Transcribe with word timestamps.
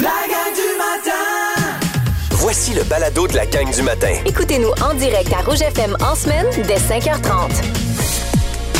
La 0.00 0.08
gang 0.08 0.54
du 0.54 0.78
matin 0.78 1.90
Voici 2.30 2.72
le 2.72 2.82
balado 2.84 3.28
de 3.28 3.34
la 3.36 3.44
gang 3.44 3.70
du 3.70 3.82
matin. 3.82 4.14
Écoutez-nous 4.24 4.70
en 4.82 4.94
direct 4.94 5.30
à 5.32 5.42
Rouge 5.42 5.60
FM 5.60 5.94
en 6.00 6.14
semaine 6.14 6.46
dès 6.66 6.76
5h30. 6.76 7.50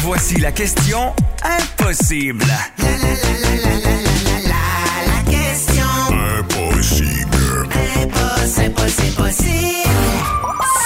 Voici 0.02 0.40
la 0.40 0.50
question 0.50 1.12
impossible. 1.42 2.46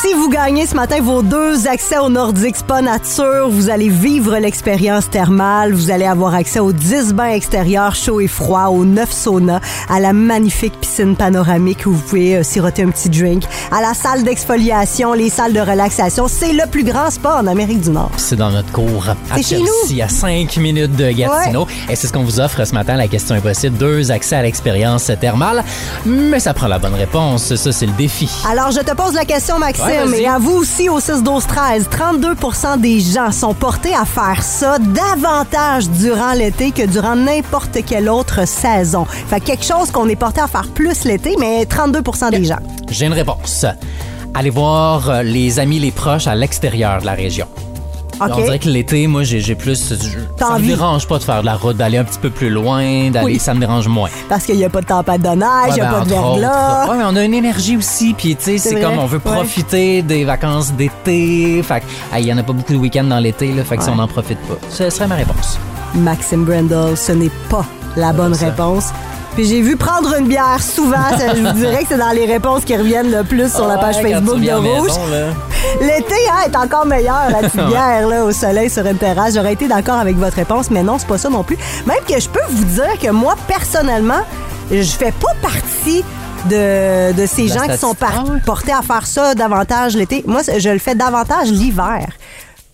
Si 0.05 0.13
vous 0.13 0.29
gagnez 0.29 0.67
ce 0.67 0.75
matin 0.75 1.01
vos 1.01 1.23
deux 1.23 1.67
accès 1.67 1.97
au 1.97 2.11
Nordic 2.11 2.57
Spa 2.57 2.83
Nature, 2.83 3.49
vous 3.49 3.71
allez 3.71 3.89
vivre 3.89 4.37
l'expérience 4.37 5.09
thermale. 5.09 5.73
Vous 5.73 5.91
allez 5.91 6.05
avoir 6.05 6.35
accès 6.35 6.61
aux 6.61 6.73
10 6.73 7.15
bains 7.15 7.31
extérieurs 7.31 7.95
chauds 7.95 8.21
et 8.21 8.27
froids, 8.27 8.69
aux 8.69 8.85
9 8.85 9.11
saunas, 9.11 9.61
à 9.89 10.01
la 10.01 10.13
magnifique 10.13 10.79
piscine 10.79 11.17
panoramique 11.17 11.87
où 11.87 11.93
vous 11.93 12.03
pouvez 12.03 12.37
euh, 12.37 12.43
siroter 12.43 12.83
un 12.83 12.91
petit 12.91 13.09
drink, 13.09 13.45
à 13.73 13.81
la 13.81 13.95
salle 13.95 14.25
d'exfoliation, 14.25 15.15
les 15.15 15.31
salles 15.31 15.55
de 15.55 15.61
relaxation. 15.61 16.29
C'est 16.29 16.53
le 16.53 16.69
plus 16.71 16.85
grand 16.85 17.11
spa 17.11 17.37
en 17.41 17.47
Amérique 17.47 17.81
du 17.81 17.91
Nord. 17.91 18.11
C'est 18.19 18.37
dans 18.37 18.51
notre 18.51 18.73
cours 18.73 19.09
à 19.09 19.37
C'est 19.37 19.57
chez 19.57 19.57
Chelsea, 19.57 20.05
à 20.05 20.09
5 20.11 20.55
minutes 20.59 20.97
de 20.97 21.13
Gatineau. 21.13 21.67
Et 21.89 21.97
c'est 21.97 22.09
ce 22.09 22.13
qu'on 22.13 22.25
vous 22.25 22.41
offre 22.41 22.63
ce 22.67 22.75
matin, 22.75 22.97
la 22.97 23.09
question 23.09 23.37
impossible. 23.37 23.79
Deux 23.79 24.11
accès 24.11 24.37
à 24.37 24.43
l'expérience 24.43 25.11
thermale. 25.19 25.65
Mais 26.05 26.41
ça 26.41 26.53
prend 26.53 26.69
la 26.69 26.79
bonne 26.79 26.95
réponse. 26.95 27.55
Ça, 27.55 27.73
c'est 27.73 27.87
le 27.87 27.93
défi. 27.93 28.29
Alors, 28.47 28.71
je 28.71 28.81
te 28.81 28.95
pose 28.95 29.15
la 29.15 29.25
question, 29.25 29.59
Maxime, 29.59 29.85
Ouais, 29.87 29.94
et 29.95 30.27
à 30.27 30.39
vous 30.39 30.57
aussi 30.57 30.89
au 30.89 30.99
6 30.99 31.23
12 31.23 31.47
13 31.47 31.89
32% 31.89 32.81
des 32.81 32.99
gens 32.99 33.31
sont 33.31 33.55
portés 33.55 33.95
à 33.95 34.05
faire 34.05 34.43
ça 34.43 34.79
davantage 34.79 35.89
durant 35.89 36.33
l'été 36.33 36.73
que 36.73 36.85
durant 36.85 37.15
n'importe 37.15 37.79
quelle 37.87 38.09
autre 38.09 38.47
saison. 38.47 39.05
Fait 39.05 39.39
que 39.41 39.47
quelque 39.47 39.65
chose 39.65 39.93
qu'on 39.93 40.09
est 40.09 40.17
porté 40.17 40.41
à 40.41 40.49
faire 40.49 40.69
plus 40.69 41.05
l'été, 41.05 41.37
mais 41.39 41.65
32% 41.65 42.31
des 42.31 42.45
gens. 42.45 42.59
J'ai 42.91 43.07
une 43.07 43.13
réponse. 43.13 43.67
Allez 44.35 44.51
voir 44.51 45.09
euh, 45.09 45.23
les 45.23 45.61
amis, 45.61 45.79
les 45.79 45.93
proches 45.93 46.27
à 46.27 46.35
l'extérieur 46.35 47.01
de 47.01 47.07
la 47.07 47.13
région. 47.13 47.47
On 48.33 48.43
dirait 48.43 48.59
que 48.59 48.69
l'été, 48.69 49.07
moi, 49.07 49.23
j'ai 49.23 49.55
plus. 49.55 49.91
je- 49.91 50.19
ça 50.39 50.59
me 50.59 50.67
dérange 50.67 51.07
pas 51.07 51.19
de 51.19 51.25
faire 51.25 51.41
de 51.41 51.47
la 51.47 51.55
route, 51.57 51.77
d'aller 51.77 51.99
un 51.99 52.05
petit 52.05 52.19
peu 52.19 52.31
plus 52.31 52.51
loin, 52.51 53.11
d'aller. 53.11 53.25
Oui. 53.25 53.39
Ça 53.39 53.55
me 53.55 53.61
dérange 53.61 53.89
moins. 53.89 54.09
Parce 54.29 54.45
qu'il 54.45 54.57
n'y 54.57 54.65
a 54.65 54.71
pas 54.71 54.81
de 54.81 54.87
tempête 54.87 55.23
de 55.23 55.29
neige, 55.29 55.47
il 55.71 55.75
n'y 55.75 55.81
a 55.81 55.91
ben, 55.91 55.99
pas 55.99 56.05
de 56.05 56.09
verglas. 56.09 56.87
Ouais, 56.91 56.97
mais 56.99 57.05
on 57.07 57.17
a 57.17 57.25
une 57.25 57.35
énergie 57.35 57.77
aussi, 57.77 58.15
puis 58.15 58.37
tu 58.37 58.45
sais, 58.45 58.59
c'est 58.59 58.81
comme 58.81 58.99
on 58.99 59.07
veut 59.07 59.21
ouais. 59.25 59.33
profiter 59.33 60.03
des 60.03 60.25
vacances 60.25 60.73
d'été. 60.73 61.63
Fait 61.63 61.83
il 62.19 62.27
y 62.27 62.33
en 62.33 62.39
a 62.39 62.43
pas 62.43 62.53
beaucoup 62.53 62.73
de 62.73 62.79
week-ends 62.79 63.05
dans 63.05 63.19
l'été, 63.19 63.53
là, 63.53 63.65
fait 63.65 63.77
que 63.77 63.85
si 63.85 63.91
on 63.91 63.97
n'en 63.97 64.09
profite 64.09 64.39
pas. 64.41 64.55
Ce 64.71 64.89
serait 64.91 65.07
ma 65.09 65.17
réponse. 65.17 65.59
Maxime 65.95 66.45
Brendel, 66.45 66.97
ce 66.97 67.13
n'est 67.13 67.31
pas 67.49 67.65
la 67.97 68.13
bonne 68.13 68.35
ça. 68.35 68.47
réponse. 68.47 68.87
Puis 69.35 69.47
j'ai 69.47 69.61
vu 69.63 69.77
prendre 69.77 70.15
une 70.17 70.29
bière 70.29 70.63
souvent. 70.63 71.09
ça, 71.19 71.35
je 71.35 71.43
vous 71.43 71.53
dirais 71.53 71.83
que 71.83 71.89
c'est 71.89 71.99
dans 71.99 72.11
les 72.13 72.25
réponses 72.27 72.65
qui 72.65 72.77
reviennent 72.77 73.11
le 73.11 73.25
plus 73.25 73.53
sur 73.53 73.67
la 73.67 73.79
page 73.79 73.97
Ouais, 73.97 74.13
quand 74.13 74.19
Facebook 74.21 74.41
de 74.41 74.53
Rouge. 74.53 74.91
L'été 75.81 76.15
hein, 76.31 76.45
est 76.47 76.57
encore 76.57 76.87
meilleur, 76.87 77.31
la 77.31 77.39
petite 77.49 77.67
bière 77.67 78.07
là, 78.09 78.25
au 78.25 78.31
soleil 78.33 78.71
sur 78.71 78.87
une 78.87 78.97
terrasse. 78.97 79.35
J'aurais 79.35 79.55
été 79.55 79.67
d'accord 79.67 79.97
avec 79.99 80.17
votre 80.17 80.37
réponse, 80.37 80.71
mais 80.71 80.83
non, 80.85 80.99
c'est 80.99 81.09
pas 81.09 81.19
ça 81.19 81.31
non 81.31 81.43
plus. 81.43 81.59
Même 81.87 81.99
que 82.09 82.21
je 82.21 82.29
peux 82.29 82.41
vous 82.51 82.65
dire 82.65 82.97
que 83.03 83.11
moi, 83.11 83.35
personnellement, 83.49 84.21
je 84.71 84.83
fais 84.83 85.13
pas 85.13 85.33
partie 85.43 86.05
de, 86.49 87.13
de 87.13 87.27
ces 87.27 87.49
La 87.49 87.55
gens 87.55 87.73
qui 87.73 87.79
sont 87.79 87.95
par- 87.95 88.25
Ah 88.29 88.33
portés 88.47 88.73
à 88.73 88.83
faire 88.83 89.07
ça 89.07 89.35
davantage 89.35 89.97
l'été. 89.97 90.23
Moi, 90.27 90.43
je 90.57 90.69
le 90.69 90.79
fais 90.79 90.95
davantage 90.95 91.51
l'hiver. 91.51 92.07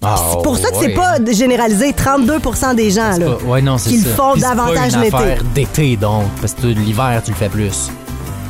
C'est 0.02 0.42
pour 0.42 0.56
ça 0.56 0.70
que 0.70 0.76
c'est 0.76 0.86
ouais. 0.86 0.94
pas 0.94 1.16
généralisé. 1.30 1.92
32% 1.92 2.74
des 2.74 2.90
gens 2.90 3.10
là, 3.18 3.26
Pas- 3.36 3.44
ouais, 3.44 3.60
non, 3.60 3.76
c'est 3.76 3.90
qui 3.90 3.98
le 3.98 4.04
ça. 4.04 4.16
font 4.16 4.32
Puis 4.32 4.40
c'est 4.40 4.48
pas 4.48 4.54
davantage 4.54 4.94
une 4.94 5.00
l'été. 5.02 5.16
affaire 5.16 5.44
d'été, 5.54 5.96
donc. 5.96 6.24
Parce 6.40 6.54
que 6.54 6.66
l'hiver, 6.68 7.20
tu 7.24 7.32
le 7.32 7.36
fais 7.36 7.48
plus. 7.50 7.90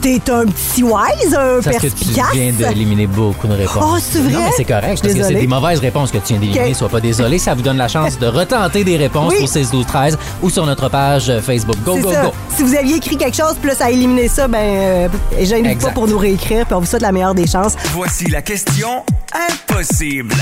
T'es 0.00 0.20
un 0.30 0.46
petit 0.46 0.82
wise, 0.82 1.34
un 1.34 1.60
Parce 1.62 1.76
que 1.76 1.88
tu 1.88 2.04
viens 2.32 2.52
d'éliminer 2.52 3.06
beaucoup 3.06 3.46
de 3.46 3.52
réponses. 3.52 3.82
Oh, 3.82 3.96
c'est 4.00 4.20
vrai? 4.20 4.32
Non, 4.32 4.40
mais 4.44 4.52
c'est 4.56 4.64
correct. 4.64 5.00
Parce 5.02 5.14
que 5.14 5.22
c'est 5.22 5.34
des 5.34 5.46
mauvaises 5.46 5.80
réponses 5.80 6.10
que 6.10 6.18
tu 6.18 6.32
viens 6.32 6.40
d'éliminer. 6.40 6.70
Ok. 6.70 6.76
Sois 6.76 6.88
pas 6.88 7.00
désolé. 7.00 7.38
Ça 7.38 7.54
vous 7.54 7.62
donne 7.62 7.76
la 7.76 7.88
chance 7.88 8.18
de 8.18 8.26
retenter 8.26 8.82
des 8.82 8.96
réponses 8.96 9.34
Oui. 9.36 9.44
au 9.44 9.46
6 9.46 9.70
12 9.70 9.86
13 9.86 10.18
ou 10.42 10.48
sur 10.48 10.64
notre 10.64 10.88
page 10.88 11.28
euh, 11.28 11.40
Facebook. 11.42 11.76
Go, 11.84 11.98
go, 11.98 12.12
ça. 12.12 12.22
go. 12.22 12.32
Si 12.56 12.62
vous 12.62 12.74
aviez 12.74 12.96
écrit 12.96 13.16
quelque 13.16 13.36
chose, 13.36 13.54
plus 13.60 13.78
à 13.80 13.90
éliminer 13.90 14.28
ça, 14.28 14.48
ben, 14.48 14.58
euh, 14.58 15.08
gênez-vous 15.38 15.80
pas 15.86 15.92
pour 15.92 16.08
nous 16.08 16.18
réécrire, 16.18 16.64
puis 16.64 16.74
on 16.74 16.80
vous 16.80 16.86
souhaite 16.86 17.02
la 17.02 17.12
meilleure 17.12 17.34
des 17.34 17.46
chances. 17.46 17.74
Voici 17.92 18.30
la 18.30 18.40
question 18.42 19.04
impossible. 19.34 20.34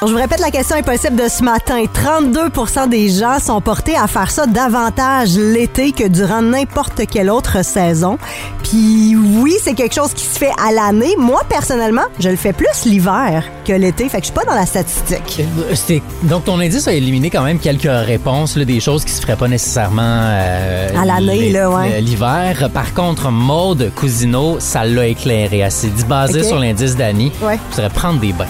Alors, 0.00 0.10
je 0.10 0.14
vous 0.14 0.20
répète 0.20 0.38
la 0.38 0.52
question 0.52 0.76
impossible 0.76 1.16
de 1.16 1.28
ce 1.28 1.42
matin. 1.42 1.82
32% 1.92 2.88
des 2.88 3.08
gens 3.08 3.40
sont 3.40 3.60
portés 3.60 3.96
à 3.96 4.06
faire 4.06 4.30
ça 4.30 4.46
davantage 4.46 5.30
l'été 5.36 5.90
que 5.90 6.06
durant 6.06 6.40
n'importe 6.40 7.04
quelle 7.10 7.28
autre 7.28 7.64
saison. 7.64 8.16
Puis 8.62 9.16
oui, 9.16 9.54
c'est 9.60 9.74
quelque 9.74 9.96
chose 9.96 10.12
qui 10.14 10.24
se 10.24 10.38
fait 10.38 10.52
à 10.64 10.70
l'année. 10.70 11.16
Moi, 11.18 11.40
personnellement, 11.48 12.04
je 12.20 12.28
le 12.28 12.36
fais 12.36 12.52
plus 12.52 12.84
l'hiver 12.84 13.42
que 13.66 13.72
l'été, 13.72 14.08
fait 14.08 14.18
que 14.18 14.26
je 14.28 14.30
suis 14.30 14.34
pas 14.34 14.44
dans 14.44 14.54
la 14.54 14.66
statistique. 14.66 15.40
Euh, 15.40 15.98
Donc, 16.22 16.44
ton 16.44 16.60
indice 16.60 16.86
a 16.86 16.92
éliminé 16.92 17.28
quand 17.28 17.42
même 17.42 17.58
quelques 17.58 17.82
réponses, 17.90 18.54
là, 18.56 18.64
des 18.64 18.78
choses 18.78 19.04
qui 19.04 19.10
se 19.10 19.20
feraient 19.20 19.34
pas 19.36 19.48
nécessairement 19.48 20.02
euh, 20.04 20.90
À 20.96 21.06
l'année, 21.06 21.50
ouais. 21.52 21.92
euh, 21.94 22.00
L'hiver. 22.00 22.70
Par 22.72 22.94
contre, 22.94 23.32
Maude 23.32 23.90
Cousineau, 23.96 24.60
ça 24.60 24.84
l'a 24.84 25.08
éclairé. 25.08 25.58
Elle 25.58 25.72
s'est 25.72 25.88
dit, 25.88 26.04
basé 26.04 26.44
sur 26.44 26.60
l'indice 26.60 26.94
d'Annie, 26.94 27.32
Ouais. 27.42 27.58
tu 27.70 27.76
serais 27.78 27.90
prendre 27.90 28.20
des 28.20 28.32
bains. 28.32 28.46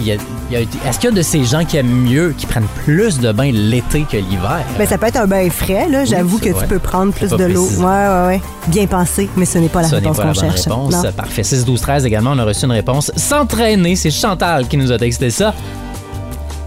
Il 0.00 0.06
y 0.06 0.12
a- 0.12 0.16
il 0.50 0.54
y 0.54 0.56
a- 0.56 0.60
Est-ce 0.88 0.98
qu'il 0.98 1.10
y 1.10 1.12
a 1.12 1.16
de 1.16 1.22
ces 1.22 1.44
gens 1.44 1.64
qui 1.64 1.76
aiment 1.76 1.86
mieux, 2.08 2.34
qui 2.36 2.46
prennent 2.46 2.66
plus 2.84 3.18
de 3.20 3.30
bains 3.32 3.50
l'été 3.52 4.02
que 4.10 4.16
l'hiver? 4.16 4.64
Ben, 4.78 4.86
ça 4.86 4.96
peut 4.98 5.06
être 5.06 5.18
un 5.18 5.26
bain 5.26 5.48
frais, 5.50 5.88
là. 5.88 6.04
J'avoue 6.04 6.38
que 6.38 6.48
vrai. 6.50 6.62
tu 6.62 6.68
peux 6.68 6.78
prendre 6.78 7.12
plus 7.12 7.28
de 7.30 7.44
l'eau. 7.44 7.68
Ouais, 7.78 7.84
ouais, 7.84 8.26
ouais. 8.26 8.40
Bien 8.68 8.86
pensé, 8.86 9.28
mais 9.36 9.44
ce 9.44 9.58
n'est 9.58 9.68
pas 9.68 9.82
la 9.82 9.88
Ce 9.88 9.94
réponse 9.96 10.16
qu'on 10.18 10.32
cherche. 10.34 10.62
réponse. 10.62 10.94
Parfait. 11.16 11.42
6, 11.44 11.64
12, 11.64 11.80
13 11.80 12.06
également, 12.06 12.30
on 12.34 12.38
a 12.38 12.44
reçu 12.44 12.64
une 12.64 12.72
réponse. 12.72 13.12
S'entraîner, 13.14 13.94
c'est 13.96 14.10
Chantal 14.10 14.66
qui 14.68 14.76
nous 14.76 14.90
a 14.90 14.98
texté 14.98 15.30
ça. 15.30 15.54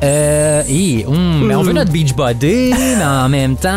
Euh, 0.03 0.63
hi, 0.67 1.05
hum, 1.07 1.45
mais 1.47 1.55
on 1.55 1.61
veut 1.63 1.71
notre 1.71 1.91
beach 1.91 2.13
body, 2.13 2.73
mais 2.97 3.05
en 3.05 3.29
même 3.29 3.55
temps, 3.55 3.69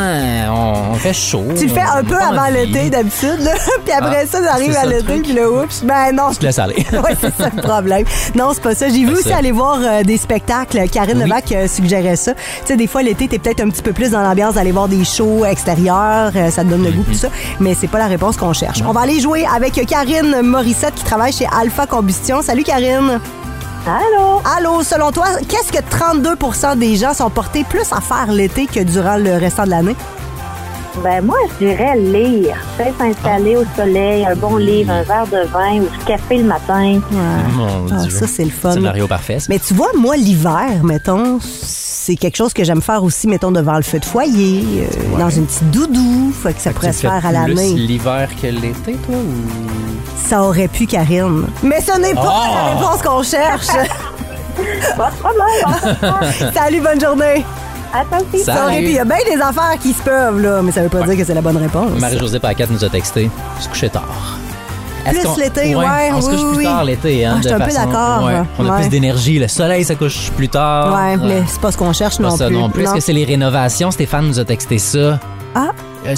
on, 0.51 0.93
on 0.93 0.95
fait 0.95 1.13
chaud. 1.13 1.45
Tu 1.57 1.67
le 1.67 1.73
fais 1.73 1.81
un 1.83 2.01
On 2.01 2.05
peu 2.05 2.17
a 2.17 2.19
pas 2.19 2.27
avant 2.27 2.43
envie. 2.49 2.67
l'été 2.67 2.91
d'habitude, 2.91 3.39
là. 3.41 3.53
puis 3.85 3.93
après 3.93 4.23
Ah, 4.25 4.27
ça, 4.27 4.43
ça 4.43 4.53
arrive 4.55 4.73
c'est 4.73 4.79
à 4.79 4.81
ça 4.81 4.87
le 4.87 4.93
l'été, 4.97 5.05
truc. 5.05 5.23
puis 5.23 5.33
le 5.35 5.49
oups, 5.63 5.83
ben 5.85 6.13
non. 6.13 6.33
Je 6.33 6.39
te 6.39 6.47
laisse 6.47 6.59
aller. 6.59 6.75
Ouais, 6.93 7.15
c'est 7.21 7.35
ça 7.37 7.49
le 7.55 7.63
problème. 7.63 8.05
Non, 8.35 8.51
c'est 8.55 8.63
pas 8.63 8.75
ça. 8.75 8.89
J'ai 8.89 9.05
vu 9.05 9.07
C'est 9.09 9.13
aussi 9.21 9.29
ça. 9.29 9.37
aller 9.37 9.53
voir 9.53 9.79
euh, 9.81 10.03
des 10.03 10.17
spectacles. 10.17 10.89
Karine. 10.91 11.23
Levac 11.23 11.53
euh, 11.53 11.69
suggérait 11.69 12.17
ça. 12.17 12.35
Tu 12.35 12.41
sais, 12.65 12.77
des 12.77 12.87
fois, 12.89 13.03
l'été, 13.03 13.29
t'es 13.29 13.39
peut-être 13.39 13.61
un 13.63 13.69
petit 13.71 13.83
peu 13.83 13.93
plus 13.93 14.11
dans 14.11 14.23
l'ambiance 14.23 14.55
d'aller 14.55 14.73
voir 14.73 14.89
des 14.89 15.05
shows 15.05 15.45
extérieurs. 15.45 16.33
euh, 16.35 16.51
ça 16.51 16.65
te 16.65 16.69
donne 16.71 16.83
le 16.83 16.91
goût, 16.91 17.05
tout 17.05 17.15
ça. 17.15 17.29
Mais 17.61 17.75
c'est 17.75 17.87
pas 17.89 17.99
la 17.99 18.07
réponse 18.09 18.37
qu'on 18.37 18.53
cherche. 18.53 18.83
On 18.85 18.93
va 18.93 19.03
aller 19.03 19.21
jouer 19.21 19.45
avec 19.55 19.75
Karine 19.87 20.41
Morissette 20.43 20.95
qui 20.95 21.05
travaille 21.05 21.33
chez 21.33 21.47
Alpha 21.57 21.87
Combustion. 21.87 22.43
Salut, 22.43 22.65
Karine. 22.65 23.21
Allô? 23.89 24.43
Allô, 24.45 24.83
selon 24.83 25.13
toi, 25.13 25.27
qu'est-ce 25.49 25.71
que 25.71 25.79
32% 25.79 26.77
des 26.77 26.97
gens 26.97 27.15
sont 27.15 27.31
portés 27.31 27.63
plus 27.63 27.93
à 27.93 28.01
faire 28.01 28.33
l'été 28.33 28.67
que 28.67 28.81
durant 28.81 29.17
le 29.17 29.37
restant 29.37 29.65
de 29.65 29.71
l'année? 29.71 29.95
Ben 31.03 31.25
moi, 31.25 31.37
je 31.61 31.67
dirais 31.67 31.97
lire. 31.97 32.57
Peut-être 32.77 32.97
s'installer 32.99 33.57
au 33.57 33.65
soleil, 33.77 34.25
un 34.25 34.35
bon 34.35 34.57
livre, 34.57 34.91
un 34.93 35.03
verre 35.03 35.27
de 35.27 35.47
vin 35.49 35.81
ou 35.81 35.89
du 35.89 36.05
café 36.07 36.39
le 36.39 36.45
matin. 36.45 37.01
Mon 37.55 37.87
Ah, 37.93 38.03
Dieu. 38.03 38.11
ça, 38.11 38.27
c'est 38.27 38.45
le 38.45 38.51
fun. 38.51 38.73
Scénario 38.73 39.07
parfait. 39.07 39.39
ça. 39.39 39.47
Mais 39.49 39.59
tu 39.59 39.75
vois, 39.75 39.91
moi, 39.97 40.17
l'hiver, 40.17 40.83
mettons, 40.83 41.39
c'est 41.41 42.17
quelque 42.17 42.37
chose 42.37 42.53
que 42.55 42.65
j'aime 42.65 42.83
faire 42.83 43.03
aussi, 43.05 43.29
mettons, 43.29 43.53
devant 43.53 43.77
le 43.77 43.83
feu 43.83 43.99
de 43.99 44.05
foyer, 44.05 44.65
euh, 45.15 45.19
dans 45.19 45.31
une 45.31 45.47
petite 45.47 45.71
doudou. 45.71 46.33
Fait 46.43 46.55
que 46.55 46.61
ça 46.61 46.71
pourrait 46.73 46.93
se 46.93 47.01
faire 47.03 47.15
à 47.15 47.21
plus 47.21 47.33
l'année. 47.33 47.75
l'hiver 47.75 48.29
que 48.41 48.47
l'été, 48.47 48.93
toi, 48.95 49.15
ou... 49.17 50.27
Ça 50.29 50.43
aurait 50.43 50.69
pu, 50.69 50.87
Karine. 50.87 51.45
Mais 51.63 51.81
ce 51.81 51.99
n'est 52.01 52.15
pas 52.15 52.23
Oh! 52.27 52.55
la 52.55 52.75
réponse 52.75 53.03
qu'on 53.03 53.23
cherche. 53.23 53.67
Pas 54.97 55.11
de 55.11 55.17
problème. 55.17 56.53
Salut, 56.55 56.81
bonne 56.81 57.01
journée. 57.01 57.45
À 57.99 58.05
toi 58.05 58.19
aussi. 58.19 58.45
Salut. 58.45 58.59
Ça. 58.59 58.79
Il 58.81 58.91
y 58.93 58.99
a 58.99 59.05
bien 59.05 59.17
des 59.25 59.41
affaires 59.41 59.79
qui 59.81 59.93
se 59.93 60.03
peuvent, 60.03 60.41
là, 60.41 60.61
mais 60.63 60.71
ça 60.73 60.83
veut 60.83 60.89
pas 60.89 61.03
dire 61.03 61.17
que 61.17 61.25
c'est 61.25 61.35
la 61.35 61.41
bonne 61.41 61.57
réponse. 61.57 61.91
Marie-Josée 61.99 62.39
Paquette 62.41 62.71
nous 62.71 62.85
a 62.85 62.89
texté. 62.89 63.31
Se 63.61 63.69
coucher 63.69 63.89
tard. 63.89 64.39
Plus 65.09 65.25
l'été, 65.39 65.77
ouais, 65.77 65.85
On 66.13 66.21
se 66.21 66.27
oui, 66.27 66.33
couche 66.33 66.43
oui, 66.43 66.49
plus 66.49 66.57
oui. 66.59 66.65
tard 66.65 66.85
l'été, 66.85 67.25
hein. 67.25 67.35
Ah, 67.35 67.41
je 67.41 67.49
suis 67.49 67.57
de 67.57 67.63
un 67.63 67.65
peu 67.65 67.71
façon- 67.71 67.87
d'accord, 67.91 68.25
ouais. 68.27 68.43
On 68.59 68.67
a 68.67 68.71
ouais. 68.75 68.81
plus 68.81 68.89
d'énergie. 68.89 69.39
Le 69.39 69.47
soleil 69.47 69.85
se 69.85 69.93
couche 69.93 70.31
plus 70.37 70.49
tard. 70.49 70.95
Ouais, 70.95 71.17
Ouais. 71.17 71.27
mais 71.29 71.43
c'est 71.47 71.61
pas 71.61 71.71
ce 71.71 71.77
qu'on 71.79 71.93
cherche 71.93 72.17
Pas 72.19 72.25
non 72.25 72.37
ça 72.37 72.47
plus. 72.49 72.57
non 72.57 72.69
plus. 72.69 72.83
Est-ce 72.83 72.95
que 72.95 73.01
c'est 73.01 73.13
les 73.13 73.25
rénovations? 73.25 73.93
Stéphane 73.93 74.27
nous 74.27 74.41
a 74.41 74.45
texté 74.45 74.79
ça. 74.79 75.21
Ah, 75.55 75.69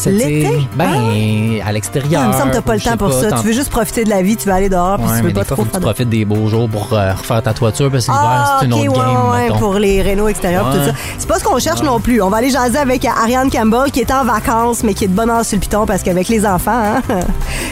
L'été? 0.07 0.41
été, 0.47 0.69
Ben, 0.77 1.61
à 1.67 1.73
l'extérieur. 1.73 2.23
Ah, 2.25 2.29
il 2.29 2.33
me 2.35 2.39
semble 2.39 2.51
que 2.51 2.57
t'as 2.57 2.63
pas 2.63 2.75
le 2.75 2.81
temps 2.81 2.97
pour 2.97 3.13
ça. 3.13 3.33
Tu 3.33 3.47
veux 3.47 3.53
juste 3.53 3.71
profiter 3.71 4.05
de 4.05 4.11
la 4.11 4.23
vie, 4.23 4.37
tu 4.37 4.47
veux 4.49 4.55
aller 4.55 4.69
dehors, 4.69 4.99
puis 4.99 5.07
tu 5.19 5.23
veux 5.25 5.33
pas 5.33 5.45
trop 5.45 5.57
faut 5.57 5.65
que 5.65 5.75
tu 5.75 5.81
profites 5.81 6.09
des 6.09 6.25
beaux 6.25 6.47
jours 6.49 6.69
pour 6.69 6.93
euh, 6.93 7.13
refaire 7.13 7.43
ta 7.43 7.53
toiture 7.53 7.91
parce 7.91 8.07
que 8.07 8.11
l'hiver, 8.13 8.27
Ah, 8.31 8.57
c'est 8.61 8.67
une 8.67 8.75
ok, 8.75 8.81
autre 8.89 9.33
ouais, 9.39 9.49
game, 9.49 9.59
pour 9.59 9.75
les 9.75 10.03
rénaux 10.03 10.29
extérieurs 10.29 10.71
tout 10.71 10.85
ça. 10.85 10.93
C'est 11.19 11.29
pas 11.29 11.39
ce 11.39 11.45
qu'on 11.45 11.59
cherche 11.59 11.83
non 11.83 12.01
plus. 12.01 12.21
On 12.23 12.31
va 12.31 12.39
aller 12.39 12.51
jaser 12.51 12.79
avec 12.79 13.05
Ariane 13.05 13.51
Campbell 13.51 13.91
qui 13.91 14.01
est 14.01 14.11
en 14.13 14.25
vacances 14.25 14.83
mais 14.85 14.95
qui 14.95 15.05
est 15.05 15.09
de 15.09 15.15
bonne 15.15 15.31
heure 15.31 15.45
sur 15.45 15.57
le 15.57 15.61
piton 15.61 15.87
parce 15.87 16.03
qu'avec 16.03 16.29
les 16.29 16.47
enfants, 16.47 16.71
hein, 16.97 17.03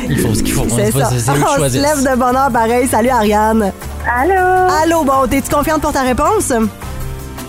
Il 0.09 0.19
faut 0.19 0.35
ce 0.35 0.43
qu'il 0.43 0.53
faut. 0.53 0.67
c'est 0.69 0.93
C'est 0.93 0.99
ça. 1.21 1.33
On 1.59 1.69
se 1.69 1.75
lève 1.81 2.03
de 2.03 2.17
bonne 2.19 2.37
heure 2.37 2.51
pareil. 2.53 2.87
Salut 2.89 3.11
Ariane. 3.11 3.73
Allô? 4.21 4.73
Allô, 4.83 5.05
bon, 5.05 5.27
t'es-tu 5.29 5.53
confiante 5.55 5.81
pour 5.83 5.93
ta 5.93 6.03
réponse? 6.03 6.53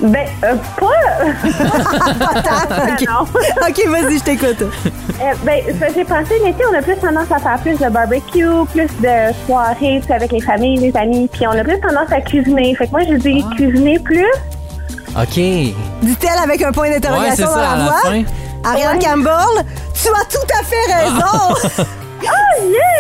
Ben, 0.02 0.28
euh, 0.44 0.56
pas. 0.80 0.86
ok, 2.94 3.08
non. 3.08 3.22
Ok, 3.68 3.88
vas-y, 3.88 4.18
je 4.20 4.24
t'écoute. 4.24 4.62
Euh, 4.62 5.34
ben, 5.44 5.62
ça, 5.80 5.88
j'ai 5.96 6.04
pensé, 6.04 6.40
l'été, 6.46 6.64
on 6.72 6.78
a 6.78 6.82
plus 6.82 6.96
tendance 6.98 7.32
à 7.32 7.40
faire 7.40 7.58
plus 7.62 7.78
de 7.80 7.90
barbecue, 7.90 8.46
plus 8.72 8.88
de 9.02 9.34
soirées, 9.46 10.00
tu 10.02 10.08
sais, 10.08 10.14
avec 10.14 10.32
les 10.32 10.42
familles, 10.42 10.78
les 10.80 10.96
amis, 10.98 11.28
puis 11.32 11.48
on 11.48 11.52
a 11.52 11.64
plus 11.64 11.80
tendance 11.80 12.12
à 12.12 12.22
cuisiner. 12.22 12.76
Fait 12.76 12.86
que 12.88 12.92
moi, 12.92 13.02
je 13.10 13.16
dis 13.16 13.44
Ah. 13.50 13.56
cuisiner 13.56 13.98
plus. 14.00 14.32
OK. 15.20 15.34
Dit-elle 15.34 16.40
avec 16.44 16.62
un 16.62 16.72
point 16.72 16.90
Ouais, 16.90 17.00
d'interrogation 17.00 17.48
ça, 17.48 17.54
dans 17.56 17.60
à 17.72 17.76
la 17.78 17.84
voix. 17.86 18.24
Ariane 18.64 18.98
Ouais. 18.98 19.04
Campbell, 19.04 19.66
tu 19.94 20.10
as 20.10 20.26
tout 20.26 20.48
à 20.60 20.64
fait 20.64 20.94
raison. 20.94 21.86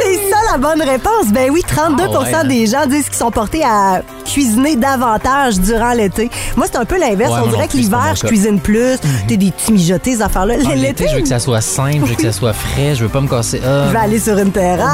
C'est 0.03 0.29
ça 0.29 0.37
la 0.51 0.57
bonne 0.57 0.81
réponse. 0.81 1.27
Ben 1.31 1.49
oui, 1.51 1.61
32 1.67 2.03
Ah 2.03 2.19
ouais, 2.19 2.33
hein. 2.33 2.43
des 2.45 2.67
gens 2.67 2.85
disent 2.85 3.09
qu'ils 3.09 3.17
sont 3.17 3.31
portés 3.31 3.63
à 3.63 4.01
cuisiner 4.25 4.75
davantage 4.75 5.59
durant 5.59 5.93
l'été. 5.93 6.29
Moi, 6.55 6.67
c'est 6.71 6.77
un 6.77 6.85
peu 6.85 6.99
l'inverse. 6.99 7.31
Ouais, 7.31 7.41
On 7.43 7.47
dirait 7.47 7.67
que 7.67 7.73
pas 7.73 7.77
l'hiver, 7.77 8.15
je 8.15 8.25
cuisine 8.27 8.59
plus. 8.59 8.97
T'es 9.27 9.37
des 9.37 9.51
petits 9.51 9.71
mijotés, 9.71 10.15
ces 10.15 10.21
affaires-là. 10.21 10.55
Ah, 10.65 10.75
L'été, 10.75 11.07
je 11.07 11.15
veux 11.15 11.21
que 11.21 11.27
ça 11.27 11.39
soit 11.39 11.61
simple, 11.61 12.01
je 12.01 12.09
veux 12.09 12.15
que 12.15 12.21
ça 12.23 12.31
soit 12.31 12.53
frais, 12.53 12.95
je 12.95 13.03
veux 13.03 13.09
pas 13.09 13.21
me 13.21 13.27
casser. 13.27 13.61
Ah. 13.65 13.85
je 13.87 13.93
vais 13.93 13.99
aller 13.99 14.19
sur 14.19 14.37
une 14.37 14.51
terrasse. 14.51 14.87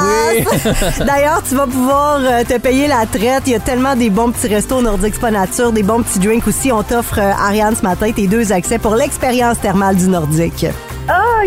D'ailleurs, 0.98 1.42
tu 1.48 1.54
vas 1.54 1.66
pouvoir 1.66 2.18
euh, 2.20 2.44
te 2.44 2.58
payer 2.58 2.86
la 2.86 3.06
traite. 3.06 3.42
Il 3.46 3.52
y 3.52 3.56
a 3.56 3.60
tellement 3.60 3.96
des 3.96 4.10
bons 4.10 4.30
petits 4.30 4.48
restos 4.52 4.80
Nordique 4.82 5.14
Spa 5.14 5.30
Nature, 5.30 5.72
des 5.72 5.82
bons 5.82 6.02
petits 6.02 6.18
drinks 6.18 6.46
aussi. 6.46 6.72
On 6.72 6.82
t'offre, 6.82 7.18
euh, 7.18 7.32
Ariane, 7.32 7.76
ce 7.76 7.82
matin, 7.82 8.10
tes 8.12 8.26
deux 8.26 8.52
accès 8.52 8.78
pour 8.78 8.94
l'expérience 8.94 9.58
thermale 9.60 9.96
du 9.96 10.08
Nordique. 10.08 10.66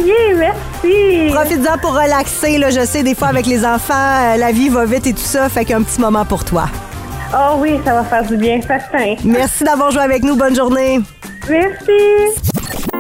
Yeah, 0.04 0.36
merci. 0.38 1.34
Profites-en 1.34 1.78
pour 1.80 1.94
relaxer. 1.94 2.58
Là, 2.58 2.70
je 2.70 2.86
sais, 2.86 3.04
des 3.04 3.16
fois, 3.16 3.30
avec 3.30 3.46
les 3.46 3.66
enfants, 3.66 3.94
euh, 3.94 4.38
la 4.38 4.52
vie 4.52 4.70
va 4.70 4.86
vite 4.86 5.08
et 5.08 5.14
tout 5.14 5.20
ça. 5.20 5.50
Fait 5.50 5.66
qu'un 5.66 5.82
petit 5.82 6.00
moment 6.00 6.26
pour 6.26 6.44
toi. 6.46 6.66
Oh 7.34 7.56
oui, 7.58 7.80
ça 7.84 7.94
va 7.94 8.04
faire 8.04 8.24
du 8.24 8.38
bien, 8.38 8.62
certain. 8.62 9.16
Merci 9.24 9.64
d'avoir 9.64 9.92
joué 9.92 10.02
avec 10.02 10.24
nous. 10.24 10.36
Bonne 10.36 10.56
journée. 10.56 11.00
Merci. 11.50 12.97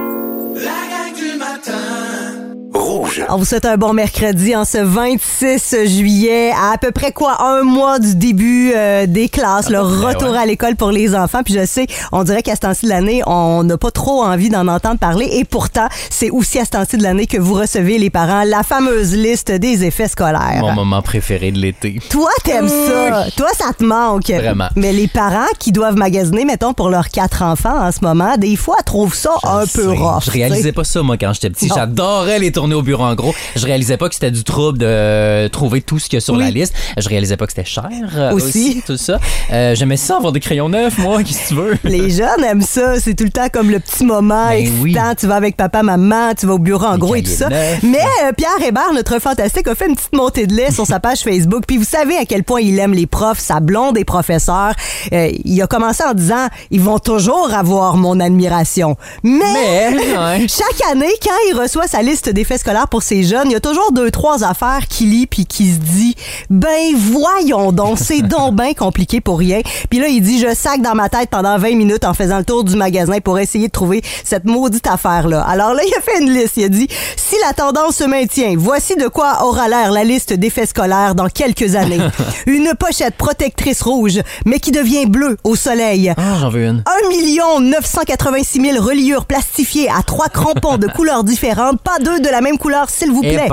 Rouge. 2.87 3.21
On 3.27 3.35
vous 3.35 3.43
souhaite 3.43 3.65
un 3.65 3.75
bon 3.75 3.91
mercredi 3.91 4.55
en 4.55 4.63
ce 4.63 4.77
26 4.77 5.75
juillet, 5.87 6.51
à 6.51 6.71
à 6.71 6.77
peu 6.77 6.91
près 6.91 7.11
quoi 7.11 7.41
un 7.41 7.63
mois 7.63 7.99
du 7.99 8.15
début 8.15 8.71
euh, 8.73 9.07
des 9.07 9.27
classes, 9.27 9.69
le 9.69 9.81
retour 9.81 10.31
ouais. 10.31 10.37
à 10.37 10.45
l'école 10.45 10.77
pour 10.77 10.91
les 10.91 11.13
enfants. 11.13 11.43
Puis 11.43 11.53
je 11.53 11.65
sais, 11.65 11.87
on 12.13 12.23
dirait 12.23 12.43
qu'à 12.43 12.55
ce 12.55 12.61
temps-ci 12.61 12.85
de 12.85 12.89
l'année, 12.89 13.23
on 13.25 13.63
n'a 13.65 13.77
pas 13.77 13.91
trop 13.91 14.23
envie 14.23 14.49
d'en 14.49 14.69
entendre 14.69 14.99
parler. 14.99 15.27
Et 15.33 15.43
pourtant, 15.43 15.89
c'est 16.09 16.29
aussi 16.29 16.59
à 16.59 16.65
ce 16.65 16.69
temps-ci 16.69 16.97
de 16.97 17.03
l'année 17.03 17.27
que 17.27 17.37
vous 17.37 17.55
recevez 17.55 17.97
les 17.97 18.09
parents 18.09 18.43
la 18.43 18.63
fameuse 18.63 19.13
liste 19.13 19.51
des 19.51 19.83
effets 19.83 20.07
scolaires. 20.07 20.59
Mon 20.61 20.71
moment 20.71 21.01
préféré 21.01 21.51
de 21.51 21.57
l'été. 21.57 21.99
Toi, 22.09 22.29
t'aimes 22.45 22.69
ça. 22.69 23.25
Toi, 23.35 23.49
ça 23.57 23.73
te 23.77 23.83
manque. 23.83 24.29
Vraiment. 24.29 24.69
Mais 24.77 24.93
les 24.93 25.09
parents 25.09 25.51
qui 25.59 25.73
doivent 25.73 25.97
magasiner, 25.97 26.45
mettons, 26.45 26.73
pour 26.73 26.89
leurs 26.89 27.09
quatre 27.09 27.41
enfants 27.41 27.85
en 27.85 27.91
ce 27.91 27.99
moment, 28.01 28.37
des 28.37 28.55
fois, 28.55 28.77
trouvent 28.85 29.15
ça 29.15 29.31
un 29.43 29.65
peu 29.65 29.89
rough. 29.89 30.23
Je 30.25 30.31
réalisais 30.31 30.71
pas 30.71 30.85
ça, 30.85 31.01
moi, 31.01 31.17
quand 31.17 31.33
j'étais 31.33 31.49
petit. 31.49 31.67
J'adorais 31.67 32.39
les 32.39 32.53
tournées 32.53 32.76
au 32.77 32.81
bureau 32.81 33.03
en 33.03 33.15
gros. 33.15 33.33
Je 33.55 33.65
réalisais 33.65 33.97
pas 33.97 34.07
que 34.09 34.15
c'était 34.15 34.31
du 34.31 34.43
trouble 34.43 34.77
de 34.77 34.85
euh, 34.87 35.49
trouver 35.49 35.81
tout 35.81 35.99
ce 35.99 36.05
qu'il 36.09 36.17
y 36.17 36.17
a 36.17 36.21
sur 36.21 36.35
Oui. 36.35 36.43
la 36.43 36.51
liste. 36.51 36.73
Je 36.97 37.07
réalisais 37.09 37.37
pas 37.37 37.45
que 37.45 37.51
c'était 37.53 37.65
cher 37.69 37.87
euh, 38.15 38.31
Aussi. 38.33 38.47
aussi. 38.47 38.83
tout 38.85 38.97
ça. 38.97 39.19
Euh, 39.51 39.75
J'aimais 39.75 39.97
ça 39.97 40.17
avoir 40.17 40.31
des 40.31 40.39
crayons 40.39 40.69
neufs, 40.69 40.97
moi, 40.97 41.23
qu'est-ce 41.23 41.43
que 41.43 41.47
tu 41.49 41.53
veux? 41.55 41.77
Les 41.83 42.09
jeunes 42.09 42.43
aiment 42.43 42.61
ça. 42.61 42.99
C'est 42.99 43.13
tout 43.15 43.23
le 43.23 43.29
temps 43.29 43.47
comme 43.51 43.69
le 43.71 43.79
petit 43.79 44.03
moment 44.05 44.49
Ben 44.49 44.57
excitant. 44.59 44.81
oui. 44.83 44.95
Tu 45.19 45.27
vas 45.27 45.35
avec 45.35 45.57
papa, 45.57 45.83
maman, 45.83 46.33
tu 46.37 46.45
vas 46.45 46.53
au 46.53 46.59
bureau 46.59 46.85
en 46.85 46.93
Les 46.93 46.99
gros 46.99 47.15
et 47.15 47.23
tout 47.23 47.31
ça. 47.31 47.49
neufs. 47.49 47.79
Mais 47.83 47.99
euh, 48.25 48.31
Pierre 48.35 48.67
Hébert, 48.67 48.93
notre 48.93 49.19
fantastique, 49.19 49.67
a 49.67 49.75
fait 49.75 49.87
une 49.87 49.95
petite 49.95 50.13
montée 50.15 50.47
de 50.47 50.53
lait 50.53 50.71
sur 50.71 50.85
sa 50.85 50.99
page 50.99 51.19
Facebook. 51.21 51.63
Puis 51.67 51.77
vous 51.77 51.83
savez 51.85 52.15
à 52.17 52.25
quel 52.25 52.43
point 52.43 52.61
il 52.61 52.77
aime 52.79 52.93
les 52.93 53.07
profs, 53.07 53.39
sa 53.39 53.59
blonde 53.59 53.97
et 53.97 54.05
professeurs. 54.05 54.73
Euh, 55.13 55.29
il 55.45 55.61
a 55.61 55.67
commencé 55.67 56.03
en 56.03 56.13
disant, 56.13 56.47
ils 56.71 56.81
vont 56.81 56.99
toujours 56.99 57.53
avoir 57.53 57.95
mon 57.97 58.19
admiration. 58.19 58.95
Mais, 59.23 59.41
ouais. 59.41 60.47
Chaque 60.47 60.91
année, 60.91 61.11
quand 61.23 61.31
il 61.49 61.59
reçoit 61.59 61.87
sa 61.87 62.01
liste 62.01 62.29
d'effets 62.29 62.57
pour 62.89 63.03
ses 63.03 63.23
jeunes, 63.23 63.45
il 63.45 63.53
y 63.53 63.55
a 63.55 63.59
toujours 63.59 63.91
deux, 63.91 64.11
trois 64.11 64.43
affaires 64.43 64.87
qu'il 64.89 65.11
lit 65.11 65.27
puis 65.27 65.45
qui 65.45 65.71
se 65.71 65.77
dit, 65.77 66.15
ben 66.49 66.95
voyons 66.95 67.71
donc, 67.71 67.97
c'est 67.97 68.21
donc 68.27 68.55
bien 68.55 68.73
compliqué 68.73 69.21
pour 69.21 69.39
rien. 69.39 69.61
Puis 69.89 69.99
là, 69.99 70.07
il 70.07 70.21
dit, 70.21 70.39
je 70.39 70.53
sac 70.53 70.81
dans 70.81 70.95
ma 70.95 71.09
tête 71.09 71.29
pendant 71.29 71.57
20 71.57 71.75
minutes 71.75 72.05
en 72.05 72.13
faisant 72.13 72.37
le 72.37 72.43
tour 72.43 72.63
du 72.63 72.75
magasin 72.75 73.19
pour 73.19 73.39
essayer 73.39 73.67
de 73.67 73.71
trouver 73.71 74.01
cette 74.23 74.45
maudite 74.45 74.87
affaire-là. 74.87 75.41
Alors 75.43 75.73
là, 75.73 75.81
il 75.85 75.93
a 75.93 76.01
fait 76.01 76.21
une 76.21 76.31
liste. 76.31 76.57
Il 76.57 76.65
a 76.65 76.69
dit, 76.69 76.87
si 77.15 77.35
la 77.45 77.53
tendance 77.53 77.97
se 77.97 78.03
maintient, 78.03 78.53
voici 78.57 78.95
de 78.95 79.07
quoi 79.07 79.45
aura 79.45 79.67
l'air 79.67 79.91
la 79.91 80.03
liste 80.03 80.33
d'effets 80.33 80.65
scolaires 80.65 81.15
dans 81.15 81.29
quelques 81.29 81.75
années. 81.75 82.01
Une 82.47 82.73
pochette 82.77 83.15
protectrice 83.15 83.81
rouge, 83.81 84.19
mais 84.45 84.59
qui 84.59 84.71
devient 84.71 85.05
bleue 85.05 85.37
au 85.43 85.55
soleil. 85.55 86.13
Ah, 86.17 86.37
j'en 86.39 86.49
veux 86.49 86.65
une. 86.65 86.83
1 86.85 87.59
986 87.61 88.61
000 88.61 88.83
reliures 88.83 89.25
plastifiées 89.25 89.89
à 89.89 90.03
trois 90.03 90.27
crampons 90.27 90.77
de 90.77 90.87
couleurs 90.95 91.23
différentes, 91.23 91.81
pas 91.81 91.99
deux 91.99 92.19
de 92.19 92.29
la 92.29 92.41
même 92.41 92.46
couleur, 92.55 92.89
s'il 92.89 93.11
vous 93.11 93.21
plaît. 93.21 93.49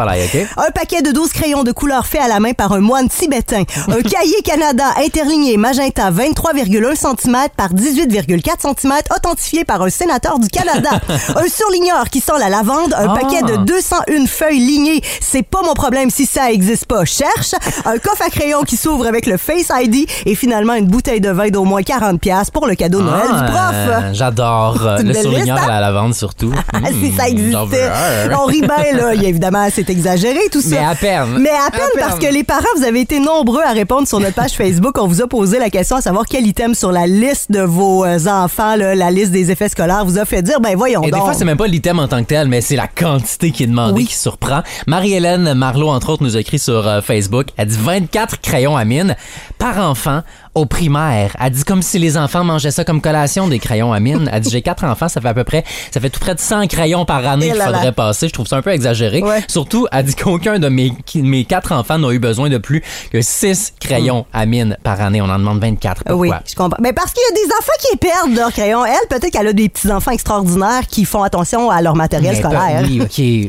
Un 0.57 0.71
paquet 0.71 1.03
de 1.03 1.11
12 1.11 1.31
crayons 1.33 1.65
de 1.65 1.73
couleur 1.73 2.07
fait 2.07 2.19
à 2.21 2.29
la 2.29 2.39
main 2.39 2.53
par 2.53 2.73
un 2.73 2.81
moine 2.81 3.09
tibétain. 3.09 3.65
Un 3.89 4.03
cahier 4.09 4.41
Canada 4.45 4.85
interligné 5.05 5.57
magenta 5.57 6.11
23,1 6.11 6.95
cm 6.95 7.37
par 7.57 7.73
18,4 7.73 8.61
cm 8.61 8.93
authentifié 9.17 9.65
par 9.65 9.83
un 9.83 9.91
sénateur 9.91 10.39
du 10.39 10.49
Canada. 10.49 10.91
un 11.37 11.49
surligneur 11.49 12.09
qui 12.11 12.21
sent 12.21 12.33
la 12.39 12.49
lavande. 12.49 12.95
Un 12.95 13.09
Ah. 13.09 13.19
paquet 13.21 13.43
de 13.43 13.57
201 13.65 14.27
feuilles 14.27 14.59
lignées. 14.61 15.03
C'est 15.21 15.43
pas 15.43 15.63
mon 15.63 15.75
problème 15.75 16.11
si 16.11 16.27
ça 16.27 16.51
existe 16.53 16.87
pas. 16.87 17.05
Cherche. 17.05 17.55
Un 17.85 17.99
coffre 17.99 18.23
à 18.27 18.31
crayon 18.31 18.63
qui 18.63 18.77
s'ouvre 18.77 19.07
avec 19.07 19.27
le 19.27 19.37
Face 19.37 19.71
ID. 19.75 20.07
Et 20.27 20.35
finalement, 20.35 20.75
une 20.75 20.87
bouteille 20.87 21.21
de 21.21 21.31
vin 21.31 21.49
d'au 21.49 21.65
moins 21.65 21.83
40 21.83 22.21
pièces 22.21 22.51
pour 22.51 22.67
le 22.67 22.75
cadeau 22.75 22.99
de 23.01 23.05
Noël 23.05 23.27
du 23.29 23.45
prof. 23.53 23.75
Ah, 23.93 24.13
J'adore. 24.13 24.79
euh, 24.83 24.99
Le 25.03 25.15
surligneur 25.15 25.59
hein? 25.59 25.65
à 25.67 25.69
la 25.69 25.81
lavande, 25.81 26.15
surtout. 26.15 26.53
Ah, 26.73 26.79
si 27.03 27.13
ça 27.17 27.25
Hmm, 27.25 27.27
existait. 27.29 27.91
On 28.39 28.45
rit 28.47 28.61
bien, 28.63 28.84
là. 28.93 29.15
Il 29.15 29.23
y 29.23 29.27
a 29.27 29.29
évidemment, 29.29 29.67
c'est 29.73 29.89
exagéré, 29.91 30.39
tout 30.53 30.61
ça. 30.61 30.69
Mais 30.71 30.77
à 30.85 30.95
peine. 30.95 31.39
Mais 31.39 31.51
à 31.51 31.71
peine, 31.71 31.81
À 31.83 31.99
peine. 31.99 32.09
parce 32.09 32.19
que 32.19 32.33
les 32.33 32.45
parents, 32.45 32.65
vous 32.77 32.85
avez 32.85 33.01
été 33.01 33.21
nombreux 33.21 33.63
à 33.63 33.73
répondre 33.73 34.07
sur 34.09 34.21
notre 34.21 34.35
page 34.35 34.53
Facebook. 34.53 34.97
On 34.99 35.07
vous 35.07 35.23
a 35.23 35.27
posé 35.27 35.59
la 35.59 35.71
question 35.71 35.97
à 35.97 36.01
savoir 36.01 36.25
quel 36.29 36.47
item 36.47 36.75
sur 36.75 36.93
la 36.93 37.07
liste 37.07 37.51
de 37.51 37.61
vos 37.61 38.05
euh, 38.05 38.19
enfants, 38.27 38.77
là, 38.77 38.95
la 38.95 39.11
liste 39.11 39.31
des 39.33 39.51
effets 39.51 39.69
scolaires, 39.69 40.05
vous 40.05 40.19
a 40.19 40.25
fait 40.25 40.43
dire, 40.43 40.61
ben 40.61 40.77
voyons 40.77 41.03
Et 41.03 41.07
des 41.07 41.13
donc. 41.13 41.23
fois, 41.23 41.35
c'est 41.35 41.45
même 41.45 41.57
pas 41.57 41.67
l'item 41.67 41.99
en 41.99 42.09
tant 42.09 42.21
que 42.23 42.29
tel, 42.29 42.49
mais 42.49 42.61
c'est 42.61 42.77
la 42.77 42.87
quantité 42.89 43.51
qui 43.51 43.65
est 43.65 43.67
demandée 43.69 43.95
Oui. 44.03 44.07
qui 44.07 44.15
surprend. 44.17 44.63
Marie-Hélène 44.87 45.55
Marlot, 45.55 45.89
entre 45.91 46.11
autres, 46.11 46.23
nous 46.23 46.37
a 46.37 46.41
écrit 46.41 46.59
sur 46.59 46.87
euh, 46.87 47.01
Facebook. 47.01 47.47
Elle 47.57 47.69
dit 47.69 47.79
24 47.81 48.41
crayons 48.41 48.77
à 48.77 48.85
mine 48.85 49.17
par 49.59 49.79
enfant 49.79 50.23
au 50.55 50.67
primaire. 50.67 51.37
Elle 51.41 51.51
dit 51.51 51.65
comme 51.65 51.83
si 51.83 51.99
les 51.99 52.17
enfants 52.17 52.45
mangeaient 52.45 52.71
ça 52.71 52.85
comme 52.85 53.01
collation, 53.01 53.49
des 53.49 53.59
crayons 53.59 53.93
à 53.93 53.99
mine. 53.99 54.31
Elle 54.33 54.41
dit 54.41 54.51
j'ai 54.51 54.63
quatre 54.63 54.85
enfants, 54.85 55.09
ça 55.09 55.21
fait 55.21 55.29
à 55.29 55.35
peu 55.35 55.43
près, 55.43 55.65
ça 55.91 56.01
fait 56.01 56.11
tout 56.11 56.21
près 56.21 56.35
de 56.37 56.41
100 56.41 56.69
crayons 56.69 57.05
par 57.05 57.27
année 57.27 57.49
qu'il 57.49 57.57
là. 57.59 57.67
faudrait 57.67 57.91
passer. 57.93 58.29
Je 58.29 58.33
trouve 58.33 58.47
ça 58.47 58.57
un 58.57 58.63
peu 58.63 58.71
exagéré. 58.75 59.23
Ouais. 59.23 59.43
Surtout, 59.49 59.87
elle 59.93 60.05
dit 60.05 60.15
qu'aucun 60.15 60.59
de 60.59 60.69
mes, 60.69 60.93
mes 61.15 61.45
quatre 61.45 61.73
enfants 61.73 61.99
n'a 61.99 62.11
eu 62.13 62.19
besoin 62.19 62.49
de 62.51 62.59
plus 62.59 62.83
que 63.13 63.21
6 63.23 63.75
crayons 63.81 64.27
à 64.33 64.47
mine 64.47 64.77
par 64.83 65.01
année. 65.01 65.21
On 65.23 65.29
en 65.29 65.39
demande 65.39 65.61
24. 65.61 66.05
Pourquoi? 66.05 66.17
Oui, 66.17 66.31
je 66.49 66.55
comprends. 66.55 66.77
Mais 66.83 66.93
parce 66.93 67.13
qu'il 67.13 67.23
y 67.29 67.33
a 67.41 67.47
des 67.47 67.53
enfants 67.53 67.73
qui 67.91 67.97
perdent 67.97 68.35
leurs 68.37 68.53
crayons. 68.53 68.85
Elle, 68.85 69.09
peut-être 69.09 69.33
qu'elle 69.33 69.47
a 69.49 69.53
des 69.53 69.69
petits-enfants 69.69 70.11
extraordinaires 70.11 70.87
qui 70.89 71.05
font 71.05 71.23
attention 71.23 71.71
à 71.71 71.81
leur 71.83 71.97
matériel 71.97 72.35
Mais 72.35 72.41
scolaire. 72.41 72.83
oui, 72.85 73.01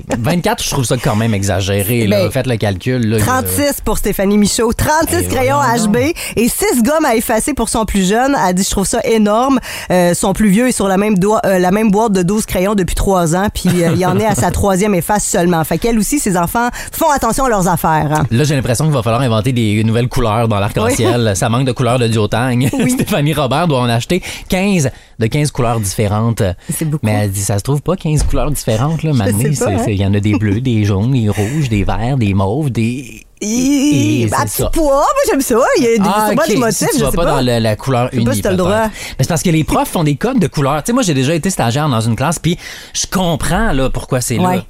OK. 0.08 0.18
24, 0.20 0.64
je 0.64 0.70
trouve 0.70 0.86
ça 0.86 0.96
quand 0.98 1.16
même 1.16 1.34
exagéré. 1.34 2.08
Là. 2.08 2.24
Ben, 2.24 2.32
Faites 2.32 2.48
le 2.48 2.58
calcul. 2.58 3.08
Là, 3.10 3.18
36 3.20 3.82
pour 3.84 3.98
Stéphanie 3.98 4.38
Michaud, 4.38 4.74
36 4.74 5.16
Eh, 5.22 5.28
crayons 5.28 5.58
HB 5.60 5.96
et 6.36 6.48
6 6.50 6.84
gommes 6.84 7.06
à 7.06 7.16
effacer 7.16 7.54
pour 7.54 7.70
son 7.70 7.86
plus 7.86 8.08
jeune. 8.08 8.36
Elle 8.48 8.54
dit 8.56 8.64
je 8.64 8.70
trouve 8.70 8.86
ça 8.88 9.00
énorme. 9.04 9.60
Euh, 9.92 10.14
son 10.14 10.34
plus 10.34 10.50
vieux 10.50 10.68
est 10.68 10.72
sur 10.72 10.88
la 10.88 10.98
même, 10.98 11.18
doigt- 11.18 11.42
euh, 11.46 11.60
la 11.60 11.72
même 11.72 11.92
boîte 11.92 12.12
de 12.12 12.22
12 12.24 12.46
crayons 12.46 12.76
depuis 12.76 12.96
3 12.96 13.36
ans 13.36 13.48
puis 13.54 13.84
euh, 13.84 13.92
il 13.96 14.06
en 14.06 14.20
est 14.20 14.26
à 14.26 14.36
sa 14.36 14.52
troisième 14.52 14.94
efface 14.96 15.15
seulement. 15.20 15.64
Fait 15.64 15.78
qu'elle 15.78 15.98
aussi 15.98 16.20
ses 16.20 16.38
enfants 16.38 16.70
font 16.92 17.10
attention 17.12 17.46
à 17.46 17.50
leurs 17.50 17.68
affaires. 17.68 18.10
hein. 18.12 18.26
Là, 18.32 18.44
j'ai 18.44 18.56
l'impression 18.56 18.86
qu'il 18.86 18.94
va 18.94 19.04
falloir 19.04 19.22
inventer 19.22 19.52
des 19.54 19.84
nouvelles 19.84 20.08
couleurs 20.10 20.48
dans 20.48 20.60
l'arc-en-ciel. 20.60 21.34
Ça 21.36 21.50
manque 21.50 21.66
de 21.66 21.72
couleurs 21.72 22.00
de 22.00 22.08
duotang. 22.08 22.60
Stéphanie 22.90 23.34
Robert 23.34 23.68
doit 23.68 23.80
en 23.82 23.90
acheter 23.90 24.22
15 24.50 24.90
de 25.20 25.28
15 25.28 25.52
couleurs 25.52 25.80
différentes. 25.80 26.44
C'est 26.70 26.86
beaucoup. 26.86 27.06
Mais 27.06 27.14
elle 27.24 27.32
dit, 27.32 27.42
ça 27.42 27.58
se 27.58 27.64
trouve 27.64 27.82
pas 27.82 27.96
15 27.96 28.24
couleurs 28.24 28.52
différentes, 28.52 29.04
là, 29.04 29.12
hein. 29.20 29.84
Il 29.88 29.94
y 29.96 30.06
en 30.06 30.14
a 30.14 30.20
des 30.20 30.34
bleus, 30.38 30.62
des 30.62 30.84
jaunes, 30.84 31.12
des 31.12 31.30
rouges, 31.30 31.70
des 31.70 31.84
verts, 31.84 32.18
des 32.18 32.34
mauves, 32.34 32.70
des... 32.72 33.26
Et, 33.42 34.28
à 34.32 34.46
c'est 34.48 34.64
petit 34.64 34.80
poids, 34.80 34.94
moi 34.96 35.06
j'aime 35.30 35.42
ça. 35.42 35.56
Il 35.78 35.84
y 35.84 35.88
a 35.88 35.98
des, 35.98 36.04
Ah, 36.06 36.30
des 36.48 36.56
motifs, 36.56 36.78
Si 36.78 36.86
tu 36.94 37.00
je 37.00 37.04
vas 37.06 37.12
sais 37.12 37.18
pas, 37.18 37.26
pas. 37.26 37.44
dans 37.44 37.62
la 37.64 37.76
couleur 37.76 38.10
unie. 38.14 38.26
si 38.34 38.42
le 38.42 38.56
droit. 38.56 38.86
Mais 38.88 38.90
c'est 39.20 39.28
parce 39.28 39.44
que 39.44 39.50
les 39.50 39.64
profs 39.64 39.90
font 39.90 40.04
des 40.06 40.16
codes 40.16 40.40
de 40.40 40.48
couleurs. 40.48 40.82
Tu 40.84 40.88
sais, 40.88 40.94
moi, 40.94 41.04
j'ai 41.04 41.14
déjà 41.14 41.36
été 41.36 41.50
stagiaire 41.50 41.88
dans 41.90 42.00
une 42.02 42.16
classe, 42.16 42.40
puis 42.40 42.58
je 42.94 43.06
comprends 43.12 43.74
là 43.74 43.90
pourquoi 43.90 44.22
c'est 44.22 44.40
Ouais. 44.40 44.56
là. 44.58 44.64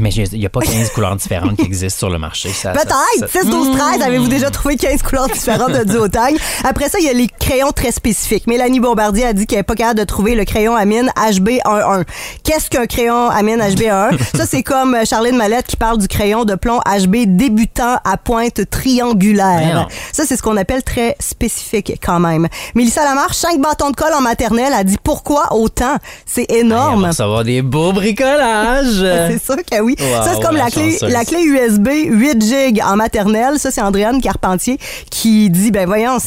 Mais 0.00 0.10
il 0.12 0.38
n'y 0.40 0.46
a 0.46 0.48
pas 0.50 0.60
15 0.60 0.90
couleurs 0.94 1.14
différentes 1.14 1.56
qui 1.56 1.62
existent 1.66 1.98
sur 1.98 2.10
le 2.10 2.18
marché. 2.18 2.48
Peut-être. 2.62 2.88
ça- 3.20 3.28
6, 3.28 3.46
12, 3.48 3.76
13. 3.78 4.02
Avez-vous 4.02 4.26
déjà 4.28 4.50
trouvé 4.50 4.76
15 4.76 5.02
couleurs 5.02 5.28
différentes 5.28 5.70
de 5.72 5.84
duotang? 5.84 6.34
Après 6.64 6.88
ça, 6.88 6.98
il 6.98 7.06
y 7.06 7.08
a 7.08 7.12
les 7.12 7.28
crayons 7.28 7.70
très 7.70 7.92
spécifiques. 7.92 8.46
Mélanie 8.48 8.80
Bombardier 8.80 9.24
a 9.26 9.32
dit 9.32 9.46
qu'elle 9.46 9.58
n'est 9.60 9.62
pas 9.62 9.76
capable 9.76 10.00
de 10.00 10.04
trouver 10.04 10.34
le 10.34 10.44
crayon 10.44 10.74
Amine 10.74 11.12
HB11. 11.16 12.04
Qu'est-ce 12.42 12.68
qu'un 12.70 12.86
crayon 12.86 13.28
Amine 13.30 13.60
HB11? 13.60 14.18
ça, 14.36 14.46
c'est 14.46 14.64
comme 14.64 14.94
euh, 14.96 15.04
Charline 15.04 15.36
Mallette 15.36 15.66
qui 15.66 15.76
parle 15.76 15.98
du 15.98 16.08
crayon 16.08 16.44
de 16.44 16.56
plomb 16.56 16.80
HB 16.80 17.36
débutant 17.36 17.98
à 18.04 18.16
pointe 18.16 18.68
triangulaire. 18.70 19.88
Ça, 20.12 20.24
c'est 20.26 20.36
ce 20.36 20.42
qu'on 20.42 20.56
appelle 20.56 20.82
très 20.82 21.16
spécifique 21.20 21.92
quand 22.04 22.18
même. 22.20 22.48
Mélissa 22.74 23.04
Lamarche, 23.04 23.36
5 23.36 23.60
bâtons 23.60 23.90
de 23.90 23.96
colle 23.96 24.12
en 24.14 24.20
maternelle, 24.20 24.72
a 24.72 24.82
dit 24.84 24.98
pourquoi 25.02 25.52
autant? 25.54 25.96
C'est 26.26 26.50
Hey, 26.50 26.62
on 26.62 26.66
énorme. 26.66 27.02
va 27.02 27.08
recevoir 27.08 27.44
des 27.44 27.62
beaux 27.62 27.92
bricolages. 27.92 29.04
C'est 29.30 29.42
sûr 29.44 29.56
que 29.56 29.80
oui. 29.84 29.96
Wow, 30.00 30.24
ça, 30.24 30.32
c'est 30.34 30.42
comme 30.42 30.56
la 30.56 30.64
la 30.64 30.70
clé, 30.70 30.92
chanceuse. 30.92 31.12
la 31.12 31.24
clé 31.24 31.42
USB 31.42 31.88
8 32.08 32.42
gig 32.42 32.80
en 32.84 32.96
maternelle. 32.96 33.58
Ça, 33.58 33.70
c'est 33.70 33.80
Andréane 33.80 34.20
Carpentier 34.20 34.78
qui 35.10 35.50
dit, 35.50 35.70
ben 35.70 35.86
voyons, 35.86 36.18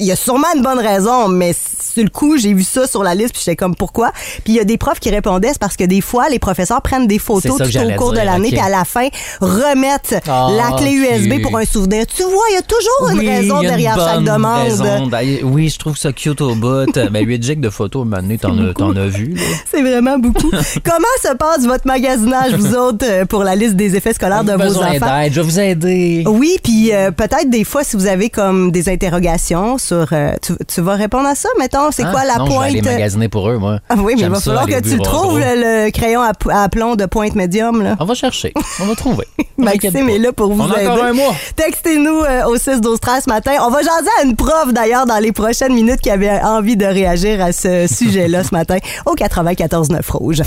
il 0.00 0.06
y 0.06 0.12
a 0.12 0.16
sûrement 0.16 0.46
une 0.56 0.62
bonne 0.62 0.78
raison, 0.78 1.28
mais 1.28 1.52
sur 1.52 2.02
le 2.02 2.08
coup, 2.10 2.38
j'ai 2.38 2.54
vu 2.54 2.62
ça 2.62 2.86
sur 2.86 3.02
la 3.02 3.14
liste, 3.14 3.32
puis 3.34 3.42
j'étais 3.44 3.56
comme, 3.56 3.74
pourquoi? 3.74 4.12
Puis 4.44 4.52
il 4.52 4.56
y 4.56 4.60
a 4.60 4.64
des 4.64 4.78
profs 4.78 5.00
qui 5.00 5.10
répondaient, 5.10 5.48
c'est 5.52 5.58
parce 5.58 5.76
que 5.76 5.84
des 5.84 6.00
fois, 6.00 6.28
les 6.28 6.38
professeurs 6.38 6.80
prennent 6.82 7.06
des 7.06 7.18
photos 7.18 7.58
tout 7.58 7.78
au 7.78 7.96
cours 7.96 8.12
de 8.12 8.18
l'année, 8.18 8.48
puis 8.50 8.58
à 8.60 8.68
la 8.68 8.84
fin, 8.84 9.08
remettent 9.40 10.14
Ah, 10.28 10.48
la 10.50 10.76
clé. 10.76 10.92
USB 10.92 11.42
pour 11.42 11.56
un 11.58 11.64
souvenir. 11.64 12.06
Tu 12.06 12.22
vois, 12.22 12.44
il 12.50 12.54
y 12.54 12.58
a 12.58 12.62
toujours 12.62 13.10
une 13.10 13.28
raison 13.28 13.60
une 13.62 13.68
derrière 13.68 13.96
chaque 13.98 14.22
demande. 14.24 14.62
raison. 14.62 15.06
Ben, 15.06 15.38
Oui, 15.42 15.68
je 15.68 15.78
trouve 15.78 15.96
ça 15.96 16.12
cute 16.12 16.40
au 16.40 16.54
bout. 16.54 16.86
ben, 16.94 17.24
8 17.26 17.42
gigs 17.42 17.60
de 17.60 17.70
photos, 17.70 18.06
maintenant, 18.06 18.36
t'en 18.40 18.58
as, 18.58 18.74
t'en 18.74 18.94
as 18.96 19.06
vu. 19.06 19.34
C'est 19.70 19.82
vraiment 19.82 20.18
beaucoup. 20.18 20.50
Comment 20.84 21.06
se 21.22 21.34
passe 21.36 21.64
votre 21.66 21.86
magasinage, 21.86 22.54
vous 22.54 22.74
autres, 22.74 22.91
euh, 23.02 23.24
pour 23.24 23.44
la 23.44 23.54
liste 23.54 23.74
des 23.76 23.96
effets 23.96 24.12
scolaires 24.12 24.44
de 24.44 24.52
vos 24.52 24.58
Besoin 24.58 24.90
enfants? 24.96 25.06
d'aide, 25.20 25.32
je 25.32 25.40
vais 25.40 25.46
vous 25.46 25.60
aider. 25.60 26.24
Oui, 26.26 26.56
puis 26.62 26.92
euh, 26.92 27.10
peut-être 27.10 27.48
des 27.50 27.64
fois, 27.64 27.84
si 27.84 27.96
vous 27.96 28.06
avez 28.06 28.30
comme 28.30 28.70
des 28.70 28.88
interrogations 28.88 29.78
sur... 29.78 30.06
euh, 30.12 30.32
tu, 30.42 30.52
tu 30.66 30.80
vas 30.80 30.94
répondre 30.94 31.26
à 31.28 31.34
ça, 31.34 31.48
mettons? 31.58 31.90
C'est 31.90 32.02
quoi 32.04 32.24
la 32.24 32.36
non, 32.36 32.46
Je 32.46 32.50
vais 32.50 32.56
pointe? 32.56 32.66
aller 32.70 32.82
magasiner 32.82 33.28
pour 33.28 33.48
eux, 33.50 33.58
moi. 33.58 33.78
Ah 33.88 33.94
oui, 33.98 34.14
mais 34.16 34.22
il 34.22 34.28
va 34.28 34.40
falloir 34.40 34.66
que 34.66 34.80
tu 34.80 34.98
trouves, 34.98 35.38
le, 35.38 35.84
le 35.86 35.90
crayon 35.90 36.20
à, 36.22 36.68
plomb 36.68 36.94
de 36.96 37.06
pointe 37.06 37.34
médium. 37.34 37.82
Là. 37.82 37.96
On 38.00 38.04
va 38.04 38.14
chercher. 38.14 38.52
On 38.80 38.84
va 38.86 38.94
trouver. 38.94 39.26
Maxime 39.58 40.08
est 40.08 40.18
là 40.18 40.32
pour 40.32 40.52
vous 40.52 40.62
On 40.62 40.70
a 40.72 40.78
aider. 40.80 40.88
encore 40.88 41.04
un 41.04 41.12
mois. 41.12 41.34
Textez-nous 41.56 42.20
euh, 42.22 42.44
au 42.46 42.56
6 42.56 42.80
12 42.80 42.98
13 43.00 43.24
ce 43.24 43.30
matin. 43.30 43.52
On 43.66 43.70
va 43.70 43.78
jaser 43.78 44.08
à 44.20 44.24
une 44.24 44.34
prof 44.36 44.72
d'ailleurs 44.72 45.06
dans 45.06 45.18
les 45.18 45.32
prochaines 45.32 45.72
minutes 45.74 46.00
qui 46.00 46.10
avait 46.10 46.40
envie 46.42 46.76
de 46.76 46.86
réagir 46.86 47.40
à 47.42 47.52
ce 47.52 47.86
sujet-là 47.86 48.42
ce 48.44 48.54
matin 48.54 48.76
au 49.06 49.14
94 49.14 49.90
9 49.90 50.10
rouge. 50.10 50.42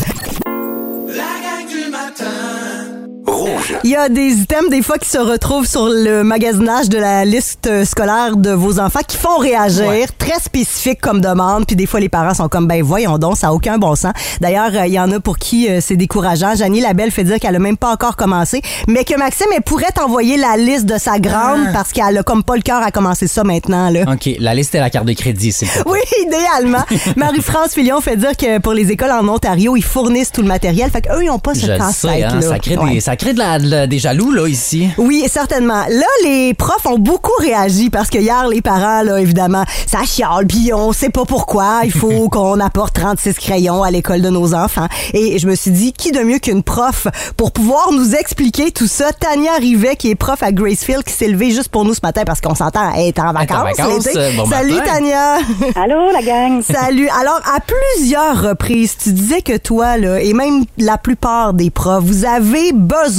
Rouge. 3.36 3.76
Il 3.84 3.90
y 3.90 3.96
a 3.96 4.10
des 4.10 4.30
items 4.34 4.70
des 4.70 4.82
fois 4.82 4.98
qui 4.98 5.10
se 5.10 5.18
retrouvent 5.18 5.66
sur 5.68 5.88
le 5.90 6.24
magasinage 6.24 6.90
de 6.90 6.98
la 6.98 7.26
liste 7.26 7.68
euh, 7.68 7.84
scolaire 7.86 8.38
de 8.38 8.52
vos 8.52 8.80
enfants 8.80 9.02
qui 9.08 9.18
font 9.18 9.38
réagir, 9.38 9.88
Ouais. 9.88 10.06
très 10.18 10.40
spécifique 10.40 11.02
comme 11.02 11.20
demande, 11.22 11.66
puis 11.68 11.76
des 11.76 11.86
fois 11.86 12.00
les 12.00 12.10
parents 12.10 12.34
sont 12.34 12.48
comme 12.48 12.68
ben 12.68 12.82
voyons 12.82 13.18
donc, 13.18 13.38
ça 13.38 13.48
a 13.48 13.52
aucun 13.52 13.78
bon 13.78 13.96
sens. 13.96 14.14
D'ailleurs, 14.42 14.72
euh, 14.74 14.88
il 14.88 14.94
y 14.94 15.00
en 15.00 15.12
a 15.12 15.20
pour 15.20 15.38
qui 15.38 15.70
euh, 15.70 15.80
c'est 15.82 15.96
décourageant. 15.98 16.56
Janie 16.56 16.82
Labelle 16.82 17.12
fait 17.12 17.24
dire 17.24 17.40
qu'elle 17.40 17.56
a 17.56 17.60
même 17.60 17.78
pas 17.78 17.92
encore 17.92 18.16
commencé, 18.16 18.62
mais 18.88 19.04
que 19.04 19.18
Maxime 19.18 19.48
elle 19.56 19.62
pourrait 19.64 19.92
t'envoyer 19.94 20.38
la 20.38 20.56
liste 20.58 20.86
de 20.86 20.98
sa 20.98 21.20
grande 21.20 21.66
Ah. 21.68 21.72
parce 21.74 21.92
qu'elle 21.92 22.18
a 22.18 22.24
comme 22.24 22.44
pas 22.44 22.56
le 22.56 22.62
cœur 22.62 22.82
à 22.82 22.92
commencer 22.92 23.28
ça 23.28 23.44
maintenant 23.44 23.90
là. 23.90 24.02
OK, 24.12 24.30
la 24.40 24.54
liste 24.56 24.74
et 24.76 24.80
la 24.80 24.90
carte 24.90 25.06
de 25.06 25.14
crédit, 25.14 25.52
c'est 25.52 25.68
Oui, 25.86 26.00
idéalement. 26.26 26.84
Marie-France 27.16 27.74
Filion 27.74 28.00
fait 28.02 28.16
dire 28.18 28.36
que 28.38 28.60
pour 28.60 28.74
les 28.74 28.92
écoles 28.92 29.12
en 29.12 29.28
Ontario, 29.28 29.76
ils 29.76 29.84
fournissent 29.84 30.32
tout 30.32 30.42
le 30.42 30.48
matériel. 30.48 30.90
Fait 30.92 31.02
qu'eux, 31.02 31.22
ils 31.24 31.28
n'ont 31.28 31.40
pas 31.40 31.54
ce 31.54 31.66
casse-tête. 31.68 32.24
hein, 32.30 32.36
là. 32.36 32.42
ça 32.42 32.60
crée, 32.60 32.78
Ouais. 32.78 32.94
des, 32.96 33.00
ça 33.00 33.16
crée 33.16 33.25
de 33.34 33.40
la- 33.40 33.60
de 33.60 33.68
la- 33.70 33.88
des 33.88 34.00
jaloux, 34.00 34.32
là, 34.32 34.48
ici. 34.48 34.90
Oui, 34.98 35.24
certainement. 35.32 35.84
Là, 35.90 36.06
les 36.24 36.54
profs 36.54 36.86
ont 36.86 36.98
beaucoup 36.98 37.32
réagi 37.40 37.90
parce 37.90 38.10
que 38.10 38.18
hier, 38.18 38.48
les 38.48 38.62
parents, 38.62 39.02
là, 39.04 39.20
évidemment, 39.20 39.64
ça 39.88 40.04
chiale, 40.06 40.46
puis 40.48 40.72
on 40.74 40.92
sait 40.94 41.10
pas 41.10 41.26
pourquoi. 41.26 41.82
Il 41.84 41.92
faut 41.92 42.30
qu'on 42.30 42.60
apporte 42.60 42.94
36 42.96 43.34
crayons 43.36 43.84
à 43.84 43.92
l'école 43.92 44.22
de 44.22 44.30
nos 44.30 44.54
enfants. 44.54 44.88
Et 45.14 45.40
je 45.40 45.48
me 45.48 45.56
suis 45.56 45.72
dit, 45.72 45.94
qui 45.94 46.12
de 46.12 46.20
mieux 46.22 46.40
qu'une 46.40 46.64
prof 46.64 47.08
pour 47.38 47.52
pouvoir 47.52 47.92
nous 47.92 48.16
expliquer 48.16 48.72
tout 48.72 48.88
ça? 48.88 49.12
Tania 49.14 49.54
Rivet, 49.60 49.96
qui 49.96 50.10
est 50.12 50.16
prof 50.16 50.42
à 50.44 50.52
Gracefield, 50.52 51.04
qui 51.04 51.14
s'est 51.14 51.28
levée 51.28 51.52
juste 51.52 51.70
pour 51.70 51.86
nous 51.86 51.94
ce 51.94 52.02
matin 52.04 52.24
parce 52.26 52.42
qu'on 52.42 52.56
s'entend, 52.56 52.92
elle 52.96 53.08
est 53.08 53.20
en 53.20 53.26
est 53.36 53.52
en 53.52 53.64
vacances. 53.64 54.06
l'été. 54.06 54.18
euh, 54.18 54.32
bon 54.38 54.46
Salut, 54.50 54.74
matin. 54.76 54.94
Tania. 54.94 55.36
Allô, 55.76 56.12
la 56.14 56.22
gang? 56.22 56.62
Salut. 56.62 57.10
Alors, 57.20 57.40
à 57.56 57.60
plusieurs 57.60 58.42
reprises, 58.42 58.96
tu 59.02 59.12
disais 59.14 59.42
que 59.42 59.58
toi, 59.58 59.98
là, 59.98 60.20
et 60.22 60.34
même 60.34 60.66
la 60.78 60.98
plupart 60.98 61.54
des 61.54 61.70
profs, 61.70 62.04
vous 62.04 62.26
avez 62.26 62.72
besoin 62.74 63.15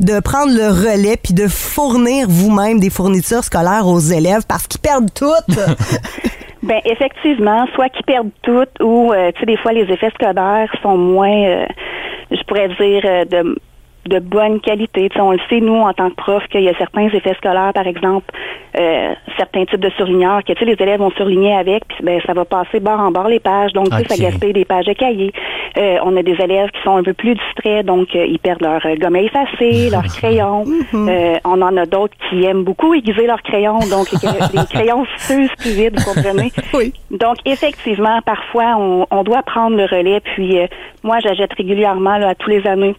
de 0.00 0.20
prendre 0.20 0.52
le 0.52 0.68
relais 0.68 1.16
puis 1.16 1.34
de 1.34 1.48
fournir 1.48 2.26
vous-même 2.28 2.80
des 2.80 2.90
fournitures 2.90 3.44
scolaires 3.44 3.86
aux 3.86 4.00
élèves 4.00 4.42
parce 4.48 4.66
qu'ils 4.66 4.80
perdent 4.80 5.12
toutes. 5.14 5.58
Ben 6.62 6.80
effectivement, 6.86 7.66
soit 7.74 7.90
qu'ils 7.90 8.06
perdent 8.06 8.30
tout 8.40 8.82
ou 8.82 9.12
euh, 9.12 9.30
tu 9.32 9.40
sais 9.40 9.44
des 9.46 9.58
fois 9.58 9.74
les 9.74 9.82
effets 9.82 10.10
scolaires 10.14 10.74
sont 10.82 10.96
moins 10.96 11.44
euh, 11.46 11.66
je 12.30 12.42
pourrais 12.44 12.68
dire 12.68 13.02
euh, 13.04 13.24
de 13.26 13.58
de 14.06 14.18
bonne 14.18 14.60
qualité. 14.60 15.08
Tu 15.08 15.16
sais, 15.16 15.20
on 15.22 15.32
le 15.32 15.38
sait, 15.48 15.60
nous, 15.60 15.76
en 15.80 15.92
tant 15.92 16.10
que 16.10 16.16
prof, 16.16 16.42
qu'il 16.48 16.62
y 16.62 16.68
a 16.68 16.74
certains 16.76 17.08
effets 17.08 17.34
scolaires, 17.34 17.72
par 17.74 17.86
exemple, 17.86 18.26
euh, 18.78 19.14
certains 19.36 19.64
types 19.64 19.80
de 19.80 19.90
surligneurs, 19.90 20.42
que 20.44 20.52
tu 20.52 20.58
sais, 20.58 20.64
les 20.64 20.76
élèves 20.82 21.00
vont 21.00 21.10
surligner 21.12 21.54
avec, 21.54 21.86
puis 21.88 21.98
ben, 22.02 22.20
ça 22.26 22.32
va 22.32 22.44
passer 22.44 22.80
bord 22.80 23.00
en 23.00 23.10
bord 23.10 23.28
les 23.28 23.40
pages, 23.40 23.72
donc 23.72 23.90
tu 23.90 23.96
sais, 23.96 24.02
Ok. 24.02 24.08
ça 24.08 24.16
gaspille 24.16 24.52
des 24.52 24.64
pages 24.64 24.86
de 24.86 24.92
cahiers. 24.92 25.32
Euh, 25.76 25.98
on 26.04 26.16
a 26.16 26.22
des 26.22 26.36
élèves 26.40 26.70
qui 26.70 26.82
sont 26.82 26.96
un 26.96 27.02
peu 27.02 27.14
plus 27.14 27.34
distraits, 27.34 27.84
donc 27.86 28.08
euh, 28.14 28.26
ils 28.26 28.38
perdent 28.38 28.62
leur 28.62 28.84
euh, 28.86 28.94
gomme 28.96 29.16
à 29.16 29.20
effacer, 29.20 29.90
leur 29.92 30.04
crayon. 30.04 30.64
Euh, 30.94 31.36
on 31.44 31.60
en 31.62 31.76
a 31.76 31.86
d'autres 31.86 32.14
qui 32.28 32.44
aiment 32.44 32.64
beaucoup 32.64 32.94
aiguiser 32.94 33.26
leur 33.26 33.42
crayon, 33.42 33.78
donc 33.90 34.06
les, 34.22 34.58
les 34.60 34.66
crayons 34.66 35.04
fusent 35.18 35.54
plus 35.58 35.70
vite, 35.74 35.98
vous 35.98 36.12
comprenez? 36.14 36.52
Oui. 36.74 36.92
Donc, 37.10 37.36
effectivement, 37.44 38.20
parfois, 38.26 38.74
on, 38.76 39.06
on 39.10 39.22
doit 39.22 39.42
prendre 39.42 39.76
le 39.76 39.84
relais. 39.84 40.20
Puis, 40.20 40.58
euh, 40.58 40.66
moi, 41.04 41.18
j'achète 41.20 41.52
régulièrement, 41.54 42.16
là, 42.18 42.30
à 42.30 42.34
tous 42.34 42.50
les 42.50 42.66
années, 42.66 42.94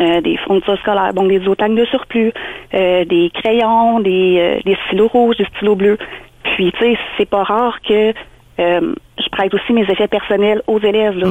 euh, 0.00 0.20
des 0.20 0.36
fournitures 0.38 0.78
scolaires, 0.78 1.12
donc 1.12 1.28
des 1.28 1.46
autangs 1.46 1.68
de 1.68 1.84
surplus, 1.86 2.32
euh, 2.74 3.04
des 3.04 3.30
crayons, 3.34 4.00
des, 4.00 4.38
euh, 4.38 4.60
des 4.64 4.76
stylos 4.86 5.08
rouges, 5.08 5.36
des 5.36 5.46
stylos 5.56 5.76
bleus. 5.76 5.98
Puis, 6.42 6.72
tu 6.72 6.78
sais, 6.78 6.98
c'est 7.16 7.28
pas 7.28 7.42
rare 7.42 7.80
que 7.82 8.12
euh, 8.58 8.94
je 9.18 9.28
prête 9.30 9.54
aussi 9.54 9.72
mes 9.72 9.82
effets 9.82 10.08
personnels 10.08 10.62
aux 10.66 10.80
élèves, 10.80 11.16
là, 11.16 11.28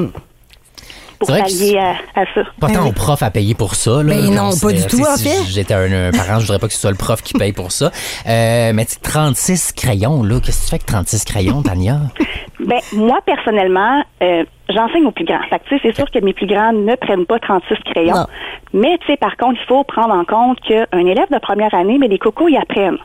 pour 1.27 1.37
pallier 1.37 1.77
à, 1.77 1.91
à 2.19 2.25
ça. 2.33 2.41
Pas 2.59 2.69
tant 2.69 2.87
au 2.87 2.91
prof 2.91 3.21
à 3.21 3.29
payer 3.29 3.53
pour 3.53 3.75
ça. 3.75 4.03
Là. 4.03 4.15
Ben 4.15 4.33
non, 4.33 4.51
pas 4.61 4.71
du 4.71 4.85
tout, 4.87 5.01
en 5.01 5.15
si 5.15 5.29
fait. 5.29 5.43
J'étais 5.47 5.73
un, 5.73 6.07
un 6.07 6.11
parent, 6.11 6.39
je 6.39 6.45
voudrais 6.45 6.59
pas 6.59 6.67
que 6.67 6.73
ce 6.73 6.79
soit 6.79 6.91
le 6.91 6.97
prof 6.97 7.21
qui 7.21 7.33
paye 7.33 7.53
pour 7.53 7.71
ça. 7.71 7.91
Euh, 8.27 8.71
mais 8.73 8.85
tu 8.85 8.93
sais, 8.93 8.99
36 9.01 9.73
crayons, 9.73 10.23
là, 10.23 10.39
qu'est-ce 10.43 10.59
que 10.59 10.63
tu 10.63 10.69
fais 10.69 10.75
avec 10.75 10.85
36 10.85 11.25
crayons, 11.25 11.61
Tania? 11.61 11.97
Ben, 12.63 12.79
moi, 12.93 13.19
personnellement, 13.25 14.03
euh, 14.21 14.43
j'enseigne 14.69 15.05
aux 15.07 15.11
plus 15.11 15.25
grands. 15.25 15.41
Fait 15.49 15.57
que, 15.57 15.63
tu 15.67 15.75
sais, 15.75 15.81
c'est 15.83 15.95
sûr 15.95 16.09
que 16.11 16.19
mes 16.19 16.31
plus 16.33 16.45
grands 16.45 16.71
ne 16.73 16.95
prennent 16.95 17.25
pas 17.25 17.39
36 17.39 17.75
crayons. 17.91 18.13
Non. 18.13 18.25
Mais, 18.73 18.99
tu 18.99 19.07
sais, 19.07 19.17
par 19.17 19.35
contre, 19.35 19.59
il 19.59 19.67
faut 19.67 19.83
prendre 19.83 20.13
en 20.13 20.23
compte 20.25 20.59
qu'un 20.61 21.05
élève 21.07 21.29
de 21.31 21.39
première 21.39 21.73
année, 21.73 21.97
mais 21.99 22.07
les 22.07 22.19
cocos, 22.19 22.49
ils 22.49 22.57
apprennent. 22.57 22.99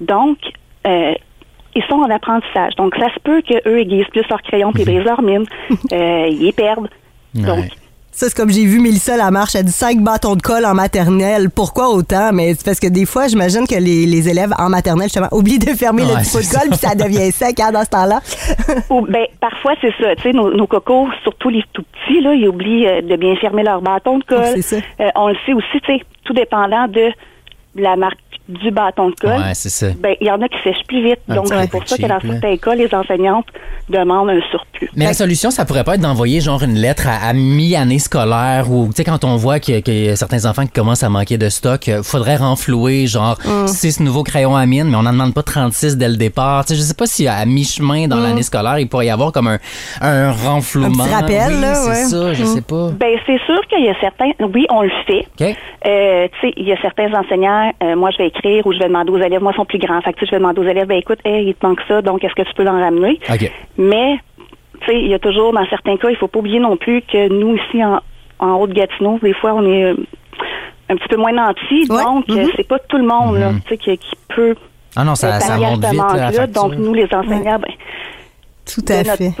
Donc, 0.00 0.38
euh, 0.86 1.14
ils 1.74 1.82
sont 1.88 1.96
en 1.96 2.10
apprentissage. 2.10 2.74
Donc, 2.76 2.94
ça 2.96 3.12
se 3.12 3.18
peut 3.20 3.42
qu'eux 3.42 3.78
aiguisent 3.78 4.06
plus 4.12 4.22
leurs 4.28 4.42
crayons 4.42 4.72
puis 4.72 4.82
ils 4.82 4.86
brisent 4.86 5.04
leur 5.04 5.22
mine. 5.22 5.44
Euh, 5.92 6.26
ils 6.30 6.44
les 6.44 6.52
perdent. 6.52 6.88
Donc. 7.34 7.70
Ça, 8.14 8.28
c'est 8.28 8.36
comme 8.36 8.50
j'ai 8.50 8.66
vu 8.66 8.78
Mélissa 8.78 9.16
Lamarche, 9.16 9.54
elle 9.54 9.64
dit 9.64 9.72
cinq 9.72 9.98
bâtons 10.00 10.36
de 10.36 10.42
colle 10.42 10.66
en 10.66 10.74
maternelle. 10.74 11.48
Pourquoi 11.48 11.88
autant? 11.88 12.30
Mais 12.34 12.52
c'est 12.52 12.64
parce 12.64 12.78
que 12.78 12.88
des 12.88 13.06
fois, 13.06 13.26
j'imagine 13.26 13.66
que 13.66 13.74
les, 13.74 14.04
les 14.04 14.28
élèves 14.28 14.52
en 14.58 14.68
maternelle, 14.68 15.06
justement, 15.06 15.30
oublient 15.32 15.58
de 15.58 15.70
fermer 15.70 16.02
le 16.02 16.20
petit 16.20 16.30
pot 16.30 16.40
de 16.40 16.58
colle 16.58 16.68
puis 16.68 16.78
ça 16.78 16.94
devient 16.94 17.32
sec 17.32 17.58
hein, 17.58 17.72
dans 17.72 17.82
ce 17.82 17.88
temps-là. 17.88 18.20
Ou, 18.90 19.06
ben, 19.06 19.24
parfois, 19.40 19.72
c'est 19.80 19.94
ça. 19.98 20.14
Tu 20.16 20.22
sais, 20.24 20.32
nos, 20.32 20.54
nos 20.54 20.66
cocos, 20.66 21.08
surtout 21.22 21.48
les 21.48 21.64
tout 21.72 21.84
petits, 21.84 22.20
là, 22.20 22.34
ils 22.34 22.46
oublient 22.46 22.86
euh, 22.86 23.00
de 23.00 23.16
bien 23.16 23.34
fermer 23.36 23.62
leur 23.62 23.80
bâton 23.80 24.18
de 24.18 24.24
colle. 24.24 24.52
C'est 24.56 24.62
ça. 24.62 24.76
Euh, 25.00 25.08
on 25.14 25.28
le 25.28 25.36
sait 25.46 25.54
aussi, 25.54 25.80
tu 25.82 25.94
sais, 25.94 26.02
tout 26.24 26.34
dépendant 26.34 26.88
de 26.88 27.12
la 27.76 27.96
marque 27.96 28.18
du 28.48 28.70
bâton 28.70 29.10
de 29.10 29.14
colle. 29.14 29.30
Ouais, 29.40 29.54
c'est 29.54 29.68
ça. 29.70 29.86
Ben, 29.98 30.14
il 30.20 30.26
y 30.26 30.30
en 30.30 30.40
a 30.42 30.48
qui 30.48 30.56
sèchent 30.64 30.84
plus 30.88 31.02
vite. 31.02 31.18
Un 31.28 31.36
donc, 31.36 31.46
c'est 31.48 31.70
pour 31.70 31.86
ça 31.88 31.96
cheap, 31.96 32.04
que 32.04 32.08
dans 32.08 32.14
là. 32.16 32.20
certains 32.40 32.56
cas, 32.56 32.74
les 32.74 32.94
enseignantes 32.94 33.46
demandent 33.88 34.30
un 34.30 34.40
surplus. 34.50 34.90
Mais 34.96 35.04
la 35.06 35.14
solution, 35.14 35.50
ça 35.50 35.64
pourrait 35.64 35.84
pas 35.84 35.94
être 35.94 36.00
d'envoyer 36.00 36.40
genre 36.40 36.62
une 36.62 36.74
lettre 36.74 37.06
à, 37.06 37.28
à 37.28 37.32
mi-année 37.32 37.98
scolaire 37.98 38.70
ou, 38.70 38.86
tu 38.88 38.94
sais, 38.96 39.04
quand 39.04 39.24
on 39.24 39.36
voit 39.36 39.58
qu'il 39.60 39.74
y 39.74 39.78
a- 39.78 39.82
qu'il 39.82 40.04
y 40.04 40.08
a 40.08 40.16
certains 40.16 40.44
enfants 40.46 40.64
qui 40.66 40.72
commencent 40.72 41.02
à 41.02 41.08
manquer 41.08 41.38
de 41.38 41.48
stock, 41.48 41.88
euh, 41.88 42.02
faudrait 42.02 42.36
renflouer 42.36 43.06
genre 43.06 43.38
Mm. 43.44 43.66
6 43.68 44.00
nouveaux 44.00 44.22
crayons 44.22 44.56
à 44.56 44.66
mine, 44.66 44.88
mais 44.88 44.96
on 44.96 45.02
n'en 45.02 45.12
demande 45.12 45.34
pas 45.34 45.42
36 45.42 45.96
dès 45.96 46.08
le 46.08 46.16
départ. 46.16 46.64
Tu 46.64 46.72
sais, 46.74 46.78
je 46.80 46.82
sais 46.84 46.94
pas 46.94 47.06
si 47.06 47.26
à 47.28 47.44
mi-chemin 47.46 48.08
dans 48.08 48.18
l'année 48.20 48.42
scolaire, 48.42 48.78
il 48.78 48.88
pourrait 48.88 49.06
y 49.06 49.10
avoir 49.10 49.32
comme 49.32 49.46
un, 49.48 49.58
un 50.00 50.32
renflouement. 50.32 50.88
Mm. 50.88 51.00
Un 51.00 51.04
petit 51.04 51.14
rappel, 51.14 51.52
Oui, 51.54 51.60
là, 51.60 51.74
c'est 51.74 51.88
ouais. 51.90 52.04
ça, 52.04 52.32
je 52.34 52.42
Mm. 52.42 52.46
sais 52.46 52.60
pas. 52.62 52.90
Ben, 52.98 53.16
c'est 53.26 53.40
sûr 53.46 53.60
qu'il 53.68 53.84
y 53.84 53.88
a 53.88 53.94
certains, 54.00 54.30
oui, 54.54 54.66
on 54.70 54.82
le 54.82 54.90
fait. 55.06 55.26
OK? 55.40 55.56
Euh, 55.86 56.28
tu 56.40 56.48
sais, 56.48 56.52
il 56.56 56.66
y 56.66 56.72
a 56.72 56.80
certains 56.80 57.12
enseignants, 57.14 57.72
euh, 57.82 57.96
moi, 57.96 58.10
je 58.10 58.18
vais 58.18 58.31
écrire 58.34 58.66
ou 58.66 58.72
je 58.72 58.78
vais 58.78 58.88
demander 58.88 59.10
aux 59.12 59.18
élèves, 59.18 59.42
moi, 59.42 59.52
ils 59.54 59.56
sont 59.56 59.64
plus 59.64 59.78
grands. 59.78 60.00
Fait 60.02 60.12
que, 60.12 60.18
tu 60.18 60.24
sais, 60.24 60.30
je 60.30 60.30
vais 60.32 60.38
demander 60.38 60.60
aux 60.60 60.68
élèves, 60.68 60.86
ben, 60.86 60.98
écoute, 60.98 61.18
hey, 61.24 61.46
il 61.48 61.54
te 61.54 61.66
manque 61.66 61.80
ça, 61.88 62.02
donc 62.02 62.24
est-ce 62.24 62.34
que 62.34 62.42
tu 62.42 62.54
peux 62.54 62.64
l'en 62.64 62.78
ramener? 62.80 63.18
Mais, 63.78 64.18
tu 64.80 64.86
sais, 64.86 65.00
il 65.00 65.08
y 65.08 65.14
a 65.14 65.18
toujours, 65.18 65.52
dans 65.52 65.66
certains 65.66 65.96
cas, 65.96 66.08
il 66.10 66.16
faut 66.16 66.28
pas 66.28 66.38
oublier 66.40 66.58
non 66.60 66.76
plus 66.76 67.02
que 67.02 67.28
nous, 67.28 67.56
ici, 67.56 67.82
en, 67.84 68.00
en 68.38 68.54
haut 68.56 68.66
de 68.66 68.72
Gatineau, 68.74 69.18
des 69.22 69.34
fois, 69.34 69.54
on 69.54 69.64
est 69.64 69.84
euh, 69.84 69.94
un 70.88 70.96
petit 70.96 71.08
peu 71.08 71.16
moins 71.16 71.32
nantis. 71.32 71.86
Ouais. 71.90 72.02
Donc, 72.02 72.24
euh, 72.30 72.34
Mhm. 72.42 72.50
c'est 72.56 72.66
pas 72.68 72.78
tout 72.80 72.98
le 72.98 73.06
monde 73.06 73.38
Mhm. 73.38 73.60
sais, 73.68 73.76
qui, 73.78 73.96
qui 73.98 74.10
peut 74.34 74.54
Ah 74.96 75.04
non, 75.04 75.14
ça, 75.14 75.40
ça 75.40 75.56
monte 75.56 75.82
ce 75.84 75.90
vite, 75.90 75.98
là, 75.98 76.06
la 76.06 76.22
manque-là. 76.24 76.32
facture. 76.32 76.62
Donc, 76.62 76.74
nous, 76.76 76.92
les 76.94 77.08
enseignants, 77.14 77.58
ben, 77.58 77.72
Tout 78.66 78.84
à 78.92 78.96
notre- 79.02 79.16
fait. 79.16 79.32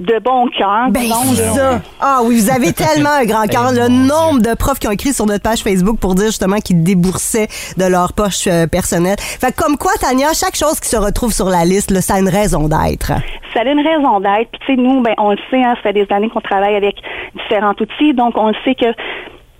De 0.00 0.18
bon 0.18 0.48
cœur, 0.48 0.88
Ben, 0.90 1.02
c'est 1.34 1.42
là. 1.42 1.52
ça. 1.52 1.80
Ah 2.00 2.20
oui, 2.24 2.40
vous 2.40 2.50
avez 2.50 2.72
tellement 2.74 3.10
un 3.20 3.24
grand 3.24 3.46
cœur. 3.46 3.72
Le 3.72 3.88
nombre 3.88 4.40
de 4.40 4.54
profs 4.56 4.78
qui 4.78 4.88
ont 4.88 4.92
écrit 4.92 5.12
sur 5.12 5.26
notre 5.26 5.42
page 5.42 5.62
Facebook 5.62 5.98
pour 6.00 6.14
dire 6.14 6.26
justement 6.26 6.56
qu'ils 6.56 6.82
déboursaient 6.82 7.46
de 7.76 7.84
leur 7.84 8.12
poche 8.12 8.46
euh, 8.48 8.66
personnelle. 8.66 9.16
Fait 9.18 9.52
que 9.52 9.62
comme 9.62 9.76
quoi, 9.76 9.92
Tania, 10.00 10.32
chaque 10.34 10.56
chose 10.56 10.80
qui 10.80 10.88
se 10.88 10.96
retrouve 10.96 11.32
sur 11.32 11.46
la 11.48 11.64
liste, 11.64 11.90
là, 11.90 12.00
ça 12.00 12.14
a 12.14 12.18
une 12.18 12.28
raison 12.28 12.68
d'être. 12.68 13.12
Ça 13.54 13.60
a 13.60 13.64
une 13.64 13.86
raison 13.86 14.18
d'être. 14.18 14.50
Puis, 14.50 14.60
tu 14.66 14.74
sais, 14.74 14.80
nous, 14.80 15.02
ben, 15.02 15.14
on 15.18 15.30
le 15.30 15.38
sait, 15.50 15.62
hein, 15.62 15.74
ça 15.76 15.82
fait 15.82 15.92
des 15.92 16.06
années 16.10 16.30
qu'on 16.30 16.40
travaille 16.40 16.74
avec 16.74 16.96
différents 17.36 17.74
outils, 17.80 18.14
donc 18.14 18.36
on 18.36 18.48
le 18.48 18.54
sait 18.64 18.74
que 18.74 18.86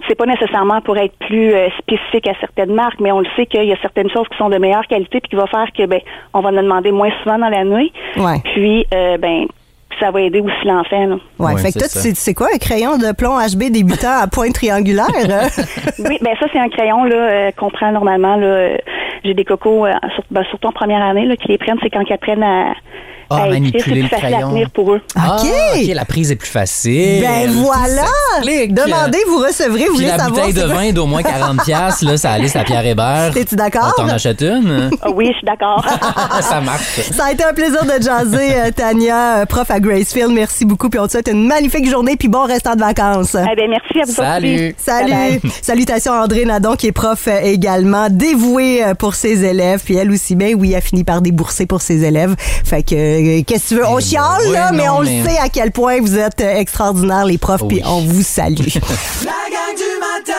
c'est 0.08 0.16
pas 0.16 0.26
nécessairement 0.26 0.80
pour 0.80 0.96
être 0.96 1.14
plus 1.18 1.52
euh, 1.54 1.68
spécifique 1.78 2.26
à 2.26 2.34
certaines 2.40 2.74
marques, 2.74 2.98
mais 3.00 3.12
on 3.12 3.20
le 3.20 3.28
sait 3.36 3.46
qu'il 3.46 3.64
y 3.64 3.72
a 3.72 3.76
certaines 3.80 4.10
choses 4.10 4.26
qui 4.28 4.36
sont 4.36 4.48
de 4.48 4.58
meilleure 4.58 4.86
qualité 4.88 5.20
puis 5.20 5.30
qui 5.30 5.36
va 5.36 5.46
faire 5.46 5.68
que 5.76 5.86
ben 5.86 6.00
on 6.34 6.40
va 6.40 6.50
nous 6.50 6.60
demander 6.62 6.90
moins 6.90 7.10
souvent 7.22 7.38
dans 7.38 7.48
la 7.48 7.62
nuit. 7.62 7.92
Ouais. 8.16 8.40
Puis 8.52 8.84
euh, 8.92 9.16
ben 9.18 9.46
ça 10.00 10.10
va 10.10 10.20
aider 10.20 10.40
aussi 10.40 10.64
l'enfant. 10.66 11.06
là. 11.06 11.16
Ouais, 11.38 11.56
fait 11.58 11.72
que 11.72 11.80
c'est 11.84 12.00
toi, 12.00 12.10
tu 12.10 12.14
sais, 12.14 12.34
quoi, 12.34 12.48
un 12.54 12.58
crayon 12.58 12.96
de 12.98 13.12
plomb 13.12 13.38
HB 13.38 13.70
débutant 13.70 14.18
à 14.20 14.26
pointe 14.26 14.54
triangulaire? 14.54 15.06
hein? 15.30 15.48
oui, 16.08 16.18
ben 16.20 16.34
ça 16.40 16.46
c'est 16.52 16.58
un 16.58 16.68
crayon 16.68 17.04
là 17.04 17.16
euh, 17.16 17.50
qu'on 17.56 17.70
prend 17.70 17.92
normalement 17.92 18.36
là. 18.36 18.46
euh, 18.46 18.76
J'ai 19.24 19.34
des 19.34 19.44
cocos 19.44 19.86
euh, 19.86 19.92
sur- 20.14 20.24
ben, 20.30 20.44
surtout 20.50 20.68
en 20.68 20.72
première 20.72 21.02
année 21.02 21.26
là 21.26 21.36
qui 21.36 21.48
les 21.48 21.58
prennent, 21.58 21.78
c'est 21.82 21.90
quand 21.90 22.02
ils 22.08 22.12
apprennent 22.12 22.42
à, 22.42 22.72
à 23.34 23.46
écrire, 23.46 23.52
c'est 23.54 23.60
manipuler 23.60 23.82
plus 23.82 24.02
le 24.02 24.08
facile 24.08 24.28
crayon. 24.28 24.48
à 24.48 24.50
tenir 24.50 24.70
pour 24.70 24.92
eux. 24.94 25.00
Ah, 25.16 25.36
OK. 25.40 25.46
OK, 25.76 25.94
la 25.94 26.04
prise 26.04 26.30
est 26.32 26.36
plus 26.36 26.48
facile. 26.48 27.20
Ben 27.22 27.50
voilà! 27.50 28.02
Demandez, 28.44 29.18
vous 29.28 29.38
recevrez, 29.38 29.84
vous 29.86 29.94
Puis 29.94 29.94
voulez 29.94 30.06
la 30.06 30.18
savoir. 30.18 30.46
bouteille 30.46 30.62
de 30.62 30.68
vin 30.68 30.90
d'au 30.92 31.06
moins 31.06 31.22
40 31.22 31.64
pièces 31.64 32.02
là, 32.02 32.16
ça 32.16 32.38
liste 32.38 32.56
à 32.56 32.64
Pierre 32.64 32.84
Hébert. 32.86 33.30
T'es-tu 33.34 33.56
d'accord? 33.56 33.94
On 33.98 34.02
t'en 34.02 34.08
achète 34.08 34.40
une? 34.42 34.90
Ah 35.02 35.10
oui, 35.14 35.26
je 35.32 35.36
suis 35.38 35.46
d'accord. 35.46 35.84
ça 36.40 36.60
marche. 36.60 37.00
Ça 37.12 37.26
a 37.26 37.32
été 37.32 37.44
un 37.44 37.52
plaisir 37.52 37.84
de 37.84 38.02
jaser, 38.02 38.54
euh, 38.54 38.70
Tania, 38.74 39.38
euh, 39.38 39.46
prof 39.46 39.70
à 39.70 39.80
Gracefield. 39.80 40.30
Merci 40.32 40.64
beaucoup. 40.64 40.88
Puis 40.88 40.98
on 41.00 41.06
te 41.06 41.12
souhaite 41.12 41.28
une 41.28 41.46
magnifique 41.46 41.88
journée 41.88 42.16
puis 42.16 42.28
bon 42.28 42.44
restant 42.44 42.74
de 42.74 42.80
vacances. 42.80 43.34
eh 43.36 43.56
ben 43.56 43.68
merci 43.70 44.00
à 44.00 44.04
vous 44.06 44.12
Salut. 44.12 44.74
Salut. 44.78 45.40
Salutations 45.62 46.12
à 46.12 46.22
André 46.24 46.44
Nadon, 46.44 46.74
qui 46.76 46.88
est 46.88 46.92
prof 46.92 47.26
euh, 47.28 47.40
également, 47.42 48.08
dévouée 48.10 48.82
pour 48.98 49.14
ses 49.14 49.44
élèves. 49.44 49.82
Puis 49.84 49.96
elle 49.96 50.10
aussi, 50.10 50.34
ben 50.36 50.54
oui, 50.58 50.74
a 50.74 50.80
fini 50.80 51.04
par 51.04 51.20
débourser 51.22 51.66
pour 51.66 51.82
ses 51.82 52.04
élèves. 52.04 52.34
Fait 52.64 52.82
que, 52.82 52.94
euh, 53.26 53.42
qu'est-ce 53.46 53.62
que 53.64 53.68
tu 53.68 53.74
veux? 53.76 53.86
On 53.86 53.98
Eh 53.98 54.02
chiale, 54.02 54.42
ben, 54.44 54.52
là, 54.52 54.70
ouais, 54.70 54.76
mais 54.76 54.88
on 54.88 55.00
le 55.00 55.06
sait 55.06 55.38
à 55.38 55.48
quel 55.48 55.70
point 55.72 56.00
vous 56.00 56.16
êtes 56.18 56.40
euh, 56.40 56.56
extraordinaires, 56.56 57.24
les 57.24 57.38
profs, 57.38 57.66
puis 57.68 57.78
Oui. 57.78 57.82
on 57.86 58.00
vous 58.00 58.22
salue. 58.22 58.54
La 59.24 59.32
gang 59.50 59.74
du 59.76 59.98
matin 60.00 60.38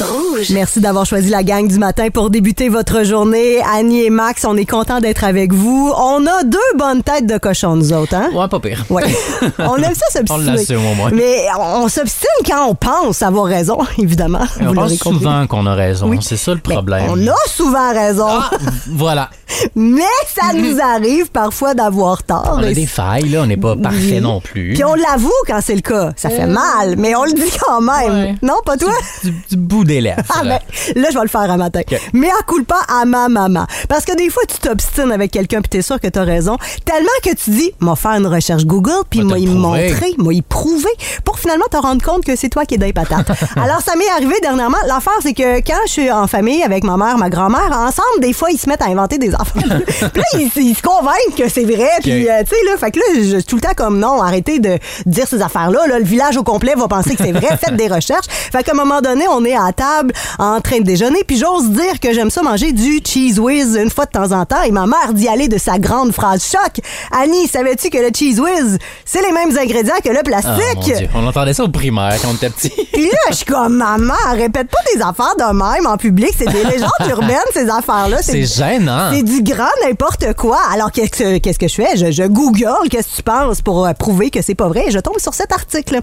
Rouge. 0.00 0.50
Merci 0.50 0.80
d'avoir 0.80 1.06
choisi 1.06 1.28
la 1.30 1.44
gang 1.44 1.68
du 1.68 1.78
matin 1.78 2.08
pour 2.12 2.28
débuter 2.28 2.68
votre 2.68 3.04
journée. 3.04 3.60
Annie 3.74 4.02
et 4.04 4.10
Max, 4.10 4.44
on 4.44 4.56
est 4.56 4.64
content 4.68 4.98
d'être 5.00 5.22
avec 5.22 5.52
vous. 5.52 5.92
On 5.96 6.26
a 6.26 6.42
deux 6.42 6.58
bonnes 6.76 7.02
têtes 7.04 7.26
de 7.26 7.38
cochon, 7.38 7.76
nous 7.76 7.92
autres, 7.92 8.14
hein? 8.14 8.28
Ouais, 8.34 8.48
pas 8.48 8.58
pire. 8.58 8.84
Ouais. 8.90 9.04
On 9.60 9.76
aime 9.76 9.94
ça 9.94 10.06
On 10.22 10.26
s'obstiner. 10.26 10.56
l'assume 10.56 10.84
au 10.86 10.94
moins. 10.94 11.10
Mais 11.12 11.46
on, 11.58 11.86
s'obstine 11.88 12.28
quand 12.44 12.66
on 12.68 12.74
pense 12.74 13.22
avoir 13.22 13.46
raison, 13.46 13.78
évidemment. 13.98 14.40
On 14.60 14.74
pense 14.74 14.94
souvent 14.94 15.46
qu'on 15.46 15.64
a 15.66 15.74
raison. 15.74 16.08
Oui. 16.08 16.18
C'est 16.22 16.36
ça 16.36 16.52
le 16.54 16.60
Mais 16.66 16.74
problème. 16.74 17.06
on 17.10 17.26
a 17.28 17.34
souvent 17.46 17.92
raison, 17.92 18.26
Ah, 18.28 18.50
voilà. 18.90 19.30
mais 19.76 20.02
ça 20.34 20.52
nous 20.54 20.76
arrive 20.80 21.30
parfois 21.30 21.74
d'avoir 21.74 22.22
tort. 22.24 22.56
On 22.58 22.62
a 22.64 22.72
des 22.72 22.86
failles, 22.86 23.28
là. 23.28 23.42
On 23.42 23.46
n'est 23.46 23.56
pas 23.56 23.74
Oui. 23.74 23.82
parfait 23.82 24.20
non 24.20 24.40
plus. 24.40 24.72
Puis 24.74 24.84
on 24.84 24.94
l'avoue 24.94 25.30
quand 25.46 25.60
c'est 25.62 25.76
le 25.76 25.82
cas. 25.82 26.10
Ça 26.16 26.30
fait 26.30 26.46
mal, 26.46 26.96
mais 26.98 27.14
on 27.14 27.24
le 27.24 27.32
dit 27.32 27.52
quand 27.64 27.80
même. 27.80 28.12
Ouais. 28.12 28.34
Non, 28.42 28.54
pas 28.66 28.76
toi? 28.76 28.92
Du, 29.22 29.30
du 29.50 29.56
bout 29.84 29.88
des 29.88 30.00
lèvres. 30.00 30.22
Ah 30.30 30.42
ben, 30.42 30.58
là, 30.96 31.08
je 31.10 31.14
vais 31.14 31.22
le 31.22 31.28
faire 31.28 31.42
un 31.42 31.56
matin. 31.56 31.80
Mais 32.12 32.28
à 32.28 32.42
coup 32.42 32.62
pas 32.64 32.82
à 32.88 33.04
ma 33.04 33.28
maman. 33.28 33.66
Parce 33.88 34.04
que 34.04 34.14
des 34.16 34.30
fois, 34.30 34.42
tu 34.48 34.58
t'obstines 34.58 35.12
avec 35.12 35.30
quelqu'un 35.30 35.60
puis 35.60 35.68
t'es 35.68 35.82
sûr 35.82 36.00
que 36.00 36.08
t'as 36.08 36.24
raison. 36.24 36.56
Tellement 36.84 37.08
que 37.22 37.34
tu 37.34 37.50
dis, 37.50 37.72
m'a 37.80 37.96
faire 37.96 38.12
une 38.12 38.26
recherche 38.26 38.64
Google 38.64 39.04
puis 39.08 39.22
m'a 39.22 39.38
y 39.38 39.46
montrer, 39.46 40.14
m'a 40.18 40.32
y 40.32 40.42
prouver 40.42 40.90
pour 41.24 41.38
finalement 41.38 41.64
te 41.70 41.76
rendre 41.76 42.02
compte 42.02 42.24
que 42.24 42.36
c'est 42.36 42.48
toi 42.48 42.64
qui 42.64 42.74
es 42.74 42.78
des 42.78 42.92
patates. 42.92 43.30
Alors, 43.56 43.80
ça 43.80 43.96
m'est 43.96 44.08
arrivé 44.10 44.34
dernièrement. 44.42 44.78
L'affaire, 44.86 45.14
c'est 45.20 45.34
que 45.34 45.58
quand 45.60 45.80
je 45.86 45.92
suis 45.92 46.10
en 46.10 46.26
famille 46.26 46.62
avec 46.62 46.84
ma 46.84 46.96
mère, 46.96 47.18
ma 47.18 47.30
grand-mère, 47.30 47.70
ensemble, 47.72 48.20
des 48.20 48.32
fois, 48.32 48.50
ils 48.50 48.58
se 48.58 48.68
mettent 48.68 48.82
à 48.82 48.86
inventer 48.86 49.18
des 49.18 49.34
affaires. 49.34 49.62
puis 50.12 50.20
là, 50.20 50.24
ils, 50.34 50.50
ils 50.56 50.74
se 50.74 50.82
convainquent 50.82 51.36
que 51.36 51.48
c'est 51.48 51.64
vrai. 51.64 51.90
Puis, 52.02 52.28
euh, 52.28 52.42
tu 52.42 52.50
sais, 52.50 52.64
là, 52.66 52.76
fait 52.78 52.90
que 52.90 52.98
là, 52.98 53.04
je 53.16 53.36
suis 53.36 53.44
tout 53.44 53.56
le 53.56 53.62
temps 53.62 53.74
comme 53.76 53.98
non, 53.98 54.22
arrêtez 54.22 54.58
de 54.58 54.78
dire 55.06 55.26
ces 55.26 55.42
affaires-là. 55.42 55.86
Là, 55.86 55.98
le 55.98 56.04
village 56.04 56.36
au 56.36 56.42
complet 56.42 56.74
va 56.76 56.88
penser 56.88 57.16
que 57.16 57.24
c'est 57.24 57.32
vrai. 57.32 57.56
Faites 57.60 57.76
des 57.76 57.88
recherches. 57.88 58.26
Fait 58.28 58.62
qu'à 58.62 58.72
un 58.72 58.76
moment 58.76 59.00
donné, 59.00 59.24
on 59.28 59.44
est 59.44 59.56
à 59.56 59.64
table 59.74 60.12
en 60.38 60.60
train 60.60 60.78
de 60.78 60.84
déjeuner. 60.84 61.22
Puis 61.26 61.36
j'ose 61.36 61.70
dire 61.70 62.00
que 62.00 62.12
j'aime 62.12 62.30
ça 62.30 62.42
manger 62.42 62.72
du 62.72 63.00
cheese 63.04 63.38
whiz 63.38 63.76
une 63.76 63.90
fois 63.90 64.06
de 64.06 64.10
temps 64.10 64.32
en 64.32 64.44
temps. 64.46 64.62
Et 64.62 64.70
ma 64.70 64.86
mère 64.86 65.12
dit 65.12 65.28
aller 65.28 65.48
de 65.48 65.58
sa 65.58 65.78
grande 65.78 66.12
phrase 66.12 66.44
choc. 66.50 66.80
Annie, 67.12 67.46
savais-tu 67.48 67.90
que 67.90 67.98
le 67.98 68.10
cheese 68.16 68.40
whiz, 68.40 68.78
c'est 69.04 69.22
les 69.22 69.32
mêmes 69.32 69.56
ingrédients 69.56 69.94
que 70.02 70.08
le 70.10 70.18
Ah, 70.18 70.22
mon 70.24 70.56
plastique? 70.56 70.96
Dieu. 70.96 71.08
On 71.14 71.26
entendait 71.26 71.52
ça 71.54 71.64
au 71.64 71.68
primaire 71.68 72.14
quand 72.22 72.28
on 72.30 72.34
était 72.34 72.50
petit. 72.50 72.70
Puis 72.92 73.06
là, 73.06 73.18
je 73.30 73.34
suis 73.34 73.44
comme 73.44 73.76
maman, 73.76 74.14
répète 74.32 74.68
pas 74.68 74.78
des 74.94 75.00
affaires 75.02 75.34
de 75.38 75.52
même 75.54 75.86
en 75.86 75.96
public. 75.96 76.30
C'est 76.36 76.46
des 76.50 76.64
légendes 76.64 76.90
urbaines, 77.08 77.38
ces 77.52 77.68
affaires-là. 77.68 78.18
C'est 78.22 78.44
gênant. 78.44 79.10
C'est 79.12 79.22
du 79.22 79.42
grand 79.42 79.64
n'importe 79.86 80.34
quoi. 80.34 80.58
Alors, 80.72 80.90
qu'est-ce 80.92 81.10
que, 81.10 81.38
qu'est-ce 81.38 81.58
que 81.58 81.68
je 81.68 81.74
fais? 81.74 81.96
Je, 81.96 82.10
je 82.10 82.22
Google, 82.24 82.88
qu'est-ce 82.90 83.08
que 83.08 83.16
tu 83.16 83.22
penses 83.22 83.60
pour 83.62 83.86
euh, 83.86 83.92
prouver 83.92 84.30
que 84.30 84.42
c'est 84.42 84.54
pas 84.54 84.68
vrai? 84.68 84.84
Et 84.88 84.90
je 84.90 84.98
tombe 84.98 85.18
sur 85.18 85.34
cet 85.34 85.52
article. 85.52 86.00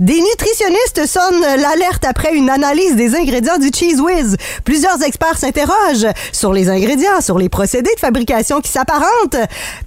Des 0.00 0.20
nutritionnistes 0.20 1.06
sonnent 1.06 1.40
l'alerte 1.60 2.04
après 2.04 2.34
une 2.34 2.50
analyse 2.50 2.96
des 2.96 3.05
ingrédients 3.14 3.58
du 3.58 3.70
Cheese 3.74 4.00
Whiz. 4.00 4.36
Plusieurs 4.64 5.02
experts 5.02 5.38
s'interrogent 5.38 6.06
sur 6.32 6.52
les 6.52 6.68
ingrédients, 6.68 7.20
sur 7.20 7.38
les 7.38 7.48
procédés 7.48 7.94
de 7.94 8.00
fabrication 8.00 8.60
qui 8.60 8.70
s'apparentent 8.70 9.36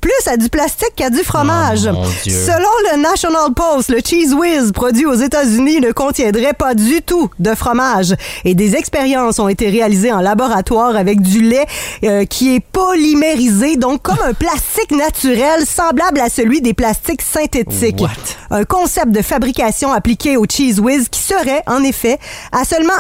plus 0.02 0.28
à 0.28 0.38
du 0.38 0.50
plastique 0.50 0.94
qu'à 0.96 1.10
du 1.10 1.24
fromage. 1.24 1.90
Oh. 1.92 2.06
Selon 2.24 2.70
le 2.92 3.02
National 3.02 3.54
Post, 3.54 3.90
le 3.90 4.00
Cheese 4.06 4.34
Whiz 4.34 4.72
produit 4.72 5.06
aux 5.06 5.16
États-Unis 5.16 5.82
ne 5.82 5.92
contiendrait 5.92 6.54
pas 6.54 6.74
du 6.74 7.02
tout 7.02 7.30
de 7.40 7.54
fromage. 7.56 8.16
Et 8.46 8.56
des 8.56 8.76
expériences 8.76 9.40
ont 9.40 9.48
été 9.48 9.70
réalisées 9.70 10.12
en 10.12 10.22
laboratoire 10.22 10.96
avec 10.96 11.22
du 11.22 11.42
lait 11.42 11.66
euh, 12.04 12.26
qui 12.26 12.56
est 12.56 12.60
polymérisé, 12.60 13.76
donc 13.76 14.02
comme 14.04 14.20
un 14.24 14.34
plastique 14.34 14.92
naturel 14.92 15.66
semblable 15.66 16.20
à 16.20 16.30
celui 16.30 16.62
des 16.62 16.74
plastiques 16.74 17.22
synthétiques. 17.22 18.00
What? 18.00 18.39
Un 18.52 18.64
concept 18.64 19.12
de 19.12 19.22
fabrication 19.22 19.92
appliqué 19.94 20.38
au 20.38 20.46
Cheese 20.50 20.80
Whiz 20.80 21.08
qui 21.10 21.20
serait, 21.22 21.62
en 21.68 21.84
effet, 21.84 22.18
à 22.52 22.66
seulement 22.66 22.94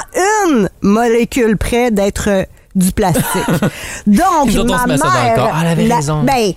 une 0.45 0.69
molécule 0.81 1.57
près 1.57 1.91
d'être 1.91 2.29
euh, 2.29 2.43
du 2.75 2.91
plastique. 2.91 3.23
Donc, 4.07 4.47
autres, 4.55 4.65
ma 4.65 4.85
mère... 4.85 4.99
Ah, 5.51 5.59
elle 5.61 5.67
avait 5.67 5.87
la- 5.87 5.95
raison. 5.97 6.23
Ben, 6.23 6.53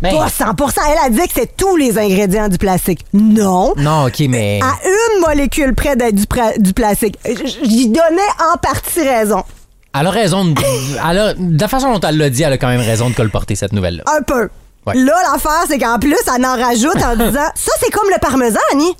Ben. 0.00 0.14
pas 0.16 0.28
100 0.28 0.44
Elle 0.92 0.98
a 1.06 1.10
dit 1.10 1.26
que 1.26 1.34
c'est 1.34 1.56
tous 1.56 1.76
les 1.76 1.98
ingrédients 1.98 2.48
du 2.48 2.58
plastique. 2.58 3.04
Non. 3.12 3.74
Non, 3.76 4.06
OK, 4.06 4.20
mais. 4.28 4.60
À 4.62 4.74
une 4.86 5.20
molécule 5.22 5.74
près 5.74 5.96
d'être 5.96 6.14
du, 6.14 6.72
plastique. 6.72 7.18
J- 7.26 7.58
J'y 7.64 7.86
donnais 7.88 8.30
en 8.54 8.56
partie 8.58 9.00
raison. 9.02 9.42
Elle 9.98 10.06
a 10.06 10.10
raison. 10.10 10.44
De, 10.44 10.54
elle 11.10 11.18
a- 11.18 11.34
de 11.34 11.60
la 11.60 11.66
façon 11.68 11.92
dont 11.92 12.06
elle 12.06 12.16
l'a 12.18 12.30
dit, 12.30 12.42
elle 12.44 12.52
a 12.52 12.58
quand 12.58 12.68
même 12.68 12.80
raison 12.80 13.10
de 13.10 13.14
colporter 13.16 13.56
cette 13.56 13.72
nouvelle-là. 13.72 14.04
Un 14.16 14.22
peu. 14.22 14.48
Ouais. 14.88 14.94
Là, 14.96 15.14
l'affaire, 15.32 15.64
c'est 15.68 15.78
qu'en 15.78 15.98
plus, 15.98 16.16
elle 16.34 16.44
en 16.44 16.56
rajoute 16.56 16.96
en 17.02 17.16
disant 17.16 17.46
Ça, 17.54 17.72
c'est 17.80 17.90
comme 17.90 18.08
le 18.10 18.18
parmesan, 18.20 18.60
Annie. 18.72 18.94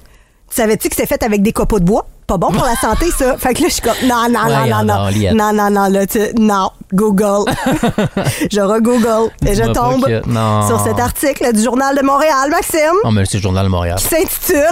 Tu 0.51 0.57
savais-tu 0.57 0.89
que 0.89 0.97
c'est 0.97 1.07
fait 1.07 1.23
avec 1.23 1.43
des 1.43 1.53
copeaux 1.53 1.81
de 1.81 1.85
bois? 1.85 2.07
Pas 2.29 2.37
bon 2.37 2.49
pour 2.53 2.67
la 2.67 2.77
santé, 2.77 3.07
ça. 3.19 3.37
Fait 3.39 3.55
que 3.55 3.63
là, 3.63 3.69
je 3.69 3.73
suis 3.73 3.83
comme 3.83 3.95
Non, 4.05 4.29
non, 4.31 4.41
non, 4.69 4.85
non, 4.85 5.09
Liette. 5.09 5.33
non. 5.33 5.51
Non, 5.51 5.53
non, 5.55 5.71
non, 5.71 5.89
là, 5.91 6.07
tu. 6.07 6.19
Non. 6.39 6.71
Google. 6.93 7.51
je 8.51 8.61
re-Google. 8.61 9.31
Et 9.47 9.55
je 9.55 9.63
tombe 9.73 10.07
sur 10.67 10.81
cet 10.81 11.01
article 11.01 11.53
du 11.55 11.63
Journal 11.63 11.97
de 11.97 12.03
Montréal, 12.03 12.51
Maxime. 12.51 12.97
Non, 13.05 13.13
mais 13.13 13.25
c'est 13.27 13.39
le 13.39 13.43
Journal 13.43 13.65
de 13.65 13.71
Montréal. 13.71 13.99
qui 13.99 14.05
s'intitule 14.05 14.69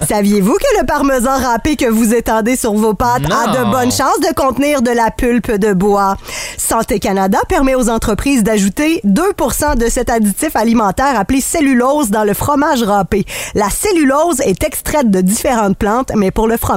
Saviez-vous 0.08 0.52
que 0.52 0.80
le 0.80 0.86
parmesan 0.86 1.38
râpé 1.38 1.76
que 1.76 1.86
vous 1.86 2.14
étendez 2.14 2.56
sur 2.56 2.74
vos 2.74 2.94
pâtes 2.94 3.22
a 3.30 3.56
de 3.56 3.70
bonnes 3.70 3.90
chances 3.90 4.20
de 4.20 4.34
contenir 4.34 4.82
de 4.82 4.90
la 4.90 5.10
pulpe 5.10 5.52
de 5.52 5.72
bois? 5.72 6.16
Santé 6.58 6.98
Canada 6.98 7.38
permet 7.48 7.74
aux 7.74 7.88
entreprises 7.88 8.42
d'ajouter 8.42 9.00
2% 9.06 9.76
de 9.78 9.88
cet 9.88 10.10
additif 10.10 10.56
alimentaire 10.56 11.18
appelé 11.18 11.40
cellulose 11.40 12.10
dans 12.10 12.24
le 12.24 12.34
fromage 12.34 12.82
râpé. 12.82 13.24
La 13.54 13.70
cellulose 13.70 14.40
est 14.40 14.62
extraite 14.62 15.10
de 15.10 15.22
différentes 15.22 15.78
plantes, 15.78 16.12
mais 16.14 16.30
pour 16.30 16.48
le 16.48 16.56
fromage, 16.58 16.69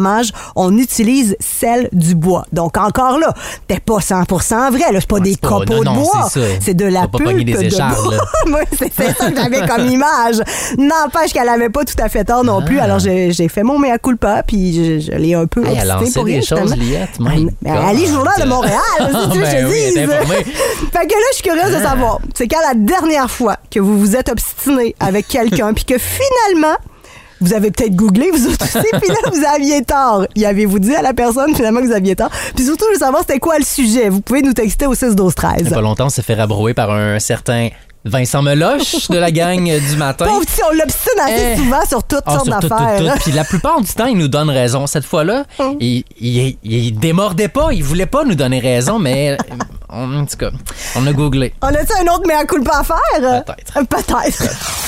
on 0.56 0.78
utilise 0.78 1.36
celle 1.40 1.90
du 1.92 2.16
bois. 2.16 2.46
Donc 2.52 2.78
encore 2.78 3.20
là, 3.20 3.34
t'es 3.68 3.80
pas 3.80 3.98
100% 3.98 4.72
vrai, 4.72 4.92
là, 4.92 5.00
c'est 5.00 5.08
pas 5.08 5.20
des 5.20 5.32
c'est 5.32 5.42
copeaux 5.42 5.84
non, 5.84 5.94
de 5.94 6.00
bois, 6.00 6.30
c'est 6.32 6.60
c'est 6.62 6.74
de 6.74 6.86
la 6.86 7.08
pulpe 7.08 7.44
des 7.44 7.54
de 7.54 7.76
bois. 7.76 8.18
Moi, 8.48 8.62
c'est 8.78 8.92
c'est 8.94 9.14
ça 9.18 9.32
que 9.32 9.38
j'avais 9.38 9.66
comme 9.68 9.88
image. 9.90 10.42
N'empêche 10.78 11.34
qu'elle 11.34 11.50
avait 11.50 11.70
pas 11.70 11.84
tout 11.84 11.96
à 12.00 12.10
fait 12.10 12.24
tort 12.24 12.44
non 12.44 12.62
plus. 12.62 12.80
Alors, 12.80 13.00
j'ai 13.00 13.48
fait 13.48 13.64
mon 13.64 13.80
mea 13.80 13.98
culpa, 13.98 14.44
puis 14.44 14.74
je, 14.74 15.12
je 15.12 15.18
l'ai 15.18 15.34
un 15.34 15.46
peu 15.46 15.64
Ah. 15.66 15.72
Hey, 15.72 15.78
elle 15.82 15.92
obstiné 15.92 16.12
pour 16.14 16.26
des 16.26 16.32
rien, 16.34 16.42
choses, 16.42 16.74
finalement. 16.74 16.76
Liette. 16.76 17.20
God. 17.64 17.90
elle 17.90 17.96
lit 17.98 18.06
le 18.06 18.14
journal 18.14 18.42
de 18.42 18.48
Montréal, 18.48 18.80
je 19.00 19.40
Ben 19.40 19.66
oui, 19.68 19.94
elle 19.96 20.10
informée. 20.10 20.44
fait 20.44 21.08
que 21.08 21.14
là, 21.14 21.26
je 21.32 21.36
suis 21.36 21.44
curieuse 21.44 21.76
de 21.76 21.82
savoir, 21.82 22.20
c'est 22.34 22.48
quand 22.48 22.62
la 22.68 22.76
dernière 22.76 23.30
fois 23.30 23.58
que 23.72 23.80
vous 23.80 24.00
vous 24.00 24.16
êtes 24.16 24.30
obstiné 24.30 24.96
avec 25.00 25.28
quelqu'un, 25.28 25.74
puis 25.74 25.86
que 25.86 25.96
finalement, 25.98 26.76
Vous 27.42 27.54
avez 27.54 27.72
peut-être 27.72 27.96
googlé, 27.96 28.30
vous 28.32 28.48
autres 28.48 28.64
aussi, 28.64 28.86
puis 29.00 29.10
là, 29.10 29.16
vous 29.32 29.44
aviez 29.56 29.84
tort. 29.84 30.26
Y 30.36 30.46
avez-vous 30.46 30.80
dit 30.80 30.96
à 30.96 31.02
la 31.02 31.14
personne, 31.14 31.54
finalement, 31.56 31.82
que 31.82 31.88
vous 31.88 31.94
aviez 31.94 32.16
tort? 32.16 32.30
Puis 32.56 32.66
surtout, 32.66 32.86
je 32.90 32.94
veux 32.94 33.00
savoir, 33.00 33.22
c'était 33.28 33.40
quoi 33.40 33.58
le 33.60 33.66
sujet? 33.66 34.10
Vous 34.10 34.22
pouvez 34.22 34.42
nous 34.42 34.54
texter 34.54 34.86
au 34.88 34.94
6 34.96 35.16
12 35.16 35.36
13 35.36 35.54
Il 35.60 35.64
y 35.70 35.72
a 35.72 35.76
pas 35.76 35.82
longtemps, 35.82 36.06
on 36.06 36.10
s'est 36.10 36.22
fait 36.22 36.36
rabrouer 36.36 36.74
par 36.74 36.92
un 36.92 37.20
certain 37.20 37.70
Vincent 38.06 38.42
Meloche 38.42 39.08
de 39.10 39.18
la 39.18 39.32
gang 39.32 39.70
euh, 39.70 39.80
du 39.80 39.96
matin. 39.96 40.26
Pauvre 40.26 40.42
petit, 40.42 40.60
on 40.70 40.76
l'obstine 40.76 41.20
assez 41.22 41.54
Eh. 41.54 41.56
souvent 41.58 41.86
sur 41.88 42.04
toutes 42.04 42.24
Ah, 42.26 42.34
sortes 42.34 42.50
d'affaires. 42.50 43.16
Puis 43.22 43.32
la 43.32 43.46
plupart 43.46 43.80
du 43.80 43.88
temps, 43.94 44.08
il 44.08 44.18
nous 44.18 44.28
donne 44.28 44.50
raison. 44.50 44.88
Cette 44.88 45.06
fois-là, 45.06 45.46
Hum. 45.60 45.78
il, 45.80 46.04
il, 46.20 46.58
il 46.64 47.00
démordait 47.00 47.48
pas, 47.48 47.70
il 47.72 47.82
voulait 47.82 48.06
pas 48.06 48.26
nous 48.26 48.36
donner 48.36 48.60
raison, 48.60 49.00
mais 49.00 49.38
on- 49.90 50.18
en 50.20 50.26
tout 50.26 50.36
cas, 50.36 50.50
on 50.98 51.08
a 51.08 51.14
googlé. 51.14 51.54
On 51.62 51.68
a-tu 51.68 51.94
un 52.02 52.14
autre 52.14 52.28
mea 52.28 52.44
culpa 52.44 52.80
à 52.80 52.84
faire? 52.84 53.44
Peut-être. 53.46 53.88
Peut-être. 53.88 54.44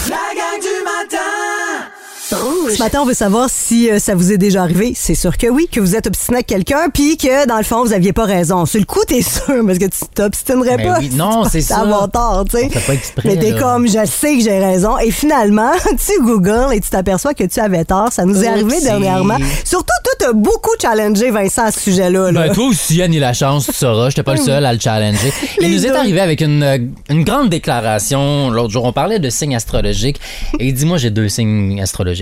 La 0.10 0.16
gang 0.36 0.60
du 0.62 0.84
matin 0.84 1.88
Ce 2.30 2.80
matin, 2.80 3.02
on 3.02 3.06
veut 3.06 3.14
savoir 3.14 3.50
si 3.52 3.90
euh, 3.92 4.00
ça 4.00 4.16
vous 4.16 4.32
est 4.32 4.38
déjà 4.40 4.64
arrivé. 4.64 4.94
C'est 4.96 5.14
sûr 5.14 5.38
que 5.38 5.46
oui, 5.48 5.68
que 5.72 5.80
vous 5.80 5.96
êtes 5.96 6.08
obstiné 6.08 6.38
avec 6.38 6.48
quelqu'un, 6.48 6.90
puis 6.92 7.18
que 7.18 7.46
dans 7.48 7.58
le 7.58 7.64
fond, 7.64 7.84
vous 7.86 7.94
aviez 7.94 8.14
pas 8.14 8.26
raison. 8.26 8.66
Sur 8.66 8.80
le 8.80 8.86
coup, 8.86 9.02
t'es 9.08 9.22
sûr, 9.22 9.64
parce 9.66 9.78
que 9.78 9.86
tu 9.86 10.00
t'obstinerais 10.16 10.78
Ben 10.78 10.94
pas. 10.94 11.00
oui, 11.00 11.12
non, 11.14 11.44
c'est 11.50 11.62
ça. 11.62 11.78
avoir 11.82 12.10
tort, 12.10 12.46
tu 12.50 12.58
sais. 12.58 12.66
On 12.66 12.70
fait 12.72 12.80
pas 12.80 12.94
exprès, 12.94 13.30
Mais 13.30 13.38
t'es 13.38 13.52
là. 13.52 13.60
comme, 13.62 13.88
je 13.88 14.04
sais 14.06 14.38
que 14.38 14.44
j'ai 14.44 14.58
raison. 14.58 14.98
Et 14.98 15.12
finalement, 15.12 15.72
tu 16.04 16.24
googles 16.24 16.74
et 16.74 16.80
tu 16.82 16.90
t'aperçois 16.90 17.36
que 17.36 17.44
tu 17.44 17.60
avais 17.60 17.86
tort. 17.86 18.12
Ça 18.12 18.26
nous 18.26 18.44
est 18.44 18.48
arrivé 18.48 18.66
Oupsie. 18.74 18.84
dernièrement. 18.86 19.38
Surtout, 19.64 19.86
toi, 20.04 20.14
t'as 20.18 20.34
beaucoup 20.34 20.72
challengé 20.82 21.30
Vincent 21.30 21.66
à 21.66 21.72
ce 21.72 21.80
sujet-là. 21.80 22.32
là. 22.32 22.48
Ben, 22.48 22.54
toi 22.54 22.66
aussi, 22.66 23.04
Annie 23.04 23.20
Lachance, 23.20 23.68
tu 23.68 23.74
sauras, 23.74 24.10
j'étais 24.10 24.24
pas 24.24 24.34
le 24.34 24.42
seul 24.42 24.66
à 24.66 24.74
le 24.74 24.80
challenger. 24.80 25.32
Les 25.60 25.68
Il 25.68 25.76
nous 25.76 25.86
est 25.86 25.90
deux. 25.90 25.96
arrivé 25.96 26.20
avec 26.22 26.42
une, 26.42 26.64
euh, 26.64 26.78
une 27.10 27.24
grande 27.24 27.50
déclaration. 27.50 28.50
L'autre 28.50 28.72
jour, 28.74 28.84
on 28.86 28.94
parlait 28.94 29.20
de 29.20 29.30
signes 29.30 29.56
astrologiques. 29.56 30.20
Et 30.60 30.68
il 30.70 30.74
dit, 30.74 30.86
moi, 30.86 30.98
j'ai 30.98 31.12
deux 31.12 31.30
signes 31.30 31.80
astrologiques. 31.82 32.15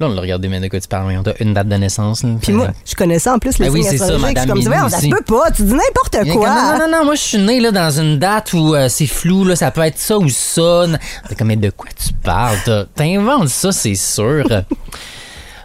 Là, 0.00 0.06
on 0.06 0.14
l'a 0.14 0.20
regardé, 0.20 0.46
mais 0.46 0.60
de 0.60 0.68
quoi 0.68 0.78
tu 0.78 0.86
parles? 0.86 1.12
On 1.18 1.28
a 1.28 1.34
une 1.40 1.54
date 1.54 1.68
de 1.68 1.74
naissance. 1.74 2.22
Là. 2.22 2.30
Puis 2.40 2.52
moi, 2.52 2.68
je 2.86 2.94
connaissais 2.94 3.30
en 3.30 3.38
plus 3.40 3.58
les 3.58 3.66
Ben 3.66 3.72
oui, 3.72 3.82
signes 3.82 3.90
c'est 3.90 3.98
ça, 3.98 4.04
astrologiques. 4.04 4.36
Je 4.36 4.42
suis 4.42 4.64
comme, 4.70 4.90
ça 4.90 5.00
se 5.00 5.08
peut 5.08 5.24
pas. 5.26 5.50
Tu 5.50 5.62
dis 5.62 5.72
n'importe 5.72 6.32
quoi. 6.32 6.46
comme, 6.46 6.78
non, 6.78 6.86
non, 6.86 6.98
non, 6.98 7.04
moi 7.04 7.14
je 7.16 7.20
suis 7.20 7.38
né 7.38 7.58
là, 7.58 7.72
dans 7.72 7.90
une 8.00 8.16
date 8.18 8.52
où 8.52 8.76
euh, 8.76 8.88
c'est 8.88 9.08
flou, 9.08 9.44
là, 9.44 9.56
ça 9.56 9.72
peut 9.72 9.80
être 9.80 9.98
ça 9.98 10.16
ou 10.18 10.28
ça. 10.28 10.86
T'es 11.28 11.34
comme, 11.34 11.48
mais 11.48 11.56
de 11.56 11.70
quoi 11.70 11.90
tu 11.96 12.12
parles? 12.14 12.86
T'inventes 12.94 13.48
ça, 13.48 13.72
c'est 13.72 13.96
sûr. 13.96 14.44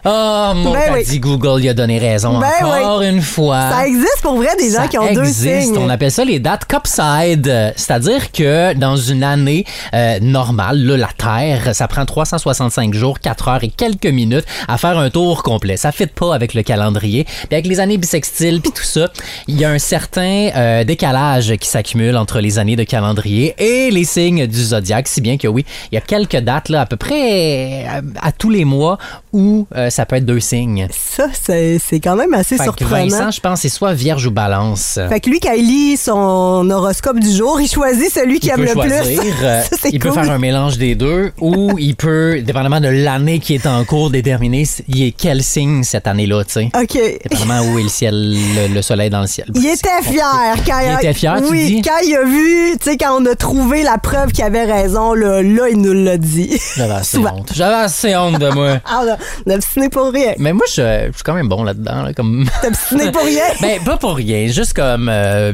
Oh, 0.06 0.52
mon 0.54 0.72
Ben 0.72 0.92
oui. 0.92 1.18
Google, 1.18 1.62
il 1.62 1.68
a 1.70 1.74
donné 1.74 1.98
raison 1.98 2.38
Ben 2.38 2.50
encore 2.62 3.00
une 3.00 3.22
fois. 3.22 3.70
Ça 3.70 3.86
existe 3.86 4.20
pour 4.20 4.36
vrai 4.36 4.50
des 4.58 4.70
gens 4.70 4.82
Ça 4.82 4.88
qui 4.88 4.98
ont 4.98 5.12
deux 5.12 5.20
existe. 5.22 5.62
signes. 5.62 5.78
On 5.78 5.88
appelle 5.88 6.10
ça 6.10 6.24
les 6.24 6.38
dates 6.38 6.66
Copside. 6.66 7.72
C'est-à-dire 7.76 8.30
que 8.30 8.74
dans 8.74 8.96
une 8.96 9.22
année 9.24 9.64
euh, 9.94 10.18
normale, 10.20 10.84
là, 10.84 10.96
la 10.98 11.08
Terre, 11.16 11.74
ça 11.74 11.88
prend 11.88 12.04
365 12.04 12.92
jours, 12.92 13.18
4 13.20 13.48
heures 13.48 13.64
et 13.64 13.68
quelques 13.68 14.06
minutes 14.06 14.44
à 14.68 14.76
faire 14.76 14.98
un 14.98 15.08
tour 15.08 15.42
complet. 15.42 15.78
Ça 15.78 15.90
fit 15.90 16.06
pas 16.06 16.34
avec 16.34 16.52
le 16.52 16.62
calendrier. 16.62 17.24
Puis 17.24 17.48
avec 17.52 17.66
les 17.66 17.80
années 17.80 17.96
bissextiles 17.96 18.60
puis 18.60 18.72
tout 18.72 18.82
ça, 18.82 19.08
il 19.48 19.58
y 19.58 19.64
a 19.64 19.70
un 19.70 19.78
certain 19.78 20.50
euh, 20.54 20.84
décalage 20.84 21.54
qui 21.56 21.68
s'accumule 21.68 22.16
entre 22.16 22.40
les 22.40 22.58
années 22.58 22.76
de 22.76 22.84
calendrier 22.84 23.54
et 23.56 23.90
les 23.90 24.04
signes 24.04 24.46
du 24.46 24.62
zodiaque. 24.62 25.08
Si 25.08 25.20
bien 25.22 25.38
que 25.38 25.48
oui, 25.48 25.64
il 25.90 25.94
y 25.94 25.98
a 25.98 26.02
quelques 26.02 26.36
dates 26.36 26.68
là, 26.68 26.82
à 26.82 26.86
peu 26.86 26.96
près 26.96 27.86
euh, 27.86 28.00
à, 28.20 28.32
tous 28.32 28.50
les 28.50 28.64
mois 28.66 28.98
où 29.34 29.66
euh, 29.76 29.90
ça 29.90 30.06
peut 30.06 30.16
être 30.16 30.24
deux 30.24 30.40
signes. 30.40 30.86
Ça, 30.90 31.26
c'est 31.32 31.78
c'est 31.84 32.00
quand 32.00 32.16
même 32.16 32.32
assez 32.32 32.56
Fait 32.56 32.64
que 32.68 32.78
surprenant. 32.78 33.04
Vincent, 33.08 33.30
je 33.32 33.40
pense, 33.40 33.60
c'est 33.60 33.68
soit 33.68 33.92
vierge 33.92 34.26
ou 34.26 34.30
balance. 34.30 34.98
Fait 35.10 35.20
que 35.20 35.28
lui, 35.28 35.40
quand 35.40 35.52
il 35.52 35.66
lit 35.66 35.96
son 35.96 36.68
horoscope 36.70 37.18
du 37.18 37.30
jour, 37.30 37.60
il 37.60 37.68
choisit 37.68 38.10
celui 38.10 38.40
qu'il 38.40 38.50
il 38.50 38.52
aime 38.52 38.62
le 38.62 38.72
choisir. 38.72 39.20
plus. 39.20 39.30
euh, 39.44 39.62
Ça, 39.62 39.88
il 39.90 39.98
peut 39.98 40.12
faire 40.12 40.30
un 40.30 40.38
mélange 40.38 40.78
des 40.78 40.94
deux 40.94 41.32
ou 41.40 41.76
il 41.78 41.96
peut, 41.96 42.40
dépendamment 42.42 42.80
de 42.80 42.88
l'année 42.88 43.40
qui 43.40 43.54
est 43.54 43.66
en 43.66 43.84
cours, 43.84 44.10
déterminer 44.10 44.64
il 44.88 45.02
est 45.02 45.10
quel 45.12 45.42
signe 45.42 45.82
cette 45.82 46.06
année-là, 46.06 46.44
tu 46.44 46.52
sais. 46.52 46.68
OK. 46.80 46.98
Dépendamment 47.28 47.60
où 47.72 47.78
est 47.78 47.82
le 47.82 47.88
ciel, 47.88 48.14
le, 48.14 48.72
le 48.72 48.82
soleil 48.82 49.10
dans 49.10 49.20
le 49.20 49.26
ciel. 49.26 49.48
Il 49.54 49.66
était 49.66 49.88
fier 50.02 50.54
quand 50.66 50.78
Il 50.80 50.88
a- 50.88 50.98
était 51.00 51.12
fier, 51.12 51.36
tu 51.42 51.50
Oui, 51.50 51.66
dis? 51.66 51.82
quand 51.82 51.98
il 52.06 52.14
a 52.14 52.24
vu, 52.24 52.78
tu 52.78 52.90
sais, 52.90 52.96
quand 52.96 53.20
on 53.20 53.26
a 53.26 53.34
trouvé 53.34 53.82
la 53.82 53.98
preuve 53.98 54.30
qu'il 54.32 54.44
avait 54.44 54.64
raison, 54.64 55.12
là, 55.14 55.42
là 55.42 55.68
il 55.70 55.78
nous 55.80 55.92
l'a 55.92 56.16
dit. 56.18 56.60
J'avais 56.76 56.94
assez 56.94 57.18
honte. 57.18 57.50
J'avais 57.54 57.74
assez 57.84 58.16
honte 58.16 58.38
de 58.38 58.48
moi. 58.50 58.78
Ah, 58.86 59.02
obstiné 59.46 59.88
pour 59.88 60.10
rien. 60.12 60.34
Mais 60.38 60.52
moi, 60.52 60.64
je, 60.68 61.08
je 61.08 61.12
suis 61.14 61.22
quand 61.24 61.34
même 61.34 61.48
bon 61.48 61.62
là-dedans. 61.62 62.02
là, 62.02 62.12
comme... 62.12 62.46
T'as 62.62 62.68
obstiné 62.68 63.10
pour 63.12 63.24
rien? 63.24 63.44
Ben, 63.60 63.80
pas 63.82 63.96
pour 63.96 64.16
rien. 64.16 64.48
Juste 64.48 64.74
comme. 64.74 65.08
euh, 65.08 65.52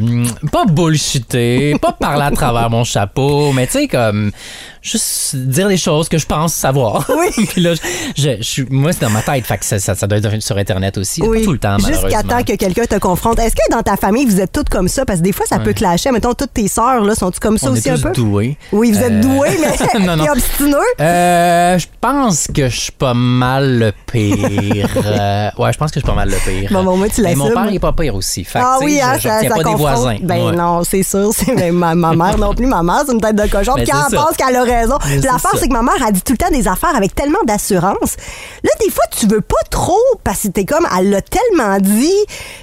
pas 0.52 0.64
bullshiter, 0.64 1.76
pas 1.80 1.92
parler 1.92 2.24
à 2.24 2.30
travers 2.30 2.70
mon 2.70 2.85
chapeau, 2.85 3.52
mais 3.52 3.66
tu 3.66 3.72
sais, 3.72 3.88
comme. 3.88 4.33
Juste 4.82 5.36
dire 5.36 5.68
les 5.68 5.76
choses 5.76 6.08
que 6.08 6.16
je 6.18 6.26
pense 6.26 6.54
savoir. 6.54 7.08
Oui. 7.20 7.46
Puis 7.48 7.60
là, 7.60 7.74
je, 7.74 7.80
je- 8.22 8.42
je 8.42 8.62
moi, 8.70 8.92
c'est 8.92 9.02
dans 9.02 9.10
ma 9.10 9.20
tête. 9.22 9.44
Fait 9.44 9.58
que 9.58 9.64
ça, 9.64 9.78
ça, 9.78 9.94
ça 9.94 10.06
doit 10.06 10.18
être 10.18 10.40
sur 10.40 10.56
Internet 10.56 10.96
aussi. 10.96 11.20
Oui, 11.22 11.40
Pas 11.40 11.44
tout 11.44 11.52
le 11.52 11.58
temps, 11.58 11.78
Jusqu'à 11.78 12.22
temps 12.22 12.42
que 12.42 12.56
quelqu'un 12.56 12.84
te 12.86 12.98
confronte. 12.98 13.38
Est-ce 13.38 13.54
que 13.54 13.70
dans 13.70 13.82
ta 13.82 13.96
famille, 13.96 14.24
vous 14.24 14.40
êtes 14.40 14.52
toutes 14.52 14.68
comme 14.70 14.88
ça? 14.88 15.04
Parce 15.04 15.18
que 15.18 15.24
des 15.24 15.32
fois, 15.32 15.44
ça 15.46 15.58
peut 15.58 15.72
clasher. 15.74 16.10
Mettons, 16.10 16.32
toutes 16.32 16.54
tes 16.54 16.68
sœurs, 16.68 17.04
là, 17.04 17.14
sont-tu 17.14 17.40
comme 17.40 17.58
ça 17.58 17.66
On 17.70 17.74
est 17.74 17.78
aussi 17.78 17.90
un 17.90 17.96
tous 17.96 18.02
peu? 18.02 18.12
doués. 18.12 18.56
Oui, 18.72 18.92
vous 18.92 18.98
êtes 18.98 19.12
Euh, 19.12 19.20
doués, 19.20 19.58
mais 19.94 19.98
non, 20.06 20.16
non. 20.16 20.24
obstineux. 20.32 20.76
Euh, 21.00 21.78
je 21.78 21.86
pense 22.00 22.46
que 22.54 22.68
je 22.68 22.80
suis 22.80 22.92
pas 22.92 23.12
mal 23.14 23.78
le 23.78 23.92
pire. 24.10 24.88
Euh, 24.96 25.50
ouais, 25.58 25.72
je 25.72 25.78
pense 25.78 25.90
que 25.90 26.00
je 26.00 26.04
suis 26.04 26.08
pas 26.08 26.14
mal 26.14 26.30
le 26.30 26.36
pire. 26.36 26.70
Bon, 26.72 26.84
bon, 26.84 26.96
moi, 26.96 27.08
tu 27.08 27.20
Mais 27.22 27.34
mon 27.34 27.44
l'assumes. 27.44 27.62
père, 27.62 27.70
il 27.70 27.76
est 27.76 27.80
pas 27.80 27.92
pire 27.92 28.14
aussi. 28.14 28.44
Fait 28.44 28.60
Ah 28.62 28.78
oui, 28.80 28.98
je- 29.00 29.04
hein, 29.06 29.14
je 29.18 29.28
ça, 29.28 29.36
retiens 29.36 29.48
ça 29.50 29.56
pas 29.56 29.64
des 29.64 29.74
voisins. 29.74 30.16
Ben 30.22 30.46
Ouais. 30.46 30.56
non, 30.56 30.82
c'est 30.84 31.02
sûr. 31.02 31.30
C'est 31.34 31.54
ben, 31.54 31.72
ma, 31.74 31.94
ma 31.94 32.14
mère 32.14 32.38
non 32.38 32.54
plus. 32.54 32.66
Ma 32.66 32.82
mère, 32.82 33.02
c'est 33.06 33.12
une 33.12 33.20
tête 33.20 33.36
de 33.36 33.46
cochon. 33.46 33.74
Ben, 33.74 33.84
quand 33.86 33.98
elle 34.10 34.16
pense 34.16 34.36
qu'elle 34.36 34.56
a 34.56 34.64
raison. 34.70 34.98
L'affaire, 35.22 35.52
c'est 35.59 35.68
que 35.68 35.72
ma 35.72 35.83
mère, 35.83 35.94
elle 36.06 36.12
dit 36.12 36.22
tout 36.22 36.33
le 36.33 36.38
temps 36.38 36.50
des 36.50 36.68
affaires 36.68 36.94
avec 36.94 37.14
tellement 37.14 37.42
d'assurance. 37.46 38.16
Là, 38.62 38.70
des 38.80 38.90
fois, 38.90 39.04
tu 39.18 39.26
veux 39.26 39.40
pas 39.40 39.62
trop 39.70 39.98
parce 40.24 40.42
que 40.42 40.48
t'es 40.48 40.64
comme, 40.64 40.87
elle 40.98 41.11
l'a 41.11 41.22
tellement 41.22 41.78
dit. 41.78 42.12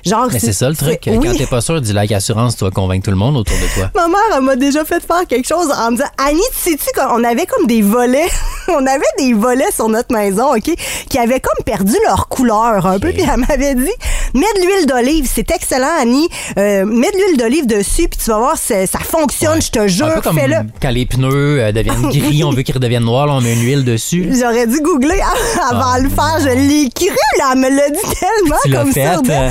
Genre, 0.05 0.27
Mais 0.31 0.39
c'est 0.39 0.53
ça 0.53 0.69
le 0.69 0.75
truc. 0.75 0.99
Quand 1.03 1.11
oui. 1.11 1.37
t'es 1.37 1.45
pas 1.45 1.61
sûr 1.61 1.81
du 1.81 1.93
like 1.93 2.11
assurance, 2.11 2.57
tu 2.57 2.63
vas 2.63 2.71
convaincre 2.71 3.05
tout 3.05 3.11
le 3.11 3.17
monde 3.17 3.37
autour 3.37 3.55
de 3.57 3.73
toi. 3.75 3.91
Ma 3.95 4.07
mère, 4.07 4.19
elle 4.35 4.41
m'a 4.41 4.55
déjà 4.55 4.85
fait 4.85 5.03
faire 5.05 5.25
quelque 5.27 5.47
chose 5.47 5.69
en 5.71 5.91
me 5.91 5.97
disant 5.97 6.09
Annie, 6.17 6.41
tu 6.63 6.71
sais-tu 6.71 6.99
qu'on 6.99 7.23
avait 7.23 7.45
comme 7.45 7.67
des 7.67 7.81
volets, 7.81 8.27
on 8.69 8.85
avait 8.85 9.01
des 9.17 9.33
volets 9.33 9.71
sur 9.73 9.89
notre 9.89 10.13
maison, 10.13 10.55
OK, 10.55 10.71
qui 11.09 11.17
avaient 11.17 11.39
comme 11.39 11.63
perdu 11.65 11.95
leur 12.05 12.27
couleur 12.27 12.85
un 12.85 12.99
peu. 12.99 13.11
Puis 13.11 13.23
elle 13.23 13.39
m'avait 13.39 13.75
dit 13.75 13.91
Mets 14.33 14.45
de 14.55 14.65
l'huile 14.65 14.85
d'olive, 14.85 15.29
c'est 15.33 15.49
excellent, 15.51 15.91
Annie. 15.99 16.27
Euh, 16.57 16.85
mets 16.85 17.11
de 17.11 17.17
l'huile 17.17 17.37
d'olive 17.37 17.65
dessus, 17.67 18.07
puis 18.07 18.19
tu 18.23 18.29
vas 18.29 18.37
voir, 18.39 18.57
ça 18.57 18.85
fonctionne, 18.99 19.61
je 19.61 19.71
te 19.71 19.87
jure, 19.87 20.21
fais-le. 20.23 20.67
quand 20.81 20.89
les 20.89 21.05
pneus 21.05 21.61
euh, 21.61 21.71
deviennent 21.71 21.96
gris, 22.11 22.43
on 22.43 22.51
veut 22.51 22.61
qu'ils 22.63 22.75
redeviennent 22.75 23.03
noirs, 23.05 23.27
là, 23.27 23.33
on 23.33 23.41
met 23.41 23.53
une 23.53 23.61
huile 23.63 23.83
dessus. 23.83 24.29
J'aurais 24.39 24.67
dû 24.67 24.79
googler 24.81 25.19
avant 25.69 25.81
Ah, 25.93 25.99
de 25.99 26.03
le 26.05 26.09
faire. 26.09 26.37
Je 26.41 26.49
l'ai 26.49 26.89
cru, 26.89 27.07
là. 27.39 27.51
Elle 27.53 27.59
me 27.59 27.69
l'a 27.69 27.89
dit 27.89 27.97
tellement 28.19 28.57
Tu 28.63 28.71
comme 28.71 28.91
fait, 28.91 29.03
ça. 29.05 29.21
euh. 29.29 29.49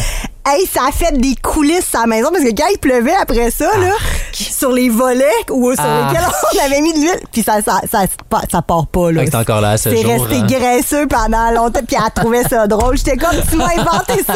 Hey, 0.49 0.65
ça 0.73 0.83
a 0.89 0.93
fait 0.93 1.19
des 1.19 1.35
coulisses 1.43 1.93
à 1.95 2.03
la 2.03 2.07
maison 2.07 2.29
parce 2.31 2.45
que 2.45 2.51
quand 2.51 2.69
il 2.73 2.79
pleuvait 2.79 3.15
après 3.21 3.51
ça, 3.51 3.67
là, 3.79 3.91
sur 4.33 4.71
les 4.71 4.89
volets 4.89 5.25
ou 5.51 5.75
sur 5.75 5.83
lesquels 5.83 6.25
on 6.55 6.65
avait 6.65 6.81
mis 6.83 6.93
de 6.93 6.99
l'huile, 7.01 7.21
puis 7.33 7.43
ça, 7.43 7.55
ça, 7.65 7.81
ça, 7.91 8.03
ça, 8.03 8.41
ça 8.53 8.63
part 8.63 8.87
pas, 8.87 9.11
là. 9.11 9.21
Fait 9.23 9.27
que 9.27 9.33
c'est 9.33 9.37
encore 9.39 9.61
là 9.61 9.71
à 9.71 9.77
ce 9.77 9.91
C'est 9.91 10.03
jour, 10.03 10.13
resté 10.13 10.37
hein. 10.37 10.47
graisseux 10.49 11.07
pendant 11.09 11.51
longtemps, 11.51 11.81
puis 11.85 11.97
elle 11.97 12.13
trouvait 12.23 12.45
ça 12.45 12.67
drôle. 12.69 12.97
J'étais 12.97 13.17
comme, 13.17 13.35
tu 13.51 13.57
m'as 13.57 13.71
inventé 13.77 14.23
ça. 14.25 14.35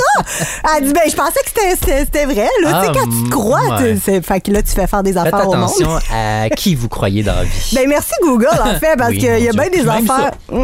Elle 0.77 0.87
dit, 0.87 0.93
ben, 0.93 1.03
je 1.09 1.15
pensais 1.15 1.41
que 1.45 1.49
c'était- 1.55 1.77
c'était 1.81 1.99
c'était 2.01 2.25
vrai, 2.25 2.49
là. 2.63 2.69
tu 2.73 2.87
sais, 2.87 2.87
Ah, 2.89 2.93
quand 2.93 3.07
tu 3.09 3.25
te 3.25 3.31
crois, 3.31 3.61
ouais. 3.79 3.95
tu- 3.95 4.01
c'est- 4.05 4.27
fait 4.27 4.41
que 4.41 4.51
là, 4.51 4.63
tu 4.63 4.73
fais 4.73 4.87
faire 4.89 5.03
des 5.05 5.13
Faites 5.13 5.27
affaires 5.33 5.49
au 5.49 5.55
monde. 5.55 5.65
attention 5.71 5.97
à 6.13 6.49
qui 6.51 6.75
vous 6.75 6.89
croyez 6.89 7.23
dans 7.23 7.35
la 7.37 7.45
vie. 7.45 7.73
Ben 7.73 7.89
merci 7.89 8.11
Google 8.23 8.49
en 8.65 8.79
fait 8.81 8.97
parce 8.99 9.11
Oui, 9.11 9.19
qu'il 9.19 9.29
y 9.45 9.49
a 9.49 9.53
mon 9.53 9.59
bien 9.63 9.71
Dieu. 9.71 9.83
des 9.85 9.89
Même 9.89 10.11
affaires. 10.11 10.31
C'est 10.49 10.57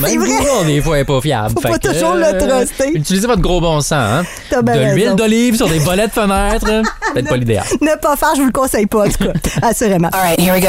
Même 0.00 0.18
vrai. 0.20 0.30
Google, 0.30 0.66
des 0.66 0.82
fois, 0.82 0.98
est 0.98 1.04
pas 1.04 1.20
fiable. 1.20 1.50
Faut 1.54 1.60
Fait 1.60 1.68
pas 1.68 1.78
que, 1.78 1.88
toujours 1.92 2.14
le 2.14 2.24
euh, 2.24 2.38
truster. 2.64 2.90
Utilisez 2.96 3.26
votre 3.28 3.40
gros 3.42 3.60
bon 3.60 3.80
sens, 3.80 3.92
hein. 3.92 4.22
T'as 4.50 4.62
bien 4.62 4.79
De 4.80 4.94
l'huile 4.94 5.14
d'olive 5.14 5.56
sur 5.56 5.68
des 5.68 5.78
volets 5.78 6.06
de 6.08 6.12
fenêtre, 6.12 6.66
peut-être 7.14 7.28
pas 7.28 7.36
l'idéal. 7.36 7.64
Ne 7.80 7.96
pas 8.00 8.16
faire, 8.16 8.34
je 8.34 8.40
vous 8.40 8.46
le 8.46 8.52
conseille 8.52 8.86
pas 8.86 9.06
en 9.06 9.10
tout 9.10 9.24
cas, 9.24 9.32
assurément. 9.62 10.08
All 10.12 10.20
right, 10.20 10.40
here 10.40 10.52
we 10.54 10.60
go. 10.60 10.68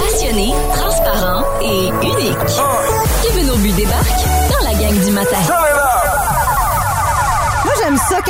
Passionné, 0.00 0.52
transparent 0.74 1.44
et 1.62 1.88
unique. 1.88 2.36
Kevin 2.38 2.91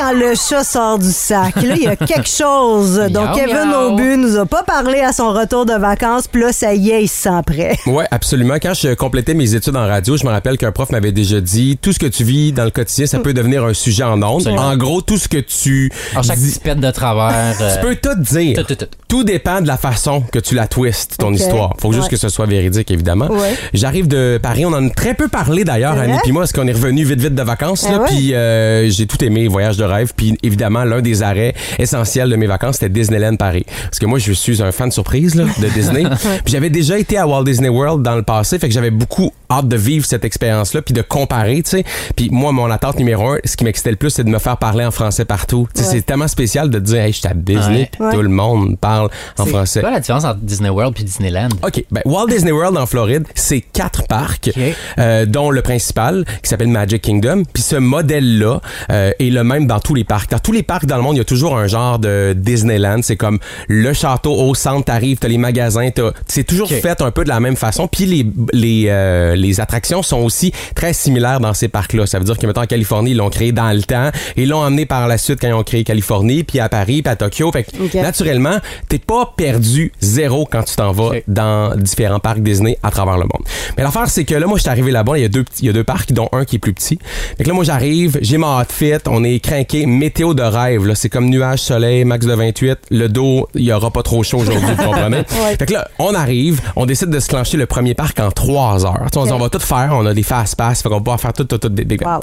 quand 0.03 0.13
le 0.19 0.35
chat 0.35 0.65
sort 0.65 0.99
du 0.99 1.11
sac. 1.13 1.55
Là 1.63 1.75
il 1.77 1.83
y 1.83 1.87
a 1.87 1.95
quelque 1.97 2.29
chose 2.43 3.01
dont 3.11 3.23
Miaou, 3.23 3.35
Kevin 3.37 3.69
miaou. 3.69 3.93
Aubu 3.93 4.17
nous 4.17 4.37
a 4.37 4.47
pas 4.47 4.63
parlé 4.65 4.99
à 5.01 5.13
son 5.13 5.33
retour 5.33 5.65
de 5.67 5.75
vacances. 5.75 6.27
Puis 6.29 6.43
là 6.43 6.53
ça 6.53 6.75
y 6.75 6.91
est, 6.91 7.05
il 7.05 7.09
se 7.09 7.23
sent 7.23 7.41
prêt. 7.47 7.79
Ouais, 7.87 8.07
absolument. 8.11 8.55
Quand 8.55 8.73
je 8.75 8.95
complétais 8.95 9.35
mes 9.35 9.55
études 9.55 9.77
en 9.77 9.87
radio, 9.87 10.17
je 10.17 10.25
me 10.25 10.31
rappelle 10.31 10.57
qu'un 10.57 10.73
prof 10.73 10.91
m'avait 10.91 11.13
déjà 11.13 11.41
dit 11.41 11.79
tout 11.81 11.93
ce 11.93 11.99
que 11.99 12.07
tu 12.07 12.25
vis 12.25 12.53
dans 12.53 12.65
le 12.65 12.71
quotidien, 12.71 13.07
ça 13.07 13.19
peut 13.19 13.35
devenir 13.35 13.65
un 13.65 13.75
sujet 13.75 14.03
en 14.05 14.21
ondes. 14.23 14.47
En 14.49 14.77
gros, 14.77 15.03
tout 15.03 15.19
ce 15.19 15.29
que 15.29 15.39
tu 15.39 15.91
Alors, 16.13 16.25
chaque 16.25 16.39
dis, 16.39 16.49
petite 16.49 16.63
pète 16.63 16.81
de 16.81 16.91
travers. 16.91 17.55
euh, 17.61 17.75
tu 17.81 17.87
peux 17.87 17.97
tout 17.97 18.19
dire. 18.21 18.57
tout, 18.57 18.65
tout, 18.65 18.75
tout. 18.75 18.87
Tout 19.09 19.25
dépend 19.25 19.61
de 19.61 19.67
la 19.67 19.77
façon 19.77 20.23
que 20.33 20.39
tu 20.39 20.55
la 20.55 20.67
twistes, 20.67 21.17
ton 21.19 21.29
Ok. 21.29 21.39
histoire. 21.41 21.75
Faut 21.81 21.93
juste 21.93 22.05
Ouais. 22.05 22.11
que 22.11 22.17
ce 22.17 22.29
soit 22.31 22.47
véridique, 22.47 22.91
évidemment. 22.91 23.27
Ouais. 23.31 23.55
J'arrive 23.75 24.09
de 24.09 24.41
Paris. 24.43 24.65
On 24.65 24.73
en 24.73 24.87
a 24.87 24.91
très 24.91 25.13
peu 25.15 25.29
parlé 25.29 25.65
d'ailleurs, 25.65 25.99
Annie 25.99 26.17
puis 26.23 26.33
moi, 26.33 26.43
parce 26.43 26.53
qu'on 26.53 26.67
est 26.67 26.73
revenu 26.73 27.05
vite, 27.05 27.21
vite 27.21 27.35
de 27.35 27.43
vacances. 27.43 27.83
Ouais? 27.85 27.99
Puis 28.09 28.35
euh, 28.35 28.89
j'ai 28.89 29.07
tout 29.07 29.23
aimé, 29.23 29.49
voyage 29.49 29.77
de 29.77 29.85
rêve. 29.93 30.13
Puis 30.17 30.37
évidemment, 30.43 30.85
l'un 30.85 31.01
des 31.01 31.23
arrêts 31.23 31.55
essentiels 31.79 32.29
de 32.29 32.37
mes 32.37 32.47
vacances, 32.47 32.77
c'était 32.77 32.89
Disneyland 32.89 33.37
Paris. 33.37 33.65
Parce 33.85 33.99
que 33.99 34.07
moi, 34.07 34.19
je 34.19 34.33
suis 34.33 34.63
un 34.63 34.73
fan 34.73 34.89
de 34.89 34.95
surprise 34.95 35.35
là, 35.35 35.45
de 35.45 35.69
Disney. 35.69 36.05
puis 36.45 36.53
j'avais 36.53 36.71
déjà 36.71 36.99
été 36.99 37.17
à 37.17 37.27
Walt 37.27 37.45
Disney 37.45 37.69
World 37.69 38.03
dans 38.03 38.17
le 38.17 38.23
passé, 38.23 38.59
fait 38.59 38.69
que 38.69 38.75
j'avais 38.75 38.91
beaucoup 38.91 39.33
hâte 39.59 39.69
de 39.69 39.77
vivre 39.77 40.05
cette 40.07 40.25
expérience-là, 40.25 40.83
puis 40.83 40.95
de 40.95 41.03
comparer, 41.03 41.63
tu 41.63 41.71
sais. 41.71 41.85
Puis 42.17 42.29
moi, 42.31 42.53
mon 42.53 42.71
attente 42.71 42.99
numéro 42.99 43.29
un, 43.31 43.39
ce 43.45 43.57
qui 43.57 43.65
m'excitait 43.65 43.91
le 43.91 43.97
plus, 43.97 44.11
c'est 44.11 44.25
de 44.25 44.31
me 44.31 44.39
faire 44.39 44.57
parler 44.57 44.85
en 44.85 44.91
français 44.91 45.25
partout. 45.25 45.69
Tu 45.75 45.83
sais, 45.83 45.89
Ouais. 45.89 45.95
C'est 45.97 46.07
tellement 46.07 46.29
spécial 46.29 46.71
de 46.71 46.79
te 46.79 46.85
dire, 46.85 47.01
hey, 47.03 47.13
je 47.13 47.19
suis 47.19 47.29
à 47.29 47.35
Disney, 47.35 47.79
Ouais. 47.81 47.89
puis 47.93 48.03
Ouais. 48.03 48.15
tout 48.15 48.23
le 48.23 48.29
monde 48.29 48.79
parle 48.79 49.11
en 49.39 49.45
C'est 49.45 49.51
français. 49.51 49.81
quoi 49.81 49.91
la 49.91 50.01
différence 50.01 50.25
entre 50.25 50.39
Disney 50.41 50.69
World 50.71 50.95
puis 50.95 51.05
Disneyland? 51.05 51.49
OK. 51.63 51.85
Ben, 51.91 52.01
Walt 52.05 52.29
Disney 52.29 52.53
World 52.53 52.77
en 52.79 52.87
Floride, 52.87 53.25
c'est 53.35 53.61
quatre 53.61 54.07
parcs, 54.07 54.51
euh, 54.99 55.27
dont 55.27 55.51
le 55.51 55.61
principal, 55.63 56.25
qui 56.43 56.49
s'appelle 56.49 56.69
Magic 56.69 57.03
Kingdom. 57.03 57.43
Puis 57.53 57.63
ce 57.63 57.77
modèle-là 57.77 58.61
euh, 58.91 59.11
est 59.19 59.31
le 59.31 59.45
même 59.45 59.67
dans 59.67 59.81
tous 59.81 59.95
les 59.95 60.05
parcs. 60.05 60.31
Dans 60.31 60.39
tous 60.39 60.53
les 60.53 60.63
parcs 60.63 60.87
dans 60.87 60.97
le 60.97 61.03
monde, 61.03 61.15
il 61.17 61.19
y 61.19 61.23
a 61.23 61.25
toujours 61.25 61.57
un 61.59 61.67
genre 61.67 61.99
de 61.99 62.35
Disneyland. 62.37 63.01
C'est 63.03 63.17
comme 63.17 63.39
le 63.69 63.93
château 63.93 64.33
au 64.35 64.55
centre, 64.55 64.85
t'arrives, 64.87 65.19
t'as 65.19 65.29
les 65.29 65.39
magasins, 65.39 65.91
t'as... 65.95 66.13
C'est 66.27 66.45
toujours 66.45 66.69
fait 66.69 67.01
un 67.03 67.11
peu 67.11 67.25
de 67.25 67.29
la 67.29 67.41
même 67.41 67.57
façon. 67.57 67.87
Puis 67.89 68.07
les, 68.07 68.27
les, 68.53 68.87
euh, 68.89 69.35
les 69.43 69.61
attractions 69.61 70.03
sont 70.03 70.19
aussi 70.21 70.53
très 70.75 70.93
similaires 70.93 71.41
dans 71.41 71.55
ces 71.55 71.69
parcs-là. 71.69 72.07
Ça 72.07 72.19
veut 72.19 72.25
dire 72.25 72.39
que, 72.39 72.47
mettons, 72.47 72.63
en 72.63 72.67
Californie, 72.67 73.11
ils 73.11 73.17
l'ont 73.17 73.31
créé 73.31 73.53
dans 73.53 73.71
le 73.75 73.83
temps. 73.83 74.11
Ils 74.37 74.49
l'ont 74.49 74.61
emmené 74.63 74.87
par 74.87 75.09
la 75.09 75.19
suite 75.19 75.39
quand 75.41 75.49
ils 75.49 75.53
ont 75.55 75.63
créé 75.63 75.85
Californie, 75.85 76.45
puis 76.45 76.61
à 76.61 76.69
Paris, 76.69 77.03
puis 77.03 77.11
à 77.13 77.17
Tokyo. 77.17 77.51
Fait 77.53 77.65
que, 77.65 77.99
naturellement, 78.01 78.57
t'es 78.89 78.99
pas 78.99 79.33
perdu 79.37 79.93
zéro 80.01 80.47
quand 80.51 80.63
tu 80.63 80.77
t'en 80.77 80.93
vas 80.93 81.11
dans 81.29 81.75
différents 81.77 82.21
parcs 82.21 82.41
Disney 82.41 82.79
à 82.83 82.91
travers 82.91 83.15
le 83.17 83.25
monde. 83.25 83.43
Mais 83.77 83.83
l'affaire, 83.83 84.09
c'est 84.09 84.25
que 84.25 84.35
là, 84.35 84.47
moi, 84.47 84.57
je 84.59 84.63
suis 84.63 84.71
arrivé 84.71 84.91
là-bas, 84.93 85.19
il 85.19 85.23
y 85.23 85.25
a 85.25 85.29
deux, 85.29 85.45
petits- 85.45 85.63
il 85.63 85.67
y 85.67 85.71
a 85.71 85.73
deux 85.73 85.85
parcs, 85.85 86.13
dont 86.13 86.29
un 86.33 86.45
qui 86.45 86.57
est 86.57 86.59
plus 86.59 86.73
petit. 86.73 86.99
Fait 87.37 87.45
que 87.45 87.49
là, 87.49 87.55
moi, 87.55 87.65
j'arrive, 87.65 88.19
j'ai 88.23 88.39
mon 88.39 88.61
outfit, 88.61 88.93
on 89.09 89.25
est 89.25 89.41
craqué, 89.41 89.87
météo 89.87 90.35
de 90.35 90.43
rêve, 90.43 90.87
là. 90.87 90.95
C'est 90.95 91.09
comme 91.09 91.29
nuage, 91.29 91.61
soleil, 91.61 92.05
max 92.05 92.27
de 92.27 92.33
28. 92.35 92.79
Le 92.91 93.09
dos, 93.09 93.49
il 93.55 93.63
y 93.63 93.73
aura 93.73 93.91
pas 93.91 94.03
trop 94.03 94.23
chaud 94.23 94.39
aujourd'hui, 94.39 94.69
vous 94.77 94.83
comprenez? 94.85 95.25
Fait 95.59 95.67
que 95.67 95.73
là, 95.73 95.89
on 95.99 96.15
arrive, 96.15 96.61
on 96.77 96.87
décide 96.87 97.11
de 97.11 97.21
se 97.21 97.29
clencher 97.29 97.57
le 97.57 97.67
premier 97.67 97.95
parc 97.95 98.21
en 98.21 98.31
trois 98.31 98.85
heures. 98.87 99.03
Tu 99.05 99.15
sais, 99.15 99.19
on 99.19 99.25
dit, 99.27 99.32
on 99.33 99.39
va 99.39 99.49
tout 99.49 99.59
faire, 99.59 99.91
on 99.93 100.07
a 100.07 100.15
des 100.15 100.23
fast 100.23 100.57
pass, 100.57 100.83
fait 100.83 100.89
qu'on 100.89 100.97
va 100.97 101.01
pouvoir 101.01 101.21
faire 101.21 101.33
tout, 101.33 101.45
tout, 101.45 101.59
tout, 101.59 101.69
des, 101.69 101.85
des- 101.85 101.99
Wow. 102.03 102.21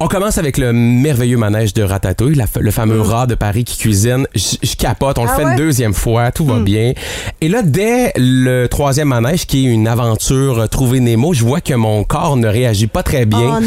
On 0.00 0.08
commence 0.08 0.36
avec 0.38 0.58
le 0.58 0.72
merveilleux 0.72 1.36
manège 1.36 1.74
de 1.74 1.82
Ratatouille, 1.82 2.34
la- 2.34 2.46
le 2.58 2.70
fameux 2.70 3.00
rat 3.00 3.26
de 3.26 3.34
Paris 3.34 3.64
qui 3.64 3.76
cuisine. 3.78 4.26
Je 4.34 4.74
capote, 4.76 5.18
on 5.18 5.24
Mm. 5.24 5.28
Ah 5.28 5.32
le 5.32 5.38
fait 5.38 5.44
ouais? 5.46 5.50
une 5.52 5.56
deuxième 5.58 5.94
fois, 5.94 6.32
tout 6.32 6.44
va 6.44 6.58
bien. 6.58 6.92
Et 7.40 7.48
là, 7.48 7.62
dès 7.62 8.12
le 8.16 8.66
troisième 8.66 9.08
manège, 9.08 9.46
qui 9.46 9.66
est 9.66 9.70
une 9.70 9.86
aventure 9.88 10.58
euh, 10.60 10.66
trouver 10.66 11.00
Nemo, 11.00 11.32
je 11.34 11.44
vois 11.44 11.60
que 11.60 11.74
mon 11.74 12.02
corps 12.04 12.36
ne 12.36 12.48
réagit 12.48 12.86
pas 12.88 13.02
très 13.02 13.24
bien 13.26 13.60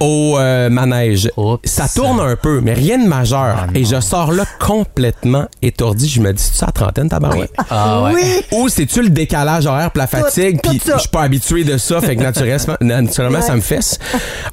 Oh 0.00 0.04
au 0.04 0.38
euh, 0.38 0.70
manège. 0.70 1.30
Oups. 1.36 1.60
Ça 1.68 1.86
tourne 1.88 2.20
un 2.20 2.36
peu, 2.36 2.60
mais 2.60 2.72
rien 2.74 2.98
de 2.98 3.08
majeur. 3.08 3.56
Ah 3.58 3.66
Et 3.74 3.84
je 3.84 4.00
sors 4.00 4.32
là 4.32 4.44
complètement 4.60 5.46
étourdi. 5.62 6.08
Je 6.08 6.20
me 6.20 6.32
dis, 6.32 6.42
c'est 6.42 6.56
ça 6.58 6.66
à 6.66 6.72
trentaine, 6.72 7.08
tabarouette? 7.08 7.52
Ah 7.70 8.02
ouais. 8.04 8.12
Oui. 8.14 8.22
Ou 8.58 8.68
c'est-tu 8.68 9.02
le 9.02 9.10
décalage 9.10 9.66
horaire 9.66 9.90
puis 9.90 9.98
la 10.00 10.06
fatigue, 10.06 10.60
tout 10.62 10.70
puis 10.70 10.80
je 10.84 10.98
suis 10.98 11.08
pas 11.08 11.22
habitué 11.22 11.64
de 11.64 11.76
ça, 11.76 12.00
fait 12.00 12.16
que 12.16 12.22
naturellement, 12.30 12.76
naturellement 12.80 13.40
ça 13.42 13.54
me 13.56 13.60
fesse. 13.60 13.98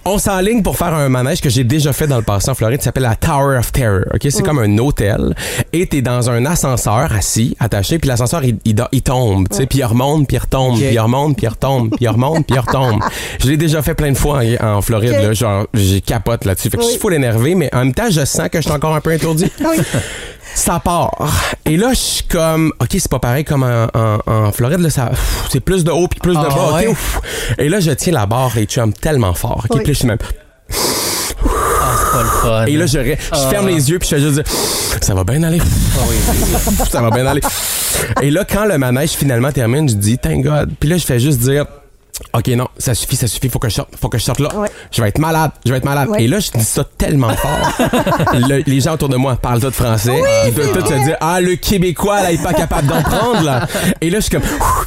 On 0.05 0.17
s'enligne 0.17 0.61
pour 0.63 0.77
faire 0.77 0.93
un 0.93 1.09
manège 1.09 1.41
que 1.41 1.49
j'ai 1.49 1.63
déjà 1.63 1.93
fait 1.93 2.07
dans 2.07 2.17
le 2.17 2.23
passé 2.23 2.49
en 2.49 2.55
Floride, 2.55 2.79
qui 2.79 2.83
s'appelle 2.85 3.03
la 3.03 3.15
Tower 3.15 3.57
of 3.57 3.71
Terror. 3.71 4.01
Ok, 4.13 4.27
c'est 4.29 4.43
comme 4.43 4.59
un 4.59 4.77
hôtel 4.77 5.35
et 5.73 5.85
t'es 5.87 6.01
dans 6.01 6.29
un 6.29 6.45
ascenseur 6.45 7.11
assis, 7.13 7.55
attaché, 7.59 7.99
puis 7.99 8.07
l'ascenseur 8.07 8.43
il, 8.43 8.57
il, 8.65 8.75
do- 8.75 8.83
il 8.91 9.01
tombe, 9.01 9.47
tu 9.49 9.57
sais, 9.57 9.65
puis 9.65 9.79
il 9.79 9.85
remonte, 9.85 10.27
puis 10.27 10.37
il 10.37 10.39
retombe, 10.39 10.77
puis 10.77 10.89
il 10.93 10.99
remonte, 10.99 11.35
puis 11.37 11.45
il 11.45 11.49
retombe, 11.49 11.89
puis 11.89 12.05
il 12.05 12.09
remonte, 12.09 12.45
puis 12.45 12.55
il 12.55 12.59
retombe. 12.59 13.01
Je 13.41 13.47
l'ai 13.47 13.57
déjà 13.57 13.81
fait 13.81 13.93
plein 13.95 14.11
de 14.11 14.17
fois 14.17 14.41
en, 14.61 14.77
en 14.77 14.81
Floride, 14.81 15.11
là, 15.21 15.33
genre 15.33 15.67
j'ai 15.73 16.01
capote 16.01 16.45
là-dessus, 16.45 16.69
fait 16.69 16.77
que 16.77 16.83
je 16.83 16.89
suis 16.89 16.99
full 16.99 17.13
énervé, 17.13 17.55
mais 17.55 17.69
en 17.73 17.79
même 17.79 17.93
temps 17.93 18.09
je 18.09 18.23
sens 18.25 18.49
que 18.49 18.57
je 18.59 18.63
suis 18.63 18.71
encore 18.71 18.95
un 18.95 19.01
peu 19.01 19.13
étourdi. 19.13 19.51
Oui. 19.61 19.77
ça 20.57 20.79
part. 20.79 21.29
Et 21.65 21.77
là, 21.77 21.89
je 21.91 21.99
suis 21.99 22.23
comme, 22.23 22.73
OK, 22.79 22.89
c'est 22.93 23.09
pas 23.09 23.19
pareil 23.19 23.43
comme 23.45 23.63
en, 23.63 23.87
en- 23.93 24.19
en 24.25 24.51
Floride, 24.51 24.79
là, 24.79 24.89
ça, 24.89 25.11
c'est 25.51 25.59
plus 25.59 25.83
de 25.83 25.91
haut 25.91 26.07
puis 26.07 26.19
plus 26.19 26.33
de 26.33 26.39
Ah, 26.39 26.49
bas. 26.49 26.67
OK, 26.69 26.75
ouais? 26.75 26.87
ouf. 26.87 27.21
Et 27.57 27.69
là, 27.69 27.79
je 27.79 27.91
tiens 27.91 28.13
la 28.13 28.25
barre, 28.25 28.51
les 28.55 28.65
chums, 28.65 28.93
tellement 28.93 29.33
fort. 29.33 29.65
OK, 29.69 29.75
Oui. 29.75 29.79
puis 29.83 29.87
là, 29.87 29.93
je 29.93 29.97
suis 29.99 30.07
même. 30.07 30.17
Ah, 30.19 31.95
c'est 31.99 32.11
pas 32.11 32.23
le 32.23 32.29
fun. 32.29 32.65
Et 32.65 32.75
là, 32.77 32.85
je, 32.85 32.99
je 33.03 33.15
Ah. 33.31 33.49
ferme 33.49 33.67
les 33.67 33.89
yeux 33.89 33.99
puis 33.99 34.09
je 34.09 34.15
fais 34.15 34.21
juste 34.21 34.33
dire, 34.35 34.43
ça 35.01 35.13
va 35.13 35.23
bien 35.23 35.43
aller. 35.43 35.59
ça 36.89 37.01
va 37.01 37.09
bien 37.11 37.25
aller. 37.25 37.41
Et 38.21 38.31
là, 38.31 38.43
quand 38.43 38.65
le 38.65 38.77
manège 38.77 39.11
finalement 39.11 39.51
termine, 39.51 39.87
je 39.89 39.95
dis, 39.95 40.17
thank 40.17 40.43
God. 40.43 40.71
Puis 40.79 40.89
là, 40.89 40.97
je 40.97 41.05
fais 41.05 41.19
juste 41.19 41.39
dire, 41.39 41.65
OK, 42.33 42.47
non, 42.49 42.67
ça 42.77 42.93
suffit, 42.95 43.15
ça 43.15 43.27
suffit, 43.27 43.47
faut 43.49 43.59
que 43.59 43.69
je 43.69 43.75
sorte, 43.75 43.89
faut 43.99 44.09
que 44.09 44.17
je 44.17 44.23
sorte 44.23 44.39
là. 44.39 44.49
Ouais. 44.55 44.69
Je 44.91 45.01
vais 45.01 45.09
être 45.09 45.19
malade, 45.19 45.51
je 45.65 45.71
vais 45.71 45.77
être 45.77 45.85
malade. 45.85 46.09
Ouais. 46.09 46.23
Et 46.23 46.27
là, 46.27 46.39
je 46.39 46.49
dis 46.51 46.63
ça 46.63 46.83
tellement 46.97 47.29
fort. 47.35 47.71
Le- 48.33 48.63
les 48.65 48.79
gens 48.81 48.93
autour 48.93 49.09
de 49.09 49.17
moi 49.17 49.35
parlent 49.35 49.59
tout 49.61 49.71
français. 49.71 50.19
Ils 50.47 50.53
doivent 50.53 50.71
tous 50.73 50.87
se 50.87 51.03
dire, 51.05 51.15
ah, 51.21 51.39
le 51.41 51.55
Québécois, 51.55 52.21
là, 52.23 52.31
il 52.31 52.39
est 52.39 52.43
pas 52.43 52.53
capable 52.53 52.87
d'en 52.87 53.01
prendre, 53.01 53.43
là. 53.43 53.67
Et 54.01 54.09
là, 54.09 54.17
je 54.19 54.23
suis 54.23 54.31
comme, 54.31 54.41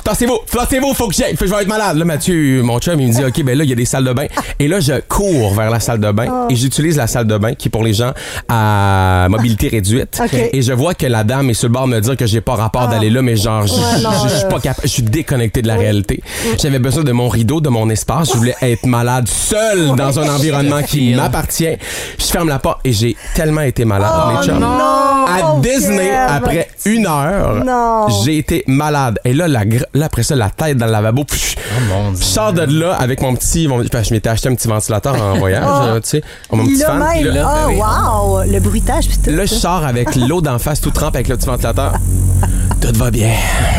tassez-vous, 0.04 0.38
tassez-vous, 0.50 0.92
faut 0.94 1.08
que 1.08 1.14
j'aille, 1.14 1.32
faut 1.36 1.44
que 1.44 1.50
je 1.50 1.54
vais 1.54 1.62
être 1.62 1.68
malade. 1.68 1.96
Là, 1.96 2.04
Mathieu, 2.04 2.62
mon 2.62 2.78
chum, 2.80 2.98
il 3.00 3.08
me 3.08 3.12
dit, 3.12 3.24
OK, 3.24 3.42
ben 3.44 3.56
là, 3.56 3.64
il 3.64 3.70
y 3.70 3.72
a 3.72 3.76
des 3.76 3.84
salles 3.84 4.04
de 4.04 4.12
bain. 4.12 4.26
Et 4.58 4.66
là, 4.68 4.80
je 4.80 5.00
cours 5.08 5.54
vers 5.54 5.70
la 5.70 5.80
salle 5.80 6.00
de 6.00 6.10
bain 6.10 6.46
et 6.50 6.56
j'utilise 6.56 6.96
la 6.96 7.06
salle 7.06 7.26
de 7.26 7.38
bain 7.38 7.54
qui 7.54 7.68
est 7.68 7.70
pour 7.70 7.84
les 7.84 7.94
gens 7.94 8.12
à 8.48 9.26
mobilité 9.30 9.68
réduite. 9.68 10.20
OK. 10.22 10.34
Et 10.52 10.62
je 10.62 10.72
vois 10.72 10.94
que 10.94 11.06
la 11.06 11.24
dame 11.24 11.50
est 11.50 11.54
sur 11.54 11.68
le 11.68 11.72
bord 11.74 11.86
de 11.86 11.92
me 11.92 12.00
dire 12.00 12.16
que 12.16 12.26
j'ai 12.26 12.40
pas 12.40 12.54
rapport 12.56 12.88
d'aller 12.88 13.10
là, 13.10 13.22
mais 13.22 13.36
genre, 13.36 13.66
je- 13.66 13.72
je 13.74 14.28
suis 14.34 14.44
euh, 14.44 14.48
pas 14.48 14.60
capable, 14.60 14.82
je 14.86 14.92
suis 14.92 15.02
déconnecté 15.02 15.62
de 15.62 15.68
la 15.68 15.76
réalité. 15.76 16.22
J'avais 16.60 16.78
besoin 16.78 17.04
de 17.04 17.12
mon 17.20 17.28
rideau, 17.28 17.60
de 17.60 17.68
mon 17.68 17.90
espace. 17.90 18.30
Je 18.32 18.36
voulais 18.38 18.56
être 18.62 18.86
malade 18.86 19.28
seul 19.28 19.94
dans 19.94 20.18
un 20.18 20.28
environnement 20.34 20.82
qui 20.82 21.14
m'appartient. 21.14 21.76
Je 22.18 22.24
ferme 22.24 22.48
la 22.48 22.58
porte 22.58 22.80
et 22.84 22.92
j'ai 22.92 23.14
tellement 23.34 23.60
été 23.60 23.84
malade, 23.84 24.10
Oh 24.14 24.30
mes 24.40 24.46
chums. 24.46 24.58
non, 24.58 24.68
À 24.68 25.56
Disney, 25.60 26.08
Kev. 26.08 26.16
après 26.36 26.68
une 26.86 27.06
heure, 27.06 28.08
j'ai 28.24 28.38
été 28.38 28.64
malade. 28.66 29.18
Et 29.24 29.34
là, 29.34 29.48
la, 29.48 29.64
là, 29.94 30.06
après 30.06 30.22
ça, 30.22 30.34
la 30.34 30.48
tête 30.50 30.78
dans 30.78 30.86
le 30.86 30.92
lavabo. 30.92 31.24
pff, 31.24 31.56
Oh 31.58 31.80
mon 31.90 32.14
je 32.14 32.24
sors 32.24 32.52
de 32.54 32.62
là 32.62 32.94
avec 32.94 33.20
mon 33.20 33.34
petit. 33.34 33.68
mon- 33.68 33.82
je 33.82 34.12
m'étais 34.14 34.28
acheté 34.30 34.48
un 34.48 34.54
petit 34.54 34.66
ventilateur 34.68 35.14
en 35.20 35.34
voyage, 35.38 35.62
euh, 35.68 36.00
tu 36.00 36.08
sais. 36.08 36.22
Mon 36.50 36.64
petit 36.64 36.78
fan. 36.82 36.98
Même. 36.98 37.24
là, 37.34 37.54
Oh, 37.66 37.68
ben 37.68 37.76
wow. 37.76 38.52
Le 38.52 38.60
bruitage. 38.60 39.04
Là, 39.26 39.44
je 39.44 39.54
sors 39.54 39.84
avec 39.84 40.14
l'eau 40.16 40.40
d'en 40.40 40.58
face 40.58 40.80
tout 40.80 40.90
trempe 40.90 41.14
avec 41.16 41.28
le 41.28 41.36
petit 41.36 41.46
ventilateur. 41.46 41.92
Tout 42.80 42.92
va 42.98 43.10
bien. 43.10 43.30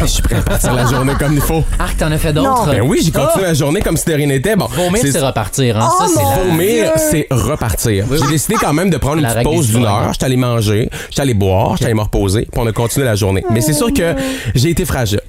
Je 0.01 0.05
suis 0.07 0.21
prêt 0.21 0.35
à 0.35 0.41
partir 0.41 0.73
la 0.73 0.85
journée 0.85 1.13
comme 1.17 1.33
il 1.33 1.41
faut. 1.41 1.63
Arc, 1.79 1.97
t'en 1.97 2.11
as 2.11 2.17
fait 2.17 2.33
d'autres? 2.33 2.67
Ben 2.67 2.81
oui, 2.81 2.99
j'ai 3.03 3.11
continué 3.11 3.45
la 3.45 3.53
journée 3.53 3.81
comme 3.81 3.97
si 3.97 4.05
de 4.05 4.13
rien 4.13 4.27
n'était. 4.27 4.55
Bon, 4.55 4.67
Vomir, 4.67 5.01
c'est 5.01 5.19
repartir. 5.19 5.77
Hein? 5.79 5.89
Oh 5.91 6.03
ça. 6.07 6.21
Vomir, 6.43 6.91
c'est 6.97 7.27
repartir. 7.31 8.05
Oui, 8.09 8.19
J'ai 8.23 8.29
décidé 8.29 8.55
quand 8.59 8.73
même 8.73 8.89
de 8.89 8.97
prendre 8.97 9.17
une 9.17 9.27
petite 9.27 9.43
pause 9.43 9.69
d'une 9.69 9.85
heure. 9.85 10.09
J'étais 10.13 10.25
allé 10.25 10.37
manger, 10.37 10.89
j'étais 11.09 11.21
allé 11.21 11.33
boire, 11.33 11.71
j'étais 11.73 11.85
allé 11.85 11.93
me 11.95 12.01
reposer, 12.01 12.47
puis 12.51 12.61
on 12.61 12.67
a 12.67 12.71
continué 12.71 13.05
la 13.05 13.15
journée. 13.15 13.43
Mais 13.51 13.61
c'est 13.61 13.73
sûr 13.73 13.91
que 13.93 14.13
j'ai 14.53 14.69
été 14.69 14.85
fragile. 14.85 15.21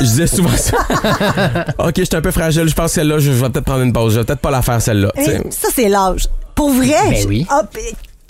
Je 0.00 0.04
disais 0.06 0.26
souvent 0.26 0.56
ça. 0.56 0.78
OK, 1.78 1.92
j'étais 1.96 2.16
un 2.16 2.22
peu 2.22 2.30
fragile. 2.30 2.68
Je 2.68 2.74
pense 2.74 2.86
que 2.86 2.92
celle-là, 2.92 3.18
je 3.18 3.30
vais 3.30 3.48
peut-être 3.50 3.66
prendre 3.66 3.82
une 3.82 3.92
pause. 3.92 4.14
Je 4.14 4.20
vais 4.20 4.24
peut-être 4.24 4.40
pas 4.40 4.50
la 4.50 4.62
faire 4.62 4.80
celle-là. 4.80 5.12
tu 5.16 5.24
sais. 5.24 5.34
Hey, 5.36 5.42
ça, 5.50 5.68
c'est 5.74 5.88
l'âge. 5.88 6.26
Pour 6.54 6.70
vrai? 6.72 6.94
Ben 7.10 7.24
oui. 7.28 7.46
Ah, 7.50 7.62
p- 7.70 7.80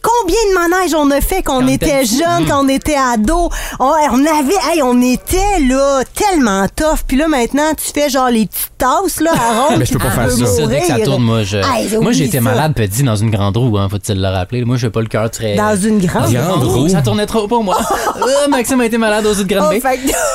Combien 0.02 0.36
de 0.50 0.54
manèges 0.70 0.94
on 0.94 1.10
a 1.10 1.20
fait 1.20 1.42
quand 1.42 1.62
on 1.62 1.68
était 1.68 2.04
jeune, 2.04 2.46
quand 2.48 2.64
on 2.64 2.68
était 2.68 2.96
ado? 2.96 3.48
On, 3.78 3.84
on 4.12 4.26
avait, 4.26 4.54
hey, 4.72 4.82
on 4.82 5.00
était 5.02 5.60
là 5.68 6.02
tellement 6.14 6.66
tough. 6.74 7.00
Puis 7.06 7.16
là 7.16 7.28
maintenant, 7.28 7.72
tu 7.76 7.92
fais 7.92 8.08
genre 8.08 8.30
les 8.30 8.46
petites 8.46 8.72
tasses 8.78 9.20
là 9.20 9.32
à 9.32 9.60
ronde. 9.68 9.78
Mais 9.78 9.84
je 9.86 9.92
peux 9.92 9.98
pas 9.98 10.10
faire 10.10 10.30
ça. 10.30 10.46
Ça, 10.46 10.66
dès 10.66 10.80
que 10.80 10.86
ça 10.86 10.98
tourne, 11.00 11.22
moi, 11.22 11.42
je... 11.42 11.58
Hey, 11.58 11.88
ça. 11.88 12.40
malade 12.40 12.74
petit 12.74 13.02
dans 13.02 13.16
une 13.16 13.30
grande 13.30 13.56
roue, 13.56 13.76
hein, 13.78 13.88
faut-il 13.90 14.20
le 14.20 14.28
rappeler. 14.28 14.64
Moi, 14.64 14.76
j'ai 14.76 14.90
pas 14.90 15.00
le 15.00 15.06
cœur 15.06 15.30
très... 15.30 15.54
Dans 15.54 15.76
une 15.76 15.98
grande. 15.98 16.32
Grande 16.32 16.64
roue. 16.64 16.88
Ça 16.88 17.02
tournait 17.02 17.26
trop 17.26 17.46
pour 17.46 17.62
moi. 17.64 17.78
Euh, 18.20 18.48
Maxime 18.48 18.80
a 18.80 18.84
été 18.86 18.98
malade 18.98 19.24
aux 19.26 19.32
yeux 19.34 19.44
de 19.44 19.56
Oh, 19.58 19.72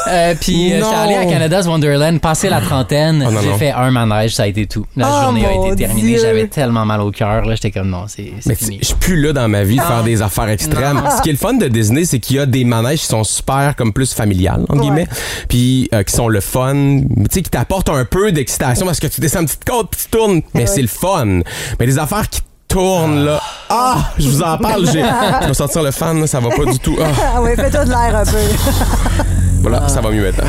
Euh, 0.08 0.36
puis 0.40 0.74
euh, 0.74 0.80
Non. 0.80 0.86
j'étais 0.88 0.96
allé 0.98 1.16
à 1.16 1.26
Canada's 1.26 1.68
Wonderland, 1.68 2.20
passé 2.20 2.50
la 2.50 2.60
trentaine, 2.62 3.26
Oh, 3.28 3.34
j'ai 3.44 3.54
fait 3.58 3.72
un 3.72 3.92
manège, 3.92 4.36
ça 4.36 4.44
a 4.44 4.48
été 4.48 4.66
tout. 4.66 4.86
La 4.96 5.08
Oh, 5.08 5.24
journée 5.24 5.46
a 5.46 5.68
été 5.68 5.76
terminée, 5.76 6.18
j'avais 6.20 6.48
tellement 6.48 6.86
mal 6.86 7.02
au 7.02 7.12
cœur, 7.12 7.46
là, 7.46 7.56
j'étais 7.56 7.72
comme 7.72 7.90
non, 7.90 8.06
c'est 8.08 8.34
Mais 8.46 8.56
je 8.60 8.86
suis 8.86 8.96
plus 8.96 9.22
là 9.22 9.34
dans 9.34 9.48
ma 9.56 9.64
vie 9.64 9.78
de 9.78 9.82
faire 9.82 10.04
des 10.04 10.22
affaires 10.22 10.50
extrêmes. 10.50 11.02
Ce 11.16 11.22
qui 11.22 11.30
est 11.30 11.34
le 11.34 11.38
fun 11.38 11.54
de 11.54 11.68
Disney, 11.68 12.06
c'est 12.06 12.20
qu'il 12.20 12.36
y 12.36 12.40
a 12.40 12.46
des 12.46 12.66
manèges 12.66 13.00
qui 13.02 13.08
sont 13.08 13.24
super 13.24 13.76
comme 13.78 13.94
plus 13.94 14.14
familiales, 14.14 14.66
entre 14.70 14.82
guillemets, 14.82 15.08
puis 15.48 15.90
euh, 15.94 16.04
qui 16.04 16.14
sont 16.14 16.28
le 16.28 16.42
fun, 16.42 16.74
tu 16.74 17.26
sais, 17.32 17.42
qui 17.42 17.50
t'apportent 17.50 17.90
un 17.90 18.06
peu 18.06 18.32
d'excitation 18.32 18.86
parce 18.86 19.00
que 19.00 19.08
tu 19.08 19.22
descends 19.22 19.40
une 19.42 19.46
petite 19.46 19.66
côte 19.66 19.90
puis 19.92 20.02
tu 20.04 20.10
tournes, 20.10 20.42
mais 20.54 20.66
c'est 20.66 20.82
le 20.82 20.88
fun. 20.88 21.42
Mais 21.80 21.86
des 21.86 21.98
affaires 21.98 22.30
qui 22.30 22.42
tournent 22.68 23.24
là, 23.24 23.42
ah, 23.70 24.12
je 24.18 24.28
vous 24.28 24.42
en 24.42 24.58
parle, 24.58 24.86
j'ai, 24.92 25.04
je 25.42 25.48
vais 25.48 25.54
sortir 25.54 25.84
le 25.84 25.92
fan, 25.92 26.20
là, 26.20 26.28
ça 26.28 26.40
va 26.40 26.50
pas 26.50 26.66
du 26.66 26.80
tout. 26.80 26.98
Ah, 27.02 27.08
Ah 27.36 27.42
oui, 27.42 27.52
fais-toi 27.56 27.86
de 27.86 27.90
l'air 27.90 28.16
un 28.16 28.26
peu. 28.26 28.38
voilà, 29.68 29.88
ça 29.90 30.00
va 30.00 30.12
mieux 30.12 30.22
maintenant. 30.22 30.44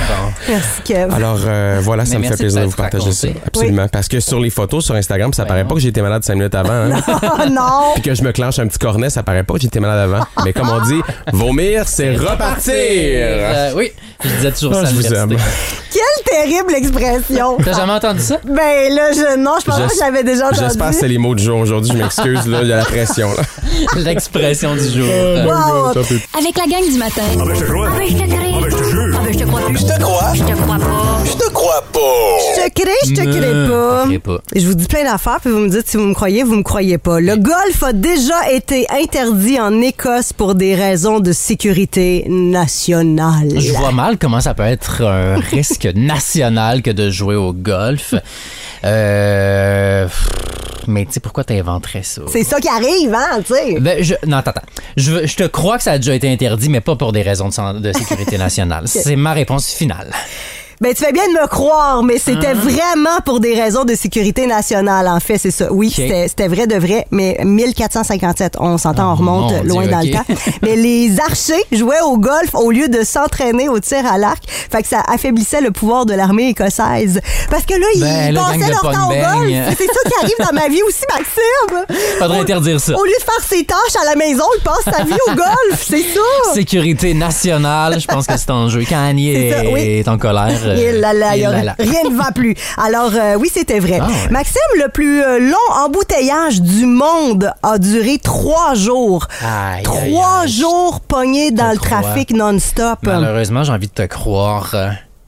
Merci, 0.46 0.82
Kev. 0.84 1.14
Alors 1.14 1.38
euh, 1.46 1.80
voilà, 1.82 2.04
ça 2.04 2.18
Mais 2.18 2.26
me 2.26 2.30
fait 2.32 2.36
plaisir 2.36 2.60
de 2.62 2.66
vous 2.66 2.76
partager 2.76 3.12
ça. 3.12 3.28
Absolument. 3.46 3.88
Parce 3.88 4.08
que 4.08 4.20
sur 4.20 4.38
les 4.40 4.50
photos 4.50 4.84
sur 4.84 4.94
Instagram, 4.94 5.32
ça 5.32 5.46
paraît 5.46 5.62
non. 5.62 5.68
pas 5.70 5.74
que 5.76 5.86
été 5.86 6.02
malade 6.02 6.22
cinq 6.22 6.34
minutes 6.34 6.54
avant. 6.54 6.70
hein. 6.70 7.00
Oh 7.08 7.48
non! 7.50 7.92
Puis 7.94 8.02
que 8.02 8.14
je 8.14 8.22
me 8.22 8.32
clenche 8.32 8.58
un 8.58 8.66
petit 8.66 8.78
cornet, 8.78 9.08
ça 9.08 9.22
paraît 9.22 9.42
pas 9.44 9.54
que 9.54 9.60
j'étais 9.60 9.80
malade 9.80 10.10
avant. 10.10 10.24
Mais 10.44 10.52
comme 10.52 10.68
on 10.68 10.82
dit, 10.84 11.00
vomir, 11.32 11.88
c'est 11.88 12.14
repartir. 12.14 12.74
Euh, 12.76 13.72
oui, 13.74 13.92
je 14.22 14.28
disais 14.28 14.52
toujours 14.52 14.74
Ah, 14.76 14.82
ça 14.84 14.88
à 14.88 14.90
je 14.90 14.96
vous 14.96 15.14
aime. 15.14 15.30
Quelle 15.30 16.24
terrible 16.26 16.74
expression! 16.74 17.56
T'as 17.64 17.72
jamais 17.72 17.92
entendu 17.92 18.20
ça? 18.20 18.36
Ben 18.44 18.92
là, 18.94 19.12
je, 19.12 19.38
non, 19.38 19.52
je 19.60 19.64
pense 19.64 19.78
pas 19.78 19.88
que 19.88 20.00
l'avais 20.00 20.24
déjà 20.24 20.48
entendu. 20.48 20.60
J'espère 20.60 20.90
que 20.90 20.94
c'est 20.96 21.08
les 21.08 21.16
mots 21.18 21.34
du 21.34 21.42
jour 21.42 21.58
aujourd'hui. 21.58 21.92
Je 21.92 22.02
m'excuse, 22.02 22.46
là, 22.46 22.58
il 22.62 22.68
y 22.68 22.72
a 22.72 22.76
la 22.76 22.84
pression. 22.84 23.28
Là. 23.32 23.42
L'expression 23.96 24.74
du 24.74 24.88
jour. 24.90 25.06
Wow. 25.46 25.88
Avec 26.38 26.56
la 26.58 26.66
gang 26.66 26.86
du 26.90 26.98
matin. 26.98 27.22
Ah 27.38 27.44
ben, 27.46 28.85
je 29.74 29.84
te 29.84 30.00
crois. 30.00 30.32
Je 30.34 30.42
te 30.42 30.44
crois. 30.44 30.44
Je 30.44 30.44
je. 30.44 30.44
Je. 30.44 30.52
Je 30.52 30.62
pas. 30.64 31.24
Je 31.24 31.32
te 31.32 31.50
crois. 31.50 31.82
pas. 31.92 31.98
Je 32.56 32.68
te 32.68 32.80
crée, 32.80 32.92
je 33.06 33.14
te 33.14 33.20
crée 33.20 33.68
pas. 33.68 34.04
crée 34.06 34.18
pas. 34.18 34.38
Je 34.54 34.66
vous 34.66 34.74
dis 34.74 34.86
plein 34.86 35.04
d'affaires, 35.04 35.38
puis 35.40 35.50
vous 35.50 35.58
me 35.58 35.68
dites 35.68 35.88
si 35.88 35.96
vous 35.96 36.04
me 36.04 36.14
croyez, 36.14 36.42
vous 36.42 36.56
me 36.56 36.62
croyez 36.62 36.98
pas. 36.98 37.20
Le 37.20 37.36
golf 37.36 37.82
a 37.82 37.92
déjà 37.92 38.50
été 38.50 38.86
interdit 38.90 39.60
en 39.60 39.80
Écosse 39.80 40.32
pour 40.32 40.54
des 40.54 40.74
raisons 40.74 41.20
de 41.20 41.32
sécurité 41.32 42.24
nationale. 42.28 43.58
Je 43.58 43.72
vois 43.72 43.92
mal 43.92 44.18
comment 44.18 44.40
ça 44.40 44.54
peut 44.54 44.62
être 44.62 45.02
un 45.02 45.36
risque 45.36 45.84
national 45.94 46.82
que 46.82 46.90
de 46.90 47.10
jouer 47.10 47.36
au 47.36 47.52
golf. 47.52 48.14
Euh, 48.84 50.08
mais 50.86 51.04
tu 51.04 51.12
sais, 51.12 51.20
pourquoi 51.20 51.44
t'inventerais 51.44 52.02
ça? 52.02 52.22
C'est 52.28 52.44
ça 52.44 52.60
qui 52.60 52.68
arrive, 52.68 53.14
hein, 53.14 53.40
tu 53.44 53.54
sais. 53.54 53.80
Ben, 53.80 54.02
je, 54.02 54.14
non, 54.26 54.38
attends, 54.38 54.52
attends. 54.52 54.66
Je, 54.96 55.34
te 55.34 55.46
crois 55.46 55.78
que 55.78 55.82
ça 55.82 55.92
a 55.92 55.98
déjà 55.98 56.14
été 56.14 56.30
interdit, 56.30 56.68
mais 56.68 56.80
pas 56.80 56.96
pour 56.96 57.12
des 57.12 57.22
raisons 57.22 57.48
de 57.48 57.92
sécurité 57.92 58.38
nationale. 58.38 58.84
C'est 58.86 59.16
ma 59.16 59.32
réponse 59.32 59.68
finale. 59.68 60.12
Ben, 60.80 60.92
tu 60.94 61.02
fais 61.04 61.12
bien 61.12 61.26
de 61.28 61.32
me 61.40 61.46
croire, 61.46 62.02
mais 62.02 62.18
c'était 62.18 62.52
vraiment 62.52 63.18
pour 63.24 63.40
des 63.40 63.54
raisons 63.54 63.84
de 63.84 63.94
sécurité 63.94 64.46
nationale, 64.46 65.08
en 65.08 65.20
fait, 65.20 65.38
c'est 65.38 65.50
ça. 65.50 65.72
Oui, 65.72 65.90
c'était 65.90 66.28
c'était 66.28 66.48
vrai 66.48 66.66
de 66.66 66.74
vrai, 66.76 67.06
mais 67.10 67.38
1457, 67.42 68.56
on 68.60 68.76
s'entend, 68.76 69.12
on 69.12 69.14
remonte 69.14 69.52
mon 69.52 69.62
loin 69.62 69.86
dans 69.86 70.00
le 70.00 70.10
temps. 70.12 70.24
Mais 70.62 70.76
les 70.76 71.18
archers 71.20 71.64
jouaient 71.72 72.00
au 72.04 72.18
golf 72.18 72.54
au 72.54 72.70
lieu 72.70 72.88
de 72.88 73.02
s'entraîner 73.04 73.68
au 73.68 73.78
tir 73.80 74.04
à 74.10 74.18
l'arc. 74.18 74.42
Fait 74.48 74.82
que 74.82 74.88
ça 74.88 75.02
affaiblissait 75.08 75.60
le 75.60 75.70
pouvoir 75.70 76.04
de 76.06 76.12
l'armée 76.14 76.48
écossaise. 76.50 77.20
Parce 77.50 77.64
que 77.64 77.74
là, 77.74 77.86
ils 77.94 78.00
Ben, 78.00 78.34
le 78.34 78.40
passaient 78.40 78.70
leur 78.70 78.80
temps 78.82 79.08
au 79.08 79.14
golf. 79.14 79.74
C'est 79.78 79.86
ça 79.86 80.00
qui 80.08 80.24
arrive 80.24 80.34
dans 80.46 80.54
ma 80.54 80.68
vie 80.68 80.82
aussi, 80.86 81.04
Maxime. 81.10 81.96
Faudrait 82.18 82.38
Au- 82.38 82.42
interdire 82.42 82.80
ça. 82.80 82.92
Au 82.98 83.04
lieu 83.04 83.12
de 83.18 83.24
faire 83.24 83.44
ses 83.48 83.64
tâches 83.64 84.02
à 84.02 84.04
la 84.04 84.16
maison, 84.16 84.44
il 84.58 84.62
passe 84.62 84.84
sa 84.96 85.04
vie 85.04 85.18
au 85.28 85.34
golf, 85.34 85.84
c'est 85.88 86.02
ça. 86.02 86.52
Sécurité 86.54 87.14
nationale, 87.14 87.98
je 88.00 88.06
pense 88.06 88.26
que 88.26 88.36
c'est 88.36 88.50
en 88.50 88.68
jeu. 88.68 88.84
Quand 88.88 89.02
Annie 89.02 89.50
ça, 89.50 89.62
oui. 89.72 89.80
est 90.00 90.08
en 90.08 90.18
colère. 90.18 90.50
Et 90.74 90.92
là, 90.92 91.12
là, 91.12 91.36
et 91.36 91.40
y 91.40 91.44
a- 91.44 91.50
là, 91.52 91.62
là. 91.62 91.74
rien 91.78 92.02
ne 92.10 92.16
va 92.16 92.30
plus. 92.32 92.54
Alors, 92.76 93.10
euh, 93.14 93.34
oui, 93.38 93.50
c'était 93.52 93.78
vrai. 93.78 93.98
Ah 94.00 94.06
ouais. 94.06 94.30
Maxime, 94.30 94.60
le 94.82 94.88
plus 94.88 95.22
euh, 95.22 95.38
long 95.38 95.74
embouteillage 95.84 96.60
du 96.60 96.86
monde 96.86 97.52
a 97.62 97.78
duré 97.78 98.18
trois 98.18 98.74
jours. 98.74 99.26
Aïe, 99.42 99.82
trois 99.82 100.40
aïe, 100.42 100.48
jours 100.50 101.00
pognés 101.00 101.50
dans 101.50 101.70
le 101.70 101.76
crois. 101.76 102.00
trafic 102.02 102.30
non-stop. 102.32 102.98
Malheureusement, 103.02 103.64
j'ai 103.64 103.72
envie 103.72 103.88
de 103.88 103.92
te 103.92 104.06
croire. 104.06 104.74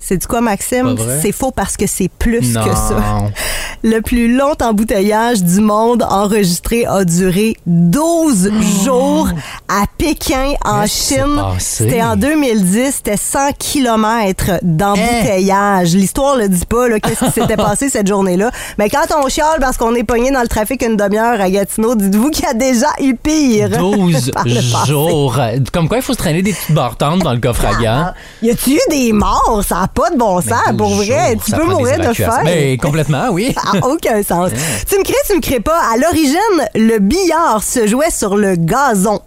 C'est 0.00 0.16
du 0.16 0.26
quoi, 0.26 0.40
Maxime? 0.40 0.94
C'est 1.20 1.32
faux 1.32 1.50
parce 1.50 1.76
que 1.76 1.86
c'est 1.86 2.08
plus 2.08 2.54
non. 2.54 2.62
que 2.64 2.70
ça. 2.70 2.96
Le 3.82 4.00
plus 4.00 4.34
long 4.34 4.54
embouteillage 4.62 5.42
du 5.42 5.60
monde 5.60 6.02
enregistré 6.08 6.86
a 6.86 7.04
duré 7.04 7.56
12 7.66 8.50
jours 8.84 9.28
à 9.68 9.84
Pékin, 9.98 10.52
en 10.64 10.86
Chine. 10.86 11.42
C'était 11.58 12.02
en 12.02 12.16
2010, 12.16 12.94
c'était 12.94 13.16
100 13.16 13.52
km 13.58 14.52
d'embouteillage. 14.62 15.94
L'histoire 15.94 16.36
le 16.36 16.48
dit 16.48 16.64
pas, 16.64 16.88
qu'est-ce 17.00 17.24
qui 17.26 17.30
s'était 17.32 17.56
passé 17.56 17.88
cette 17.88 18.06
journée-là. 18.06 18.50
Mais 18.78 18.88
quand 18.88 19.04
on 19.22 19.28
chiale 19.28 19.58
parce 19.60 19.76
qu'on 19.76 19.94
est 19.94 20.04
pogné 20.04 20.30
dans 20.30 20.42
le 20.42 20.48
trafic 20.48 20.82
une 20.82 20.96
demi-heure 20.96 21.40
à 21.40 21.50
Gatineau, 21.50 21.94
dites-vous 21.94 22.30
qu'il 22.30 22.44
y 22.44 22.48
a 22.48 22.54
déjà 22.54 22.88
eu 23.00 23.14
pire. 23.14 23.70
12 23.78 24.30
par 24.34 24.44
le 24.44 24.54
passé. 24.54 24.86
jours. 24.90 25.38
Comme 25.72 25.88
quoi, 25.88 25.98
il 25.98 26.02
faut 26.02 26.12
se 26.12 26.18
traîner 26.18 26.42
des 26.42 26.52
petites 26.52 26.72
bartendes 26.74 27.22
dans 27.22 27.32
le 27.32 27.40
coffre 27.40 27.64
à 27.66 27.74
gants. 27.74 28.04
Ah, 28.08 28.14
Y 28.42 28.50
a-tu 28.50 28.70
eu 28.72 28.80
des 28.90 29.12
morts? 29.12 29.62
Ça 29.66 29.87
n'a 29.88 30.02
pas 30.02 30.10
de 30.10 30.16
bon 30.18 30.40
sens, 30.40 30.52
Mais 30.68 30.72
12 30.72 30.76
pour 30.76 30.94
vrai. 30.96 31.36
Tu 31.44 31.50
peux 31.52 31.64
mourir 31.64 31.98
de 31.98 32.12
faim. 32.14 32.40
Mais 32.44 32.76
complètement, 32.76 33.28
oui. 33.30 33.54
Ça 33.54 33.78
a 33.82 33.86
aucun 33.86 34.22
sens. 34.22 34.50
Tu 34.88 34.98
me 34.98 35.04
crées, 35.04 35.14
tu 35.28 35.36
me 35.36 35.40
crées 35.40 35.60
pas. 35.60 35.78
À 35.92 35.96
l'origine, 35.96 36.36
le 36.74 36.98
billard 36.98 37.62
se 37.62 37.86
jouait 37.86 38.10
sur 38.10 38.36
le 38.36 38.54
gazon. 38.56 39.20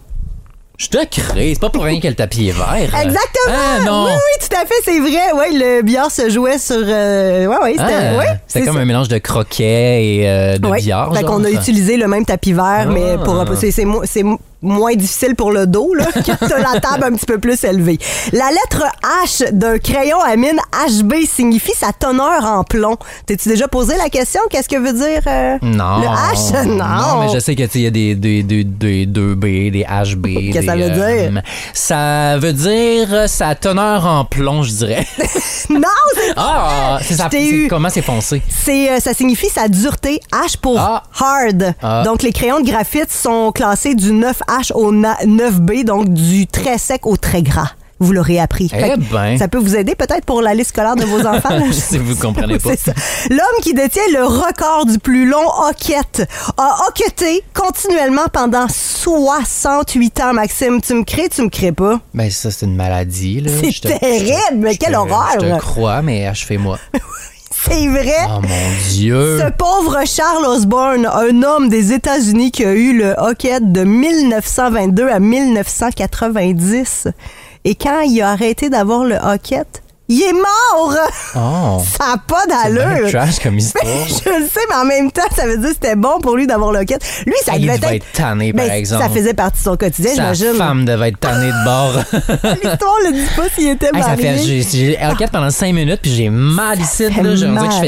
Je 0.78 0.88
te 0.88 1.04
crée, 1.04 1.50
c'est 1.54 1.60
pas 1.60 1.70
pour 1.70 1.84
rien 1.84 2.00
que 2.00 2.08
le 2.08 2.14
tapis 2.14 2.48
est 2.48 2.52
vert. 2.52 2.66
Exactement. 3.00 3.20
Ah, 3.48 3.84
non. 3.84 4.04
Oui, 4.06 4.10
oui, 4.14 4.46
tout 4.48 4.56
à 4.56 4.64
fait, 4.66 4.74
c'est 4.84 4.98
vrai. 4.98 5.30
Oui, 5.36 5.56
le 5.56 5.82
billard 5.82 6.10
se 6.10 6.28
jouait 6.28 6.58
sur. 6.58 6.74
euh, 6.78 7.46
ouais, 7.46 7.56
ouais, 7.62 7.72
c'était. 7.72 7.84
Ah, 7.84 8.18
ouais, 8.18 8.26
c'était 8.48 8.66
comme 8.66 8.76
ça. 8.76 8.80
un 8.80 8.84
mélange 8.84 9.06
de 9.08 9.18
croquet 9.18 10.04
et 10.04 10.28
euh, 10.28 10.58
de 10.58 10.66
Ouais. 10.66 10.78
billard. 10.78 11.14
Fait 11.14 11.22
qu'on 11.22 11.44
a 11.44 11.50
utilisé 11.50 11.96
le 11.96 12.08
même 12.08 12.24
tapis 12.24 12.52
vert, 12.52 12.88
mais 12.92 13.16
pour 13.22 13.38
Ah. 13.40 13.44
c'est 13.60 14.24
moins 14.62 14.94
difficile 14.94 15.34
pour 15.34 15.50
le 15.52 15.66
dos 15.66 15.92
là, 15.94 16.06
que 16.14 16.62
la 16.62 16.80
table 16.80 17.04
un 17.04 17.12
petit 17.12 17.26
peu 17.26 17.38
plus 17.38 17.62
élevée. 17.64 17.98
La 18.32 18.48
lettre 18.50 18.84
H 19.24 19.50
d'un 19.52 19.78
crayon 19.78 20.20
à 20.20 20.36
mine 20.36 20.58
HB 20.88 21.12
signifie 21.28 21.74
sa 21.76 21.92
teneur 21.92 22.44
en 22.44 22.64
plomb. 22.64 22.96
T'es-tu 23.26 23.48
déjà 23.48 23.68
posé 23.68 23.96
la 23.96 24.08
question? 24.08 24.40
Qu'est-ce 24.50 24.68
que 24.68 24.76
veut 24.76 24.92
dire 24.92 25.22
euh, 25.26 25.58
Non. 25.62 25.98
le 26.00 26.06
H? 26.06 26.66
Non. 26.66 26.84
Non, 26.84 27.20
mais 27.22 27.32
je 27.34 27.38
sais 27.40 27.54
que 27.54 27.62
tu 27.64 27.70
sais, 27.70 27.78
il 27.80 27.82
y 27.82 27.86
a 27.86 27.90
des, 27.90 28.14
des, 28.14 28.42
des, 28.42 28.64
des 28.64 29.06
2B, 29.06 29.70
des 29.70 29.84
HB. 29.84 30.52
Qu'est-ce 30.52 30.58
que 30.60 30.64
ça 30.66 30.76
veut 30.76 30.90
dire? 30.90 31.42
Ça 31.74 32.38
veut 32.38 32.52
dire 32.52 33.08
euh, 33.12 33.26
sa 33.26 33.54
teneur 33.54 34.06
en 34.06 34.24
plomb, 34.24 34.62
je 34.62 34.70
dirais. 34.72 35.06
non, 35.70 35.80
c'est 36.14 36.32
ah, 36.36 36.98
c'est 37.02 37.14
ça. 37.14 37.28
Comment 37.68 37.88
c'est 37.90 38.02
foncé? 38.02 38.42
C'est, 38.48 38.90
euh, 38.90 39.00
ça 39.00 39.14
signifie 39.14 39.48
sa 39.48 39.68
dureté. 39.68 40.20
H 40.32 40.56
pour 40.60 40.78
Ah. 40.78 41.02
hard. 41.18 41.74
Ah. 41.82 42.02
Donc, 42.04 42.22
les 42.22 42.32
crayons 42.32 42.60
de 42.60 42.66
graphite 42.66 43.10
sont 43.10 43.52
classés 43.52 43.94
du 43.94 44.12
9H 44.60 44.72
au 44.74 44.92
na- 44.92 45.18
9B, 45.24 45.84
donc 45.84 46.08
du 46.12 46.46
très 46.46 46.78
sec 46.78 47.06
au 47.06 47.16
très 47.16 47.42
gras. 47.42 47.70
Vous 48.00 48.12
l'aurez 48.12 48.40
appris. 48.40 48.68
Eh 48.74 48.96
ben. 49.12 49.38
Ça 49.38 49.46
peut 49.46 49.58
vous 49.58 49.76
aider 49.76 49.94
peut-être 49.94 50.24
pour 50.24 50.42
la 50.42 50.54
liste 50.54 50.70
scolaire 50.70 50.96
de 50.96 51.04
vos 51.04 51.20
enfants. 51.26 51.50
là. 51.56 51.62
si 51.72 51.98
vous 51.98 52.16
comprenez 52.16 52.58
pas. 52.58 52.70
L'homme 53.30 53.60
qui 53.62 53.74
détient 53.74 54.02
le 54.12 54.24
record 54.24 54.86
du 54.86 54.98
plus 54.98 55.24
long 55.24 55.46
hoquette 55.68 56.28
a 56.56 56.78
hoqueté 56.88 57.44
continuellement 57.54 58.26
pendant 58.32 58.66
68 58.68 60.20
ans, 60.20 60.32
Maxime. 60.32 60.80
Tu 60.80 60.94
me 60.94 61.04
crées, 61.04 61.28
tu 61.28 61.42
me 61.42 61.48
crées 61.48 61.70
pas? 61.70 62.00
Ben, 62.12 62.28
ça, 62.28 62.50
c'est 62.50 62.66
une 62.66 62.74
maladie, 62.74 63.40
là. 63.40 63.52
C'est 63.62 63.80
terrible, 63.98 64.32
mais 64.56 64.76
quelle 64.76 64.96
horreur. 64.96 65.28
Je 65.34 65.46
te 65.46 65.58
crois, 65.60 66.02
mais 66.02 66.26
achevez-moi. 66.26 66.78
C'est 67.64 67.86
vrai. 67.88 68.26
Oh 68.28 68.40
mon 68.40 68.90
Dieu. 68.90 69.38
Ce 69.38 69.50
pauvre 69.52 70.00
Charles 70.04 70.46
Osborne, 70.46 71.06
un 71.06 71.42
homme 71.42 71.68
des 71.68 71.92
États-Unis 71.92 72.50
qui 72.50 72.64
a 72.64 72.72
eu 72.72 72.96
le 72.96 73.14
hockey 73.18 73.60
de 73.60 73.84
1922 73.84 75.08
à 75.08 75.20
1990. 75.20 77.08
Et 77.64 77.74
quand 77.76 78.00
il 78.00 78.20
a 78.20 78.30
arrêté 78.30 78.68
d'avoir 78.68 79.04
le 79.04 79.16
hockey, 79.16 79.62
il 80.12 80.22
est 80.22 80.32
mort! 80.32 80.94
Oh. 81.36 81.82
Ça 81.98 82.12
n'a 82.12 82.16
pas 82.18 82.44
d'allure! 82.46 83.10
trash 83.10 83.38
comme 83.40 83.58
histoire. 83.58 83.84
Je 84.08 84.28
le 84.28 84.46
sais, 84.46 84.60
mais 84.68 84.74
en 84.76 84.84
même 84.84 85.10
temps, 85.10 85.22
ça 85.34 85.46
veut 85.46 85.56
dire 85.58 85.68
que 85.68 85.74
c'était 85.74 85.96
bon 85.96 86.20
pour 86.20 86.36
lui 86.36 86.46
d'avoir 86.46 86.72
le 86.72 86.80
hockey. 86.80 86.98
Lui, 87.26 87.34
ça 87.44 87.52
Il 87.56 87.62
devait 87.66 87.78
devait 87.78 87.96
être... 87.96 88.04
être 88.06 88.12
tanné, 88.12 88.52
par 88.52 88.66
Ben, 88.66 88.72
exemple. 88.72 89.02
Ça 89.04 89.08
faisait 89.10 89.34
partie 89.34 89.58
de 89.58 89.64
son 89.64 89.76
quotidien, 89.76 90.14
Sa 90.14 90.32
j'imagine. 90.34 90.58
femme 90.58 90.84
devait 90.84 91.08
être 91.08 91.20
tannée 91.20 91.50
de 91.50 91.64
bord. 91.64 91.92
L'histoire 92.62 92.96
ne 93.06 93.12
dit 93.12 93.26
pas 93.36 93.42
s'il 93.54 93.68
était 93.68 93.90
marié. 93.92 94.62
j'ai, 94.70 94.98
hockey 95.10 95.26
pendant 95.32 95.50
5 95.50 95.72
minutes 95.74 96.00
puis 96.02 96.14
j'ai 96.14 96.28
mal 96.30 96.78
ici. 96.80 97.04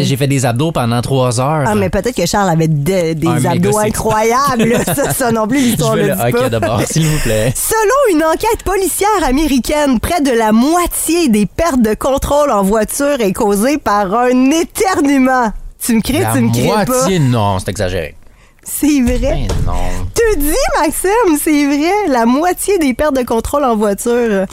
j'ai, 0.02 0.16
fait 0.16 0.26
des 0.26 0.46
abdos 0.46 0.72
pendant 0.72 1.00
3 1.02 1.40
heures. 1.40 1.64
Ah, 1.66 1.74
mais 1.74 1.90
peut-être 1.90 2.16
que 2.16 2.26
Charles 2.26 2.48
avait 2.50 2.68
de- 2.68 3.12
des 3.14 3.46
abdos 3.46 3.78
incroyables. 3.78 4.78
ça, 4.86 5.12
ça 5.12 5.32
non 5.32 5.46
plus, 5.46 5.58
l'histoire 5.58 5.96
ne 5.96 6.02
le 6.02 6.14
dit 6.14 6.32
pas. 6.32 6.48
de 6.48 6.58
bord, 6.58 6.80
s'il 6.88 7.06
vous 7.06 7.18
plaît. 7.18 7.52
Selon 7.56 8.16
une 8.16 8.24
enquête 8.24 8.62
policière 8.64 9.08
américaine, 9.26 10.00
près 10.00 10.20
de 10.20 10.30
la 10.30 10.52
moitié 10.52 11.28
des 11.28 11.46
pertes 11.46 11.82
de 11.82 11.94
contrôle 12.14 12.52
en 12.52 12.62
voiture 12.62 13.20
est 13.20 13.32
causée 13.32 13.76
par 13.76 14.14
un 14.14 14.50
éternuement. 14.50 15.52
Tu 15.80 15.96
me 15.96 16.00
crées, 16.00 16.20
La 16.20 16.32
tu 16.32 16.40
me 16.42 16.52
crées 16.52 16.68
pas. 16.68 16.84
moitié, 16.86 17.18
non, 17.18 17.58
c'est 17.58 17.70
exagéré. 17.70 18.14
C'est 18.62 19.00
vrai. 19.02 19.18
Ben 19.18 19.48
non. 19.66 20.06
Te 20.14 20.38
dis, 20.38 20.54
Maxime, 20.80 21.38
c'est 21.42 21.66
vrai. 21.66 21.92
La 22.08 22.24
moitié 22.24 22.78
des 22.78 22.94
pertes 22.94 23.16
de 23.16 23.22
contrôle 23.24 23.64
en 23.64 23.76
voiture. 23.76 24.46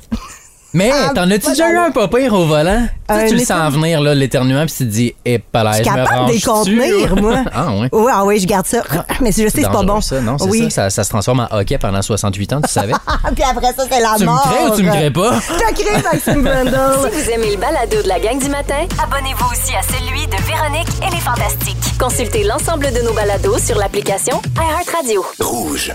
Mais 0.74 0.90
Ah, 0.94 1.12
t'en 1.14 1.30
as-tu 1.30 1.50
déjà 1.50 1.70
eu 1.70 1.78
un 1.78 1.92
pas 1.92 2.08
pire 2.08 2.34
au 2.34 2.46
volant? 2.46 2.88
Tu 3.10 3.16
sais, 3.16 3.28
tu 3.28 3.36
le 3.36 3.44
sens 3.44 3.74
venir, 3.74 4.00
là, 4.00 4.16
l'éternuement, 4.16 4.66
puis 4.66 4.74
tu 4.78 4.86
te 4.86 4.90
dis, 4.92 5.14
eh, 5.26 5.38
pas 5.40 5.64
là, 5.64 5.74
Je 5.74 5.78
je 5.80 5.84
suis 5.84 5.92
me 5.92 5.96
capable 6.06 6.28
de 6.28 6.32
les 6.34 6.42
contenir, 6.42 7.16
moi? 7.18 7.36
ah, 7.54 7.72
ouais. 7.74 7.90
Oui, 7.92 8.12
ah 8.14 8.24
oui, 8.26 8.40
je 8.40 8.48
garde 8.48 8.66
ça. 8.66 8.82
Mais 9.20 9.32
je 9.32 9.38
sais, 9.38 9.50
c'est 9.50 9.62
pas 9.70 9.84
bon. 9.84 10.00
Ça, 10.00 10.22
non, 10.22 10.38
c'est 10.38 10.50
oui. 10.50 10.72
ça, 10.72 10.90
ça. 10.90 10.90
Ça 10.90 11.04
se 11.04 11.10
transforme 11.10 11.42
en 11.52 11.56
hockey 11.58 11.78
pendant 11.78 12.02
68 12.02 12.54
ans, 12.54 12.62
tu 12.62 12.70
savais? 12.72 12.94
Ah, 13.08 13.30
puis 13.36 13.44
après 13.44 13.74
ça, 13.74 13.84
c'est 13.90 14.00
la 14.00 14.14
tu 14.16 14.22
me 14.22 14.26
mort. 14.28 14.42
crées 14.44 14.66
ou 14.72 14.76
tu 14.76 14.84
me 14.84 14.90
crées 14.92 15.12
pas? 15.12 15.34
Je 15.40 15.54
te 15.54 15.82
crée, 15.84 16.02
Maxime 16.02 16.42
Brundle. 16.44 17.10
Si 17.12 17.22
vous 17.24 17.30
aimez 17.32 17.52
le 17.52 17.58
balado 17.58 18.02
de 18.02 18.08
la 18.08 18.20
gang 18.20 18.40
du 18.40 18.50
matin, 18.50 18.86
abonnez-vous 19.04 19.46
aussi 19.52 19.74
à 19.76 19.82
celui 19.84 20.26
de 20.28 20.36
Véronique 20.48 20.88
et 21.06 21.12
les 21.14 21.22
Fantastiques. 21.22 21.98
Consultez 22.00 22.44
l'ensemble 22.46 22.92
de 22.92 23.02
nos 23.06 23.14
balados 23.14 23.60
sur 23.60 23.78
l'application 23.78 24.42
iHeartRadio. 24.58 25.26
Rouge. 25.40 25.92